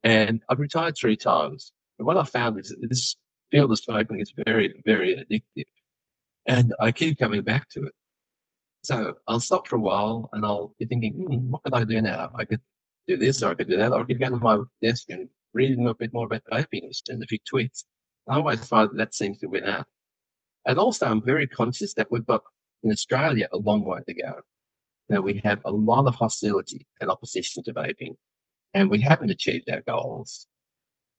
and 0.03 0.41
I've 0.49 0.59
retired 0.59 0.95
three 0.97 1.17
times. 1.17 1.71
And 1.99 2.05
what 2.05 2.17
I 2.17 2.23
found 2.23 2.59
is 2.59 2.69
that 2.69 2.87
this 2.87 3.15
field 3.51 3.71
of 3.71 3.79
smoking 3.79 4.19
is 4.19 4.33
very, 4.45 4.81
very 4.85 5.15
addictive. 5.15 5.65
And 6.45 6.73
I 6.79 6.91
keep 6.91 7.19
coming 7.19 7.41
back 7.41 7.69
to 7.69 7.83
it. 7.83 7.93
So 8.83 9.15
I'll 9.27 9.41
stop 9.41 9.67
for 9.67 9.75
a 9.75 9.81
while 9.81 10.29
and 10.31 10.45
I'll 10.45 10.73
be 10.79 10.85
thinking, 10.85 11.13
hmm, 11.13 11.51
what 11.51 11.63
can 11.63 11.73
I 11.73 11.83
do 11.83 12.01
now? 12.01 12.31
I 12.35 12.45
could 12.45 12.61
do 13.07 13.17
this 13.17 13.41
or 13.41 13.51
I 13.51 13.55
could 13.55 13.69
do 13.69 13.77
that, 13.77 13.91
could 14.07 14.19
get 14.19 14.33
on 14.33 14.39
my 14.41 14.59
desk 14.81 15.09
and 15.09 15.29
read 15.53 15.77
a 15.79 15.93
bit 15.93 16.13
more 16.13 16.25
about 16.25 16.43
vaping 16.51 16.89
and 17.09 17.23
a 17.23 17.25
few 17.25 17.39
tweets. 17.51 17.85
I 18.29 18.35
always 18.35 18.65
find 18.65 18.89
that, 18.89 18.97
that 18.97 19.13
seems 19.13 19.39
to 19.39 19.47
win 19.47 19.65
out. 19.65 19.85
And 20.65 20.77
also, 20.77 21.05
I'm 21.05 21.23
very 21.23 21.47
conscious 21.47 21.93
that 21.93 22.11
we've 22.11 22.25
got 22.25 22.41
in 22.83 22.91
Australia 22.91 23.47
a 23.53 23.57
long 23.57 23.85
way 23.85 23.99
to 24.05 24.13
go. 24.13 24.41
Now, 25.09 25.21
we 25.21 25.41
have 25.45 25.61
a 25.63 25.71
lot 25.71 26.05
of 26.05 26.15
hostility 26.15 26.85
and 26.99 27.09
opposition 27.09 27.63
to 27.63 27.73
vaping, 27.73 28.15
and 28.73 28.89
we 28.89 28.99
haven't 28.99 29.29
achieved 29.29 29.69
our 29.69 29.81
goals. 29.81 30.47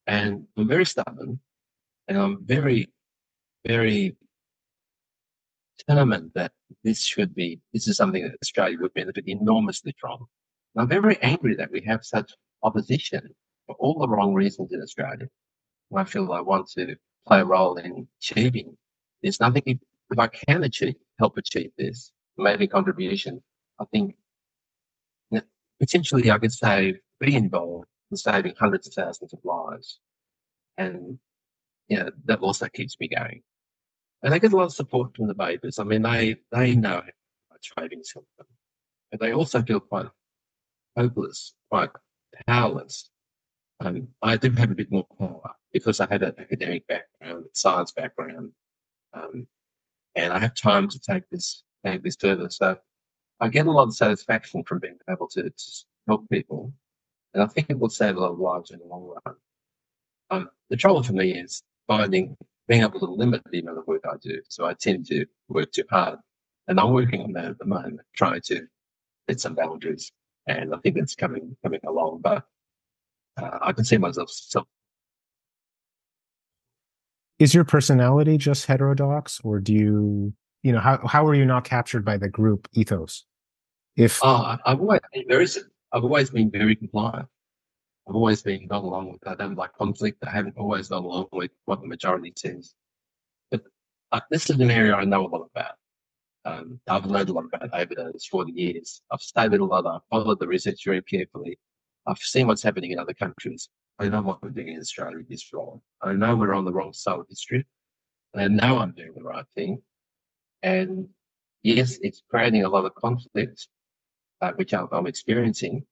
And 0.07 0.45
I'm 0.57 0.69
very 0.69 0.85
stubborn, 0.85 1.41
and 2.07 2.19
I'm 2.19 2.45
very, 2.45 2.93
very 3.67 4.17
determined 5.79 6.33
that 6.35 6.53
this 6.85 7.03
should 7.03 7.35
be, 7.35 7.61
this 7.73 7.89
is 7.89 7.97
something 7.97 8.23
that 8.25 8.37
Australia 8.43 8.79
would 8.81 8.93
benefit 8.93 9.27
enormously 9.27 9.95
from. 9.99 10.27
I'm 10.81 10.89
very 10.89 11.19
angry 11.23 11.55
that 11.57 11.71
we 11.71 11.81
have 11.83 12.05
such 12.05 12.33
opposition 12.63 13.35
for 13.67 13.77
all 13.79 13.99
the 13.99 14.09
wrong 14.09 14.35
reasons 14.35 14.73
in 14.73 14.83
Australia. 14.83 15.29
I 15.95 16.05
feel 16.05 16.33
I 16.33 16.41
want 16.41 16.69
to 16.73 16.97
play 17.27 17.41
a 17.41 17.45
role 17.45 17.77
in 17.77 18.07
achieving. 18.21 18.77
There's 19.23 19.41
nothing 19.41 19.63
if, 19.67 19.79
if 20.11 20.19
I 20.19 20.27
can 20.29 20.65
achieve, 20.65 20.95
help 21.19 21.37
achieve 21.37 21.71
this, 21.79 22.13
a 22.39 22.67
contribution. 22.67 23.43
I 23.81 23.85
think 23.87 24.15
potentially 25.81 26.31
I 26.31 26.39
could 26.39 26.53
save, 26.53 26.99
be 27.21 27.35
involved 27.35 27.87
in 28.11 28.17
saving 28.17 28.55
hundreds 28.59 28.89
of 28.89 28.95
thousands 28.95 29.33
of 29.33 29.41
lives. 29.45 29.99
And, 30.77 31.19
you 31.89 31.99
know, 31.99 32.11
that 32.27 32.41
also 32.41 32.69
keeps 32.69 32.99
me 33.01 33.09
going. 33.09 33.43
And 34.23 34.35
I 34.35 34.39
get 34.39 34.53
a 34.53 34.57
lot 34.57 34.65
of 34.65 34.73
support 34.73 35.17
from 35.17 35.29
the 35.29 35.35
vapers. 35.35 35.79
I 35.79 35.85
mean, 35.85 36.03
they, 36.03 36.37
they 36.53 36.75
know 36.75 37.03
vaping's 37.77 38.13
helped 38.13 38.37
them. 38.37 38.47
But 39.11 39.21
they 39.21 39.33
also 39.33 39.63
feel 39.63 39.81
quite 39.81 40.07
hopeless, 40.99 41.55
quite 41.71 41.91
powerless. 42.47 43.11
Um, 43.81 44.09
I 44.23 44.37
do 44.37 44.51
have 44.51 44.71
a 44.71 44.75
bit 44.75 44.91
more 44.91 45.07
power 45.19 45.53
because 45.73 46.01
I 46.01 46.09
had 46.11 46.23
an 46.23 46.35
academic 46.39 46.87
background, 46.89 47.45
science 47.53 47.93
background, 47.93 48.51
um, 49.15 49.47
and 50.17 50.33
I 50.33 50.39
have 50.41 50.55
time 50.55 50.89
to 50.89 50.99
take 50.99 51.29
this 51.31 51.63
take 51.87 52.03
this 52.03 52.17
further. 52.17 52.51
So 52.51 52.77
I 53.41 53.49
get 53.49 53.67
a 53.67 53.71
lot 53.71 53.85
of 53.85 53.95
satisfaction 53.95 54.65
from 54.65 54.81
being 54.81 54.99
able 55.09 55.29
to, 55.29 55.43
to 55.45 55.73
help 56.09 56.29
people, 56.29 56.73
and 57.35 57.43
I 57.43 57.47
think 57.47 57.71
it 57.71 57.79
will 57.79 57.91
save 57.91 58.17
a 58.17 58.21
lot 58.21 58.33
of 58.33 58.41
lives 58.41 58.73
in 58.73 58.81
the 58.81 58.87
long 58.87 59.15
run. 59.25 59.37
Um, 60.31 60.51
the 60.71 60.77
trouble 60.77 61.03
for 61.05 61.13
me 61.13 61.35
is 61.35 61.63
finding 61.87 62.37
being 62.67 62.83
able 62.83 62.99
to 62.99 63.07
limit 63.07 63.43
the 63.51 63.61
amount 63.61 63.79
of 63.79 63.87
work 63.87 64.03
I 64.05 64.17
do. 64.21 64.43
So 64.49 64.67
I 64.67 64.75
tend 64.75 65.07
to 65.07 65.25
work 65.49 65.71
too 65.71 65.85
hard, 65.89 66.19
and 66.67 66.81
I'm 66.81 66.93
working 66.93 67.23
on 67.23 67.33
that 67.35 67.45
at 67.45 67.59
the 67.59 67.67
moment, 67.67 68.01
trying 68.17 68.41
to 68.47 68.67
set 69.29 69.41
some 69.41 69.55
boundaries 69.55 70.11
and 70.49 70.75
I 70.75 70.79
think 70.79 70.97
it's 70.97 71.15
coming 71.15 71.57
coming 71.63 71.81
along. 71.87 72.21
But 72.23 72.45
uh, 73.37 73.59
I 73.63 73.73
can 73.73 73.85
see 73.85 73.99
myself. 73.99 74.31
So, 74.31 74.67
is 77.39 77.55
your 77.55 77.65
personality 77.65 78.39
just 78.39 78.67
heterodox, 78.67 79.41
or 79.45 79.61
do 79.61 79.73
you, 79.73 80.33
you 80.63 80.73
know, 80.73 80.81
how 80.81 81.07
how 81.07 81.27
are 81.27 81.35
you 81.35 81.45
not 81.45 81.65
captured 81.65 82.05
by 82.05 82.17
the 82.17 82.29
group 82.29 82.69
ethos? 82.73 83.25
If 83.97 84.23
uh, 84.25 84.57
I've 84.65 84.81
always 84.81 85.01
been 85.13 85.25
very, 85.29 85.47
I've 85.93 86.05
always 86.05 86.31
been 86.31 86.51
very 86.51 86.77
compliant. 86.77 87.29
I've 88.09 88.15
always 88.15 88.43
been 88.43 88.67
gone 88.67 88.85
along 88.85 89.13
with. 89.13 89.27
I 89.27 89.35
don't 89.35 89.57
like 89.57 89.75
conflict. 89.75 90.25
I 90.27 90.31
haven't 90.31 90.57
always 90.57 90.89
gone 90.89 91.05
along 91.05 91.27
with 91.33 91.51
what 91.67 91.83
the 91.83 91.87
majority 91.87 92.33
says. 92.37 92.75
But 93.51 93.63
uh, 94.13 94.21
this 94.31 94.49
is 94.49 94.59
an 94.59 94.71
area 94.71 94.95
I 94.95 95.05
know 95.05 95.27
a 95.27 95.29
lot 95.29 95.49
about. 95.55 95.75
Um, 96.49 96.81
I've 96.89 97.05
learned 97.05 97.29
a 97.29 97.33
lot 97.33 97.45
about 97.45 97.75
overdose 97.75 98.25
for 98.25 98.45
the 98.47 98.53
years. 98.53 99.03
I've 99.13 99.21
studied 99.21 99.61
a 99.61 99.65
lot. 99.65 99.85
I've 99.87 100.01
followed 100.11 100.41
the 100.41 100.47
research 100.47 100.81
very 100.85 101.03
carefully. 101.03 101.59
I've 102.07 102.19
seen 102.19 102.47
what's 102.47 102.63
happening 102.63 102.93
in 102.93 102.99
other 102.99 103.13
countries. 103.13 103.69
I 103.99 104.09
know 104.09 104.23
what 104.23 104.43
we're 104.43 104.51
doing 104.51 104.69
in 104.69 104.81
Australia 104.81 105.25
is 105.29 105.45
wrong. 105.53 105.83
I 106.01 106.13
know 106.13 106.37
we're 106.37 106.55
on 106.55 106.65
the 106.65 106.73
wrong 106.73 106.95
side 106.95 107.19
of 107.19 107.27
history. 107.29 107.67
And 108.33 108.43
I 108.43 108.49
know 108.49 108.79
I'm 108.79 108.93
doing 108.93 109.13
the 109.15 109.23
right 109.23 109.45
thing. 109.55 109.83
And 110.63 111.09
yes, 111.63 111.99
it's 112.01 112.23
creating 112.31 112.65
a 112.65 112.69
lot 112.69 112.87
of 112.87 112.95
conflict, 112.95 113.69
uh, 114.41 114.53
which 114.53 114.73
I'm, 114.73 114.89
I'm, 114.91 115.07
experiencing. 115.07 115.85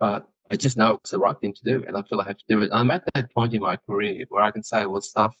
But 0.00 0.26
I 0.50 0.56
just 0.56 0.76
know 0.76 0.94
it's 0.94 1.10
the 1.10 1.18
right 1.18 1.38
thing 1.38 1.52
to 1.52 1.64
do. 1.64 1.84
And 1.86 1.96
I 1.96 2.02
feel 2.02 2.20
I 2.20 2.26
have 2.26 2.38
to 2.38 2.44
do 2.48 2.62
it. 2.62 2.70
I'm 2.72 2.90
at 2.90 3.04
that 3.14 3.32
point 3.32 3.54
in 3.54 3.60
my 3.60 3.76
career 3.76 4.24
where 4.28 4.42
I 4.42 4.50
can 4.50 4.64
say, 4.64 4.86
well, 4.86 5.02
stuff, 5.02 5.36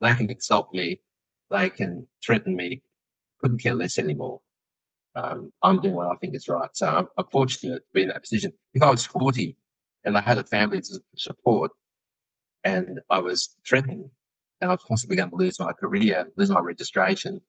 they 0.00 0.14
can 0.14 0.30
insult 0.30 0.72
me. 0.72 1.00
They 1.50 1.68
can 1.68 2.06
threaten 2.24 2.54
me 2.54 2.82
couldn't 3.40 3.62
care 3.62 3.74
less 3.74 3.98
anymore. 3.98 4.40
Um, 5.14 5.52
I'm 5.62 5.80
doing 5.80 5.94
what 5.94 6.06
I 6.06 6.14
think 6.16 6.34
is 6.34 6.48
right. 6.48 6.70
So 6.72 6.86
I'm, 6.86 7.08
I'm 7.18 7.26
fortunate 7.30 7.78
to 7.78 7.82
be 7.92 8.02
in 8.02 8.08
that 8.08 8.22
position. 8.22 8.52
If 8.74 8.82
I 8.82 8.90
was 8.90 9.04
40 9.04 9.56
and 10.04 10.16
I 10.16 10.20
had 10.20 10.38
a 10.38 10.44
family 10.44 10.80
to 10.80 11.00
support 11.16 11.72
and 12.64 13.00
I 13.10 13.18
was 13.18 13.56
threatened 13.66 14.08
and 14.60 14.70
I 14.70 14.74
was 14.74 14.84
possibly 14.86 15.16
going 15.16 15.30
to 15.30 15.36
lose 15.36 15.58
my 15.58 15.72
career, 15.72 16.28
lose 16.36 16.50
my 16.50 16.60
registration, 16.60 17.40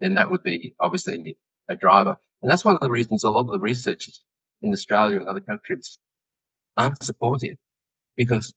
then 0.00 0.14
that 0.14 0.30
would 0.30 0.42
be 0.42 0.74
obviously 0.80 1.36
a 1.68 1.76
driver. 1.76 2.16
And 2.42 2.50
that's 2.50 2.64
one 2.64 2.74
of 2.74 2.80
the 2.80 2.90
reasons 2.90 3.24
a 3.24 3.30
lot 3.30 3.40
of 3.40 3.52
the 3.52 3.58
researchers 3.58 4.22
in 4.62 4.72
Australia 4.72 5.18
and 5.18 5.28
other 5.28 5.40
countries 5.40 5.98
aren't 6.76 7.02
supportive 7.02 7.56
because 8.16 8.54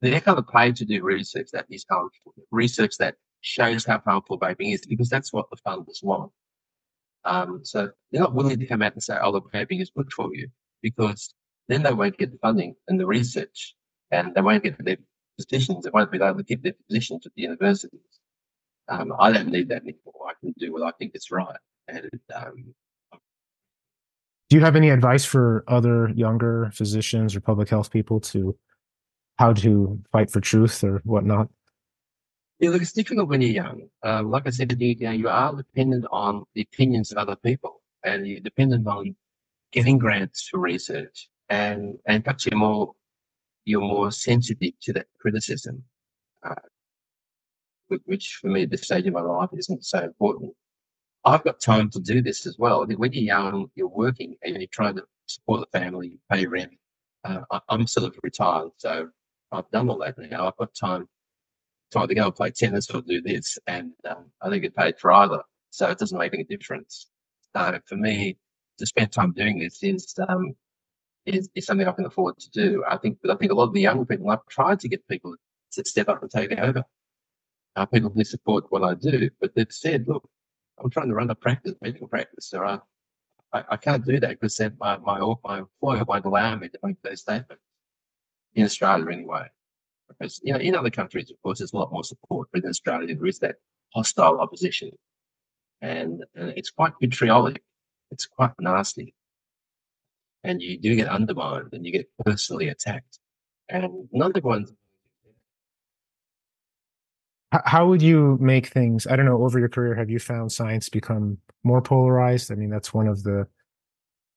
they're 0.00 0.20
kind 0.20 0.38
of 0.38 0.46
paid 0.48 0.76
to 0.76 0.84
do 0.84 1.02
research 1.02 1.48
that 1.52 1.66
is 1.70 1.84
harmful, 1.90 2.34
research 2.50 2.96
that 2.98 3.16
shows 3.46 3.84
how 3.84 3.98
powerful 3.98 4.38
vaping 4.38 4.74
is 4.74 4.84
because 4.84 5.08
that's 5.08 5.32
what 5.32 5.48
the 5.50 5.56
funders 5.56 6.02
want. 6.02 6.32
Um, 7.24 7.60
so 7.64 7.90
they're 8.10 8.20
not 8.20 8.34
willing 8.34 8.58
to 8.58 8.66
come 8.66 8.82
out 8.82 8.94
and 8.94 9.02
say, 9.02 9.16
oh, 9.22 9.30
look, 9.30 9.52
vaping 9.52 9.80
is 9.80 9.90
good 9.96 10.12
for 10.12 10.34
you 10.34 10.48
because 10.82 11.32
then 11.68 11.82
they 11.82 11.92
won't 11.92 12.18
get 12.18 12.32
the 12.32 12.38
funding 12.38 12.74
and 12.88 12.98
the 12.98 13.06
research 13.06 13.74
and 14.10 14.34
they 14.34 14.40
won't 14.40 14.64
get 14.64 14.84
their 14.84 14.96
positions. 15.38 15.84
They 15.84 15.90
won't 15.90 16.10
be 16.10 16.18
able 16.20 16.38
to 16.38 16.44
keep 16.44 16.62
their 16.62 16.74
positions 16.88 17.24
at 17.24 17.32
the 17.36 17.42
universities. 17.42 18.00
Um, 18.88 19.12
I 19.18 19.32
don't 19.32 19.48
need 19.48 19.68
that 19.68 19.82
anymore. 19.82 20.28
I 20.28 20.32
can 20.40 20.52
do 20.58 20.72
what 20.72 20.82
I 20.82 20.90
think 20.98 21.12
is 21.14 21.30
right. 21.30 21.56
And 21.88 22.10
um, 22.34 22.74
do 24.48 24.56
you 24.56 24.60
have 24.60 24.76
any 24.76 24.90
advice 24.90 25.24
for 25.24 25.64
other 25.68 26.10
younger 26.10 26.70
physicians 26.74 27.34
or 27.36 27.40
public 27.40 27.68
health 27.68 27.90
people 27.92 28.20
to 28.20 28.56
how 29.38 29.52
to 29.52 30.00
fight 30.10 30.30
for 30.30 30.40
truth 30.40 30.82
or 30.82 31.00
whatnot? 31.04 31.48
Yeah, 32.58 32.70
look, 32.70 32.80
it's 32.80 32.92
difficult 32.92 33.28
when 33.28 33.42
you're 33.42 33.50
young. 33.50 33.88
Uh, 34.02 34.22
like 34.22 34.46
I 34.46 34.50
said, 34.50 34.74
you, 34.80 35.10
you 35.10 35.28
are 35.28 35.54
dependent 35.54 36.06
on 36.10 36.44
the 36.54 36.62
opinions 36.62 37.12
of 37.12 37.18
other 37.18 37.36
people, 37.36 37.82
and 38.02 38.26
you're 38.26 38.40
dependent 38.40 38.86
on 38.86 39.14
getting 39.72 39.98
grants 39.98 40.48
for 40.48 40.58
research, 40.58 41.28
and 41.50 41.98
and 42.06 42.24
perhaps 42.24 42.46
you're 42.46 42.58
more 42.58 42.94
you're 43.66 43.82
more 43.82 44.10
sensitive 44.10 44.72
to 44.82 44.92
that 44.94 45.06
criticism, 45.20 45.84
uh, 46.44 46.54
which 48.06 48.38
for 48.40 48.48
me 48.48 48.62
at 48.62 48.70
this 48.70 48.82
stage 48.82 49.06
of 49.06 49.12
my 49.12 49.20
life 49.20 49.50
isn't 49.56 49.84
so 49.84 50.02
important. 50.02 50.52
I've 51.26 51.44
got 51.44 51.60
time 51.60 51.90
to 51.90 52.00
do 52.00 52.22
this 52.22 52.46
as 52.46 52.56
well. 52.58 52.86
When 52.86 53.12
you're 53.12 53.24
young, 53.24 53.70
you're 53.74 53.88
working 53.88 54.36
and 54.42 54.56
you're 54.56 54.68
trying 54.72 54.96
to 54.96 55.04
support 55.26 55.60
the 55.60 55.78
family, 55.78 56.20
pay 56.30 56.46
rent. 56.46 56.72
Uh, 57.24 57.40
I, 57.50 57.60
am 57.68 57.86
sort 57.86 58.06
of 58.06 58.18
retired, 58.22 58.70
so 58.78 59.08
I've 59.52 59.68
done 59.72 59.90
all 59.90 59.98
that 59.98 60.16
now. 60.18 60.46
I've 60.46 60.56
got 60.56 60.74
time 60.74 61.08
to 61.92 62.00
either 62.00 62.14
go 62.14 62.26
and 62.26 62.34
play 62.34 62.50
tennis 62.50 62.90
or 62.90 63.02
do 63.02 63.20
this, 63.22 63.58
and 63.66 63.92
um, 64.08 64.26
I 64.42 64.50
don't 64.50 64.60
get 64.60 64.76
paid 64.76 64.98
for 64.98 65.12
either, 65.12 65.42
so 65.70 65.88
it 65.88 65.98
doesn't 65.98 66.18
make 66.18 66.34
any 66.34 66.44
difference. 66.44 67.08
So 67.54 67.78
for 67.86 67.96
me, 67.96 68.38
to 68.78 68.86
spend 68.86 69.12
time 69.12 69.32
doing 69.32 69.58
this 69.58 69.82
is 69.82 70.14
um, 70.28 70.54
is, 71.26 71.50
is 71.54 71.66
something 71.66 71.86
I 71.86 71.92
can 71.92 72.06
afford 72.06 72.38
to 72.38 72.50
do. 72.50 72.84
I 72.88 72.96
think, 72.96 73.18
but 73.22 73.30
I 73.30 73.36
think 73.36 73.52
a 73.52 73.54
lot 73.54 73.64
of 73.64 73.74
the 73.74 73.80
young 73.80 74.06
people, 74.06 74.30
I've 74.30 74.46
tried 74.48 74.80
to 74.80 74.88
get 74.88 75.06
people 75.08 75.34
to 75.72 75.84
step 75.84 76.08
up 76.08 76.22
and 76.22 76.30
take 76.30 76.52
it 76.52 76.60
over. 76.60 76.84
Uh, 77.74 77.84
people 77.84 78.10
who 78.10 78.24
support 78.24 78.64
what 78.70 78.82
I 78.82 78.94
do, 78.94 79.28
but 79.40 79.54
they've 79.54 79.66
said, 79.70 80.08
look, 80.08 80.26
I'm 80.78 80.88
trying 80.88 81.08
to 81.08 81.14
run 81.14 81.30
a 81.30 81.34
practice, 81.34 81.74
medical 81.82 82.08
practice. 82.08 82.48
So 82.48 82.62
I, 82.62 82.78
I, 83.52 83.64
I 83.70 83.76
can't 83.76 84.04
do 84.04 84.18
that 84.20 84.40
because 84.40 84.58
my, 84.78 84.96
my, 84.98 85.34
my 85.44 85.58
employer 85.58 86.04
won't 86.04 86.24
allow 86.24 86.56
me 86.56 86.68
to 86.68 86.78
make 86.82 87.02
those 87.02 87.20
statements 87.20 87.62
in 88.54 88.64
Australia 88.64 89.10
anyway. 89.10 89.48
Because, 90.08 90.40
you 90.42 90.52
know, 90.52 90.58
in 90.58 90.74
other 90.74 90.90
countries, 90.90 91.30
of 91.30 91.36
course, 91.42 91.58
there's 91.58 91.72
a 91.72 91.76
lot 91.76 91.92
more 91.92 92.04
support, 92.04 92.48
but 92.52 92.62
in 92.62 92.68
Australia, 92.68 93.14
there 93.14 93.26
is 93.26 93.38
that 93.40 93.56
hostile 93.94 94.40
opposition. 94.40 94.90
And, 95.82 96.24
and 96.34 96.50
it's 96.56 96.70
quite 96.70 96.92
vitriolic. 97.00 97.62
It's 98.10 98.26
quite 98.26 98.52
nasty. 98.60 99.14
And 100.44 100.62
you 100.62 100.78
do 100.78 100.94
get 100.94 101.08
undermined 101.08 101.70
and 101.72 101.84
you 101.84 101.92
get 101.92 102.08
personally 102.24 102.68
attacked. 102.68 103.18
And 103.68 103.84
of 103.84 104.44
one's 104.44 104.72
how 107.64 107.86
would 107.86 108.02
you 108.02 108.36
make 108.40 108.66
things 108.66 109.06
i 109.06 109.16
don't 109.16 109.24
know 109.24 109.42
over 109.42 109.58
your 109.58 109.68
career 109.68 109.94
have 109.94 110.10
you 110.10 110.18
found 110.18 110.50
science 110.50 110.88
become 110.88 111.38
more 111.64 111.80
polarized 111.80 112.50
i 112.50 112.54
mean 112.54 112.70
that's 112.70 112.92
one 112.92 113.06
of 113.06 113.22
the 113.22 113.46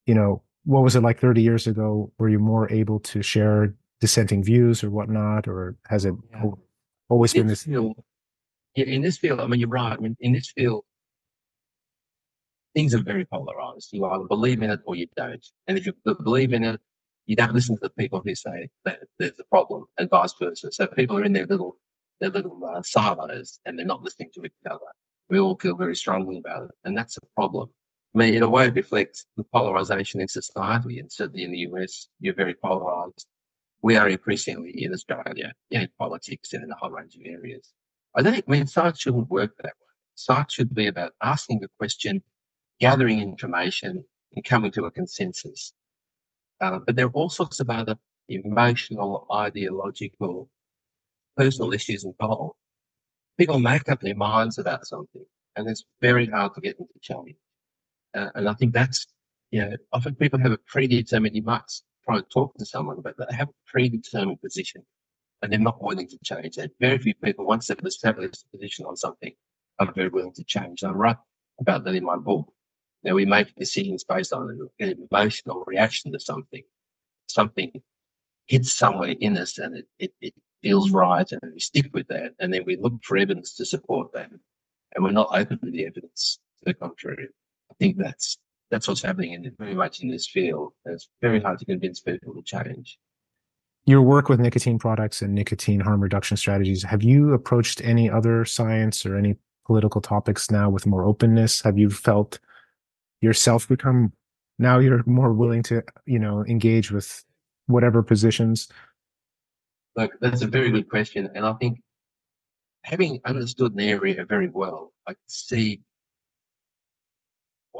you 0.06 0.14
know 0.14 0.42
what 0.66 0.84
was 0.84 0.96
it 0.96 1.02
like 1.02 1.20
30 1.20 1.42
years 1.42 1.68
ago 1.68 2.12
were 2.18 2.30
you 2.30 2.40
more 2.40 2.72
able 2.72 3.00
to 3.00 3.22
share 3.22 3.74
dissenting 4.00 4.44
views 4.44 4.84
or 4.84 4.90
whatnot 4.90 5.48
or 5.48 5.76
has 5.88 6.06
it 6.06 6.14
yeah. 6.32 6.44
always 7.10 7.34
in 7.34 7.42
been 7.42 7.48
this 7.48 7.64
field, 7.64 7.96
in 8.76 9.02
this 9.02 9.18
field 9.18 9.40
i 9.40 9.48
mean 9.48 9.60
you're 9.60 9.70
right 9.70 9.94
I 9.94 9.98
mean, 9.98 10.16
in 10.20 10.34
this 10.34 10.52
field 10.52 10.84
things 12.76 12.94
are 12.94 13.02
very 13.02 13.26
polarized 13.26 13.90
you 13.92 14.06
either 14.06 14.26
believe 14.26 14.62
in 14.62 14.70
it 14.70 14.80
or 14.86 14.96
you 14.96 15.08
don't 15.16 15.46
and 15.68 15.78
if 15.78 15.86
you 15.86 15.94
believe 16.24 16.54
in 16.54 16.64
it 16.64 16.80
you 17.26 17.36
don't 17.36 17.54
listen 17.54 17.76
to 17.76 17.82
the 17.82 17.90
people 17.92 18.22
who 18.24 18.36
say 18.36 18.70
that 18.86 19.00
there's 19.18 19.40
a 19.40 19.44
problem 19.46 19.86
and 19.98 20.10
vice 20.10 20.34
versa 20.40 20.72
so 20.72 20.88
people 20.88 21.18
are 21.18 21.24
in 21.24 21.34
their 21.34 21.46
little 21.46 21.78
their 22.20 22.30
little 22.30 22.64
uh, 22.66 22.82
silos 22.84 23.60
and 23.66 23.78
they're 23.78 23.86
not 23.86 24.04
listening 24.04 24.30
to 24.36 24.46
each 24.46 24.52
other. 24.70 24.80
We 25.30 25.40
all 25.40 25.58
feel 25.58 25.76
very 25.76 25.96
strongly 25.96 26.40
about 26.40 26.64
it, 26.64 26.72
and 26.84 26.98
that's 26.98 27.18
a 27.18 27.22
problem. 27.36 27.70
I 28.16 28.18
mean, 28.18 28.34
in 28.34 28.44
a 28.44 28.50
way, 28.50 28.68
it 28.68 28.76
reflects 28.76 29.26
the 29.38 29.44
polarization 29.44 30.20
in 30.20 30.28
society, 30.28 31.00
and 31.00 31.12
certainly 31.12 31.44
in 31.44 31.52
the 31.52 31.68
US, 31.70 32.08
you're 32.20 32.34
very 32.34 32.56
polarized. 32.56 33.28
We 33.82 33.96
are 33.96 34.10
increasingly 34.10 34.84
in 34.84 34.94
Australia 34.94 35.54
in 35.72 35.88
politics 35.98 36.54
and 36.54 36.64
in 36.64 36.72
a 36.72 36.76
whole 36.76 36.92
range 36.92 37.16
of 37.16 37.22
areas. 37.26 37.74
I 38.16 38.22
don't 38.22 38.34
think 38.34 38.48
mean, 38.48 38.68
science 38.68 39.00
shouldn't 39.00 39.30
work 39.30 39.56
that 39.58 39.66
way. 39.66 39.94
Science 40.16 40.54
should 40.54 40.74
be 40.74 40.88
about 40.88 41.14
asking 41.24 41.64
a 41.64 41.68
question, 41.78 42.22
gathering 42.80 43.22
information, 43.22 44.04
and 44.36 44.44
coming 44.44 44.72
to 44.72 44.86
a 44.86 44.92
consensus. 44.92 45.74
Uh, 46.60 46.80
but 46.86 46.96
there 46.96 47.06
are 47.06 47.12
all 47.12 47.30
sorts 47.30 47.60
of 47.60 47.70
other 47.70 47.96
emotional, 48.28 49.26
ideological, 49.34 50.50
personal 51.38 51.74
issues 51.74 52.04
involved, 52.04 52.56
people 53.38 53.60
make 53.60 53.90
up 53.90 54.02
their 54.02 54.16
minds 54.16 54.58
about 54.58 54.86
something, 54.86 55.26
and 55.56 55.70
it's 55.70 55.86
very 56.02 56.28
hard 56.28 56.54
to 56.54 56.62
get 56.62 56.78
them 56.78 56.88
to 56.92 57.00
change. 57.00 57.38
Uh, 58.14 58.30
and 58.36 58.50
I 58.50 58.54
think 58.54 58.74
that's, 58.74 59.08
you 59.52 59.62
know, 59.62 59.78
often 59.94 60.16
people 60.16 60.40
have 60.40 60.52
a 60.52 60.58
predetermined, 60.58 61.36
you 61.36 61.44
try 62.10 62.20
to 62.20 62.26
talk 62.34 62.56
to 62.58 62.66
someone, 62.66 63.02
but 63.02 63.16
they 63.18 63.36
have 63.36 63.50
a 63.50 63.72
predetermined 63.72 64.42
position 64.42 64.84
and 65.42 65.52
they're 65.52 65.60
not 65.60 65.82
willing 65.82 66.08
to 66.08 66.18
change. 66.24 66.58
And 66.58 66.72
very 66.80 66.98
few 66.98 67.14
people, 67.16 67.46
once 67.46 67.68
they've 67.68 67.78
established 67.86 68.46
a 68.46 68.58
position 68.58 68.86
on 68.86 68.96
something, 68.96 69.34
are 69.80 69.92
very 69.94 70.10
willing 70.10 70.34
to 70.34 70.44
change. 70.44 70.84
I 70.84 70.90
write 70.90 71.18
about 71.60 71.84
that 71.86 71.96
in 71.96 72.04
my 72.04 72.18
book. 72.18 72.52
Now 73.04 73.14
we 73.14 73.26
make 73.26 73.56
decisions 73.56 74.04
based 74.04 74.34
on 74.34 74.70
an 74.80 75.08
emotional 75.12 75.64
reaction 75.66 76.12
to 76.12 76.20
something. 76.20 76.64
Something 77.28 77.72
hits 78.48 78.74
somewhere 78.74 79.16
in 79.20 79.38
us 79.38 79.58
and 79.58 79.78
it, 79.78 79.88
it, 80.00 80.12
it 80.20 80.34
feels 80.62 80.92
right 80.92 81.32
and 81.32 81.42
we 81.54 81.60
stick 81.60 81.90
with 81.94 82.08
that. 82.08 82.34
And 82.40 82.54
then 82.54 82.64
we 82.66 82.76
look 82.76 83.02
for 83.04 83.18
evidence 83.18 83.56
to 83.56 83.66
support 83.66 84.12
that. 84.14 84.32
And 84.96 85.04
we're 85.04 85.12
not 85.12 85.30
open 85.32 85.60
to 85.60 85.72
the 85.72 85.86
evidence 85.86 86.40
to 86.58 86.66
the 86.66 86.74
contrary. 86.74 87.30
I 87.72 87.76
think 87.76 87.98
that's 87.98 88.38
that's 88.72 88.88
what's 88.88 89.02
happening 89.02 89.34
in 89.34 89.52
very 89.58 89.74
much 89.74 90.02
in 90.02 90.10
this 90.10 90.28
field. 90.28 90.74
it's 90.86 91.10
very 91.22 91.42
hard 91.42 91.60
to 91.60 91.66
convince 91.66 92.00
people 92.00 92.34
to 92.34 92.42
change. 92.44 92.98
Your 93.86 94.02
work 94.02 94.30
with 94.30 94.40
nicotine 94.40 94.78
products 94.78 95.22
and 95.22 95.34
nicotine 95.34 95.80
harm 95.80 96.02
reduction 96.02 96.38
strategies, 96.38 96.84
have 96.84 97.02
you 97.02 97.34
approached 97.34 97.82
any 97.82 98.10
other 98.10 98.46
science 98.46 99.06
or 99.06 99.18
any 99.18 99.36
political 99.66 100.02
topics 100.02 100.52
now 100.52 100.70
with 100.70 100.86
more 100.86 101.04
openness? 101.04 101.62
Have 101.62 101.78
you 101.78 101.90
felt 101.90 102.40
yourself 103.22 103.68
become 103.68 104.14
now 104.60 104.78
you're 104.80 105.04
more 105.06 105.34
willing 105.34 105.64
to, 105.64 105.82
you 106.06 106.20
know, 106.20 106.46
engage 106.46 106.92
with 106.92 107.24
whatever 107.68 108.04
positions 108.04 108.68
Look, 110.00 110.14
that's 110.22 110.42
a 110.42 110.48
very 110.48 110.72
good 110.72 110.90
question. 110.90 111.30
And 111.36 111.46
I 111.46 111.54
think 111.54 111.82
having 112.84 113.20
understood 113.26 113.74
an 113.74 113.82
area 113.82 114.26
very 114.26 114.48
well, 114.48 114.94
I 115.08 115.12
can 115.12 115.28
see 115.28 115.82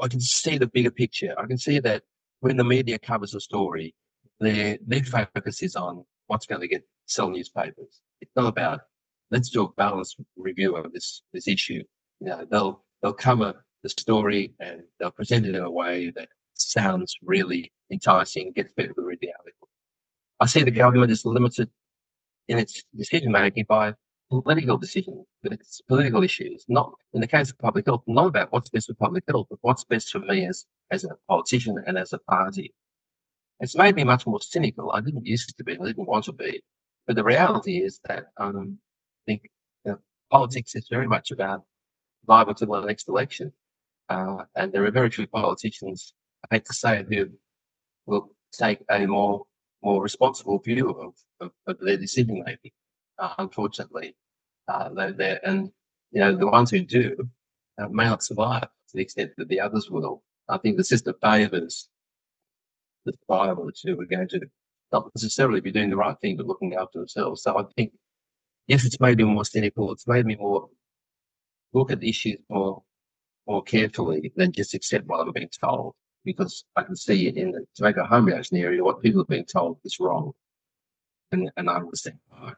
I 0.02 0.08
can 0.08 0.20
see 0.20 0.58
the 0.58 0.66
bigger 0.66 0.90
picture. 0.90 1.34
I 1.38 1.46
can 1.46 1.58
see 1.58 1.78
that 1.80 2.02
when 2.40 2.56
the 2.56 2.64
media 2.64 2.98
covers 2.98 3.34
a 3.34 3.40
story, 3.40 3.94
their 4.38 4.78
their 4.86 5.04
focus 5.04 5.62
is 5.62 5.76
on 5.76 6.04
what's 6.26 6.46
going 6.46 6.60
to 6.62 6.68
get 6.68 6.82
sell 7.06 7.30
newspapers. 7.30 8.00
It's 8.20 8.32
not 8.36 8.46
about 8.46 8.80
let's 9.30 9.50
do 9.50 9.64
a 9.64 9.72
balanced 9.72 10.16
review 10.36 10.76
of 10.76 10.92
this 10.92 11.22
this 11.32 11.48
issue. 11.48 11.82
You 12.20 12.28
know, 12.28 12.46
they'll 12.50 12.84
they'll 13.02 13.12
cover 13.12 13.64
the 13.82 13.88
story 13.88 14.54
and 14.60 14.82
they'll 14.98 15.10
present 15.10 15.46
it 15.46 15.54
in 15.54 15.62
a 15.62 15.70
way 15.70 16.10
that 16.16 16.28
sounds 16.54 17.16
really 17.22 17.72
enticing, 17.90 18.52
gets 18.52 18.72
people 18.72 18.94
to 18.94 19.02
read 19.02 19.18
the 19.20 19.32
article. 19.38 19.68
I 20.40 20.46
see 20.46 20.62
the 20.62 20.70
government 20.70 21.10
is 21.10 21.24
limited 21.24 21.70
in 22.48 22.58
its 22.58 22.82
decision 22.96 23.32
making 23.32 23.66
by 23.68 23.94
political 24.30 24.78
decision, 24.78 25.24
but 25.42 25.52
it's 25.52 25.80
political 25.82 26.22
issues, 26.22 26.64
not 26.68 26.92
in 27.12 27.20
the 27.20 27.26
case 27.26 27.50
of 27.50 27.58
public 27.58 27.86
health, 27.86 28.02
not 28.06 28.26
about 28.26 28.52
what's 28.52 28.70
best 28.70 28.86
for 28.86 28.94
public 28.94 29.24
health, 29.28 29.46
but 29.50 29.58
what's 29.62 29.84
best 29.84 30.10
for 30.10 30.20
me 30.20 30.46
as, 30.46 30.66
as 30.90 31.04
a 31.04 31.16
politician 31.28 31.82
and 31.86 31.98
as 31.98 32.12
a 32.12 32.18
party. 32.18 32.72
It's 33.58 33.76
made 33.76 33.96
me 33.96 34.04
much 34.04 34.26
more 34.26 34.40
cynical. 34.40 34.92
I 34.92 35.00
didn't 35.00 35.26
used 35.26 35.56
to 35.56 35.64
be, 35.64 35.72
I 35.78 35.84
didn't 35.84 36.06
want 36.06 36.24
to 36.26 36.32
be. 36.32 36.62
But 37.06 37.16
the 37.16 37.24
reality 37.24 37.78
is 37.78 38.00
that 38.08 38.26
um, 38.36 38.78
I 38.78 39.32
think 39.32 39.50
you 39.84 39.92
know, 39.92 39.98
politics 40.30 40.74
is 40.74 40.86
very 40.88 41.06
much 41.06 41.30
about 41.30 41.64
viable 42.26 42.54
to 42.54 42.66
the 42.66 42.80
next 42.82 43.08
election. 43.08 43.52
Uh, 44.08 44.44
and 44.54 44.72
there 44.72 44.84
are 44.84 44.90
very 44.90 45.10
few 45.10 45.26
politicians, 45.26 46.14
I 46.44 46.54
hate 46.54 46.64
to 46.66 46.74
say 46.74 47.04
who 47.08 47.30
will 48.06 48.30
take 48.52 48.80
a 48.90 49.06
more 49.06 49.44
more 49.82 50.02
responsible 50.02 50.58
view 50.58 50.90
of, 50.90 51.14
of, 51.40 51.52
of 51.66 51.78
their 51.80 51.96
decision 51.96 52.42
making. 52.44 52.72
Uh, 53.20 53.34
unfortunately, 53.38 54.16
uh, 54.68 54.88
they're, 55.12 55.40
and 55.44 55.70
you 56.10 56.20
know 56.20 56.34
the 56.34 56.46
ones 56.46 56.70
who 56.70 56.80
do 56.80 57.16
uh, 57.78 57.88
may 57.88 58.04
not 58.04 58.22
survive 58.22 58.62
to 58.62 58.94
the 58.94 59.02
extent 59.02 59.30
that 59.36 59.48
the 59.48 59.60
others 59.60 59.90
will. 59.90 60.22
I 60.48 60.58
think 60.58 60.76
the 60.76 60.84
system 60.84 61.14
favours 61.22 61.88
the 63.04 63.12
survivors 63.22 63.82
who 63.84 64.00
are 64.00 64.06
going 64.06 64.28
to 64.28 64.40
not 64.92 65.10
necessarily 65.14 65.60
be 65.60 65.72
doing 65.72 65.90
the 65.90 65.96
right 65.96 66.18
thing, 66.20 66.36
but 66.36 66.46
looking 66.46 66.74
after 66.74 66.98
themselves. 66.98 67.42
So 67.42 67.58
I 67.58 67.64
think, 67.76 67.92
yes, 68.66 68.84
it's 68.84 69.00
made 69.00 69.18
me 69.18 69.24
more 69.24 69.44
cynical. 69.44 69.92
It's 69.92 70.06
made 70.06 70.26
me 70.26 70.36
more 70.36 70.68
look 71.72 71.92
at 71.92 72.02
issues 72.02 72.38
more 72.48 72.82
more 73.46 73.62
carefully 73.62 74.32
than 74.36 74.52
just 74.52 74.74
accept 74.74 75.06
what 75.06 75.20
I'm 75.20 75.32
being 75.32 75.48
told 75.60 75.94
because 76.24 76.64
I 76.76 76.82
can 76.82 76.96
see 76.96 77.28
in 77.28 77.52
the 77.52 77.64
tobacco 77.74 78.04
harm 78.04 78.26
reduction 78.26 78.58
area 78.58 78.84
what 78.84 79.02
people 79.02 79.22
are 79.22 79.24
being 79.24 79.46
told 79.46 79.78
is 79.84 79.98
wrong. 79.98 80.32
And, 81.32 81.50
and 81.56 81.70
I 81.70 81.76
understand 81.76 82.18
why. 82.28 82.52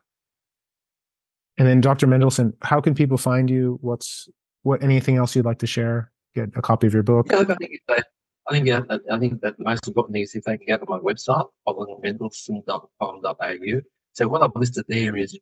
And 1.59 1.68
then 1.68 1.80
Dr. 1.80 2.07
Mendelsohn, 2.07 2.55
how 2.62 2.80
can 2.80 2.94
people 2.94 3.18
find 3.18 3.50
you? 3.50 3.78
What's 3.82 4.28
what 4.62 4.82
anything 4.82 5.16
else 5.16 5.36
you'd 5.36 5.44
like 5.44 5.59
to 5.59 5.66
share? 5.66 6.11
Get 6.34 6.48
a 6.57 6.62
copy 6.62 6.86
of 6.86 6.94
your 6.94 7.03
book? 7.03 7.26
Yeah, 7.30 7.40
I 7.40 7.44
think 7.44 7.80
that, 7.88 8.07
I 8.48 8.53
think, 8.53 8.66
yeah, 8.66 8.80
I 9.11 9.18
think 9.18 9.42
that 9.42 9.59
the 9.59 9.64
most 9.64 9.86
important 9.86 10.14
thing 10.14 10.22
is 10.22 10.34
if 10.34 10.44
they 10.44 10.57
can 10.57 10.66
go 10.66 10.78
to 10.78 10.86
my 10.88 10.98
website, 10.98 11.46
colinmendelsohn.com.au. 11.68 13.80
So 14.14 14.28
what 14.28 14.42
I've 14.42 14.57
listed 14.57 14.86
there 14.88 15.14
is 15.16 15.38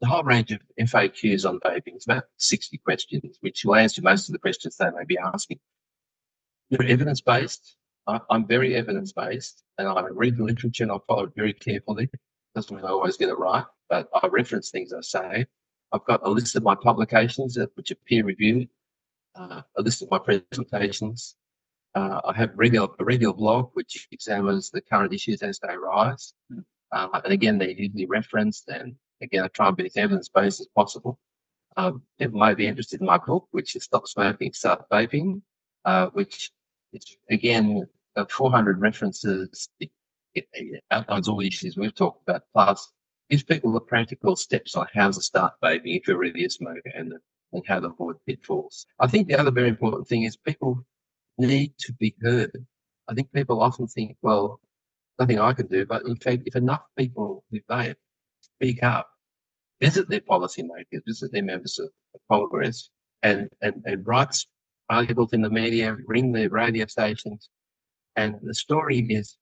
the 0.00 0.06
whole 0.06 0.22
range 0.22 0.52
of 0.52 0.60
FAQs 0.78 1.48
on 1.48 1.60
vaping. 1.60 1.96
It's 1.96 2.04
about 2.04 2.24
60 2.36 2.76
questions, 2.78 3.38
which 3.40 3.64
will 3.64 3.76
answer 3.76 4.02
most 4.02 4.28
of 4.28 4.34
the 4.34 4.38
questions 4.38 4.76
they 4.76 4.90
may 4.90 5.04
be 5.06 5.16
asking 5.18 5.58
they're 6.70 6.86
evidence 6.86 7.20
based. 7.20 7.76
I'm 8.06 8.46
very 8.46 8.74
evidence 8.74 9.12
based, 9.12 9.62
and 9.76 9.88
I 9.88 10.02
read 10.10 10.36
the 10.36 10.44
literature 10.44 10.84
and 10.84 10.92
I 10.92 10.96
follow 11.06 11.24
it 11.24 11.32
very 11.36 11.52
carefully. 11.52 12.08
Doesn't 12.54 12.74
mean 12.74 12.84
I 12.84 12.88
always 12.88 13.16
get 13.16 13.28
it 13.28 13.38
right, 13.38 13.64
but 13.88 14.08
I 14.14 14.26
reference 14.28 14.70
things 14.70 14.92
I 14.92 15.00
say. 15.00 15.46
I've 15.92 16.04
got 16.04 16.20
a 16.24 16.30
list 16.30 16.56
of 16.56 16.62
my 16.62 16.74
publications 16.74 17.58
which 17.74 17.90
are 17.92 17.96
peer 18.06 18.24
reviewed. 18.24 18.68
uh, 19.38 19.62
a 19.76 19.82
list 19.82 20.02
of 20.02 20.10
my 20.10 20.18
presentations. 20.18 21.36
Uh, 21.94 22.20
I 22.24 22.32
have 22.36 22.50
regular, 22.54 22.88
a 22.98 23.04
regular 23.04 23.32
blog 23.34 23.70
which 23.74 24.08
examines 24.12 24.70
the 24.70 24.80
current 24.80 25.12
issues 25.12 25.42
as 25.42 25.58
they 25.60 25.72
arise. 25.72 26.34
Um, 26.92 27.10
and 27.24 27.32
again, 27.32 27.58
they're 27.58 27.70
usually 27.70 28.06
referenced, 28.06 28.68
and 28.68 28.94
again, 29.22 29.44
I 29.44 29.48
try 29.48 29.68
and 29.68 29.76
be 29.76 29.86
as 29.86 29.96
evidence 29.96 30.28
based 30.28 30.60
as 30.60 30.68
possible. 30.74 31.18
Um, 31.76 32.02
people 32.18 32.40
may 32.40 32.54
be 32.54 32.66
interested 32.66 33.00
in 33.00 33.06
my 33.06 33.18
book, 33.18 33.46
which 33.52 33.76
is 33.76 33.84
Stop 33.84 34.08
Smoking, 34.08 34.52
Start 34.52 34.84
Vaping, 34.90 35.42
uh, 35.84 36.06
which 36.08 36.50
is 36.92 37.16
again 37.30 37.86
400 38.28 38.80
references. 38.80 39.68
It, 40.34 40.46
it, 40.52 40.82
outlines 40.90 41.28
all 41.28 41.38
the 41.38 41.46
issues 41.46 41.76
we've 41.76 41.94
talked 41.94 42.22
about, 42.28 42.42
plus 42.52 42.92
gives 43.30 43.42
people 43.42 43.72
the 43.72 43.80
practical 43.80 44.36
steps 44.36 44.74
on 44.74 44.86
how 44.94 45.10
to 45.10 45.20
start 45.20 45.54
vaping 45.62 45.96
if 45.98 46.08
you're 46.08 46.18
really 46.18 46.44
a 46.44 46.50
smoker 46.50 46.90
and, 46.94 47.12
and 47.52 47.62
how 47.66 47.80
to 47.80 47.88
avoid 47.88 48.16
pitfalls. 48.26 48.86
I 48.98 49.06
think 49.06 49.28
the 49.28 49.38
other 49.38 49.50
very 49.50 49.68
important 49.68 50.08
thing 50.08 50.22
is 50.22 50.36
people 50.36 50.84
need 51.38 51.72
to 51.78 51.92
be 51.94 52.14
heard. 52.22 52.52
I 53.08 53.14
think 53.14 53.32
people 53.32 53.62
often 53.62 53.86
think, 53.86 54.16
well, 54.22 54.60
nothing 55.18 55.38
I 55.38 55.52
can 55.52 55.66
do, 55.66 55.86
but 55.86 56.06
in 56.06 56.16
fact, 56.16 56.42
if 56.46 56.56
enough 56.56 56.82
people 56.96 57.44
who 57.50 57.60
vape 57.70 57.96
speak 58.40 58.82
up, 58.82 59.08
visit 59.80 60.08
their 60.08 60.20
policymakers, 60.20 61.02
visit 61.06 61.32
their 61.32 61.42
members 61.42 61.78
of 61.78 61.90
Congress, 62.30 62.90
and, 63.22 63.48
and, 63.62 63.82
and 63.84 64.06
write 64.06 64.36
articles 64.90 65.32
in 65.32 65.42
the 65.42 65.50
media, 65.50 65.96
ring 66.06 66.32
the 66.32 66.48
radio 66.48 66.86
stations, 66.86 67.48
and 68.16 68.36
the 68.42 68.54
story 68.54 69.06
is 69.10 69.36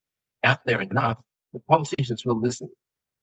out 0.47 0.65
there 0.65 0.81
enough, 0.81 1.19
the 1.53 1.59
politicians 1.59 2.25
will 2.25 2.39
listen. 2.39 2.69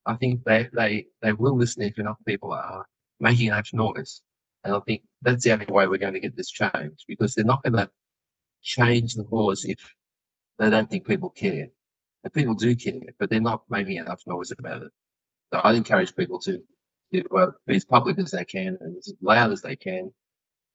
I 0.07 0.15
think 0.17 0.45
they, 0.45 0.69
they, 0.73 1.07
they 1.23 1.33
will 1.33 1.57
listen 1.57 1.83
if 1.83 1.99
enough 1.99 2.19
people 2.27 2.53
are 2.53 2.87
making 3.21 3.49
enough 3.49 3.71
noise. 3.73 4.21
And 4.63 4.75
I 4.75 4.81
think 4.81 5.03
that's 5.23 5.45
the 5.45 5.53
only 5.53 5.67
way 5.67 5.87
we're 5.87 5.99
going 5.99 6.15
to 6.15 6.21
get 6.21 6.37
this 6.37 6.51
change 6.51 7.05
because 7.09 7.35
they're 7.35 7.45
not 7.45 7.63
going 7.63 7.75
to 7.75 7.91
change 8.63 9.15
the 9.15 9.27
laws 9.31 9.65
if 9.65 9.79
they 10.59 10.71
don't 10.71 10.91
think 10.91 11.07
people 11.07 11.31
care. 11.31 11.69
And 12.23 12.33
people 12.33 12.55
do 12.55 12.75
care, 12.75 13.01
but 13.19 13.29
they're 13.29 13.41
not 13.41 13.65
making 13.69 13.99
enough 13.99 14.23
noise 14.27 14.53
about 14.59 14.83
it. 14.83 14.93
So 15.53 15.61
I 15.61 15.75
encourage 15.75 16.17
people 16.17 16.39
to, 16.41 16.59
to 17.13 17.25
well, 17.31 17.55
be 17.67 17.77
as 17.77 17.85
public 17.85 18.19
as 18.19 18.31
they 18.31 18.45
can 18.45 18.79
and 18.81 18.97
as 18.97 19.13
loud 19.21 19.53
as 19.53 19.63
they 19.63 19.77
can 19.77 20.13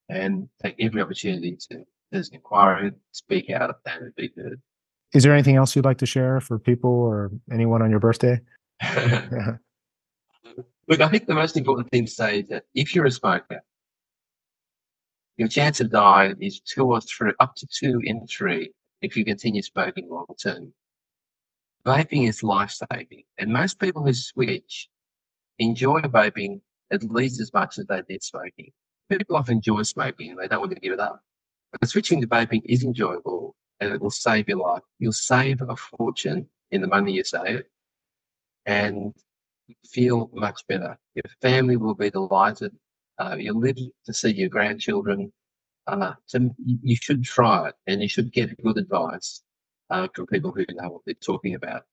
and 0.09 0.49
take 0.61 0.75
every 0.79 1.01
opportunity 1.01 1.57
to, 1.69 1.83
as 2.11 2.29
an 2.29 2.35
inquiry, 2.35 2.91
speak 3.11 3.49
out 3.49 3.75
and 3.85 4.15
be 4.15 4.31
heard. 4.35 4.61
Is 5.13 5.23
there 5.23 5.33
anything 5.33 5.55
else 5.55 5.75
you'd 5.75 5.85
like 5.85 5.97
to 5.99 6.05
share 6.05 6.39
for 6.39 6.59
people 6.59 6.91
or 6.91 7.31
anyone 7.51 7.81
on 7.81 7.89
your 7.89 7.99
birthday? 7.99 8.39
Look, 10.87 11.01
I 11.01 11.07
think 11.07 11.25
the 11.25 11.33
most 11.33 11.57
important 11.57 11.89
thing 11.89 12.05
to 12.05 12.11
say 12.11 12.39
is 12.39 12.49
that 12.49 12.65
if 12.75 12.93
you're 12.93 13.05
a 13.05 13.11
smoker, 13.11 13.61
your 15.37 15.47
chance 15.47 15.79
of 15.79 15.89
dying 15.89 16.35
is 16.41 16.59
two 16.59 16.85
or 16.85 17.01
three, 17.01 17.33
up 17.39 17.55
to 17.55 17.67
two 17.67 18.01
in 18.03 18.27
three 18.27 18.71
if 19.01 19.15
you 19.15 19.25
continue 19.25 19.61
smoking 19.61 20.09
long 20.09 20.25
term. 20.41 20.73
Vaping 21.85 22.27
is 22.27 22.43
life 22.43 22.71
saving, 22.71 23.23
and 23.37 23.51
most 23.51 23.79
people 23.79 24.03
who 24.03 24.13
switch 24.13 24.89
enjoy 25.57 26.01
vaping 26.01 26.61
at 26.91 27.03
least 27.03 27.39
as 27.39 27.53
much 27.53 27.77
as 27.77 27.85
they 27.85 28.01
did 28.07 28.23
smoking. 28.23 28.71
People 29.09 29.37
often 29.37 29.57
enjoy 29.57 29.83
smoking 29.83 30.31
and 30.31 30.39
they 30.39 30.47
don't 30.47 30.59
want 30.59 30.73
to 30.73 30.79
give 30.79 30.93
it 30.93 30.99
up. 30.99 31.21
But 31.71 31.89
switching 31.89 32.21
to 32.21 32.27
vaping 32.27 32.61
is 32.65 32.83
enjoyable 32.83 33.55
and 33.79 33.93
it 33.93 34.01
will 34.01 34.11
save 34.11 34.47
your 34.47 34.57
life. 34.57 34.83
You'll 34.99 35.13
save 35.13 35.61
a 35.61 35.75
fortune 35.75 36.47
in 36.71 36.81
the 36.81 36.87
money 36.87 37.13
you 37.13 37.23
save 37.23 37.63
and 38.65 39.13
feel 39.85 40.29
much 40.33 40.65
better. 40.67 40.97
Your 41.15 41.23
family 41.41 41.77
will 41.77 41.95
be 41.95 42.09
delighted. 42.09 42.75
Uh, 43.17 43.35
you'll 43.37 43.59
live 43.59 43.77
to 44.05 44.13
see 44.13 44.31
your 44.31 44.49
grandchildren. 44.49 45.31
Uh, 45.87 46.13
so 46.25 46.49
you 46.65 46.95
should 46.95 47.23
try 47.23 47.69
it 47.69 47.75
and 47.87 48.01
you 48.01 48.07
should 48.07 48.31
get 48.31 48.61
good 48.63 48.77
advice 48.77 49.41
uh, 49.89 50.07
from 50.13 50.27
people 50.27 50.51
who 50.51 50.65
know 50.71 50.89
what 50.89 51.01
they're 51.05 51.15
talking 51.15 51.55
about. 51.55 51.83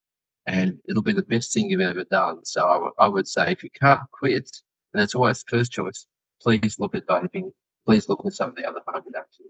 And 0.47 0.79
it'll 0.89 1.03
be 1.03 1.13
the 1.13 1.23
best 1.23 1.53
thing 1.53 1.71
you've 1.71 1.81
ever 1.81 2.05
done. 2.05 2.45
So 2.45 2.93
I, 2.99 3.09
would 3.09 3.27
say 3.27 3.51
if 3.51 3.65
you 3.65 3.71
can't 3.71 4.09
quit, 4.13 4.51
and 4.93 5.01
that's 5.01 5.15
always 5.15 5.43
the 5.43 5.57
first 5.57 5.73
choice, 5.73 6.07
please 6.41 6.79
look 6.79 6.95
at 6.95 7.07
vaping. 7.07 7.51
Please 7.85 8.09
look 8.09 8.25
at 8.25 8.33
some 8.33 8.51
of 8.51 8.57
the 8.57 8.69
other 8.69 8.81
harm 8.87 9.03
reduction. 9.05 9.47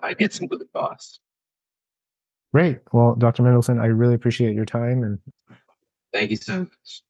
Uh, 0.00 0.12
get 0.14 0.32
some 0.32 0.46
good 0.46 0.62
advice. 0.62 1.18
Great. 2.54 2.78
Well, 2.92 3.16
Dr. 3.16 3.42
Mendelsohn, 3.42 3.80
I 3.80 3.86
really 3.86 4.14
appreciate 4.14 4.54
your 4.54 4.64
time 4.64 5.02
and 5.02 5.18
thank 6.12 6.30
you 6.30 6.36
so 6.36 6.60
much. 6.60 7.02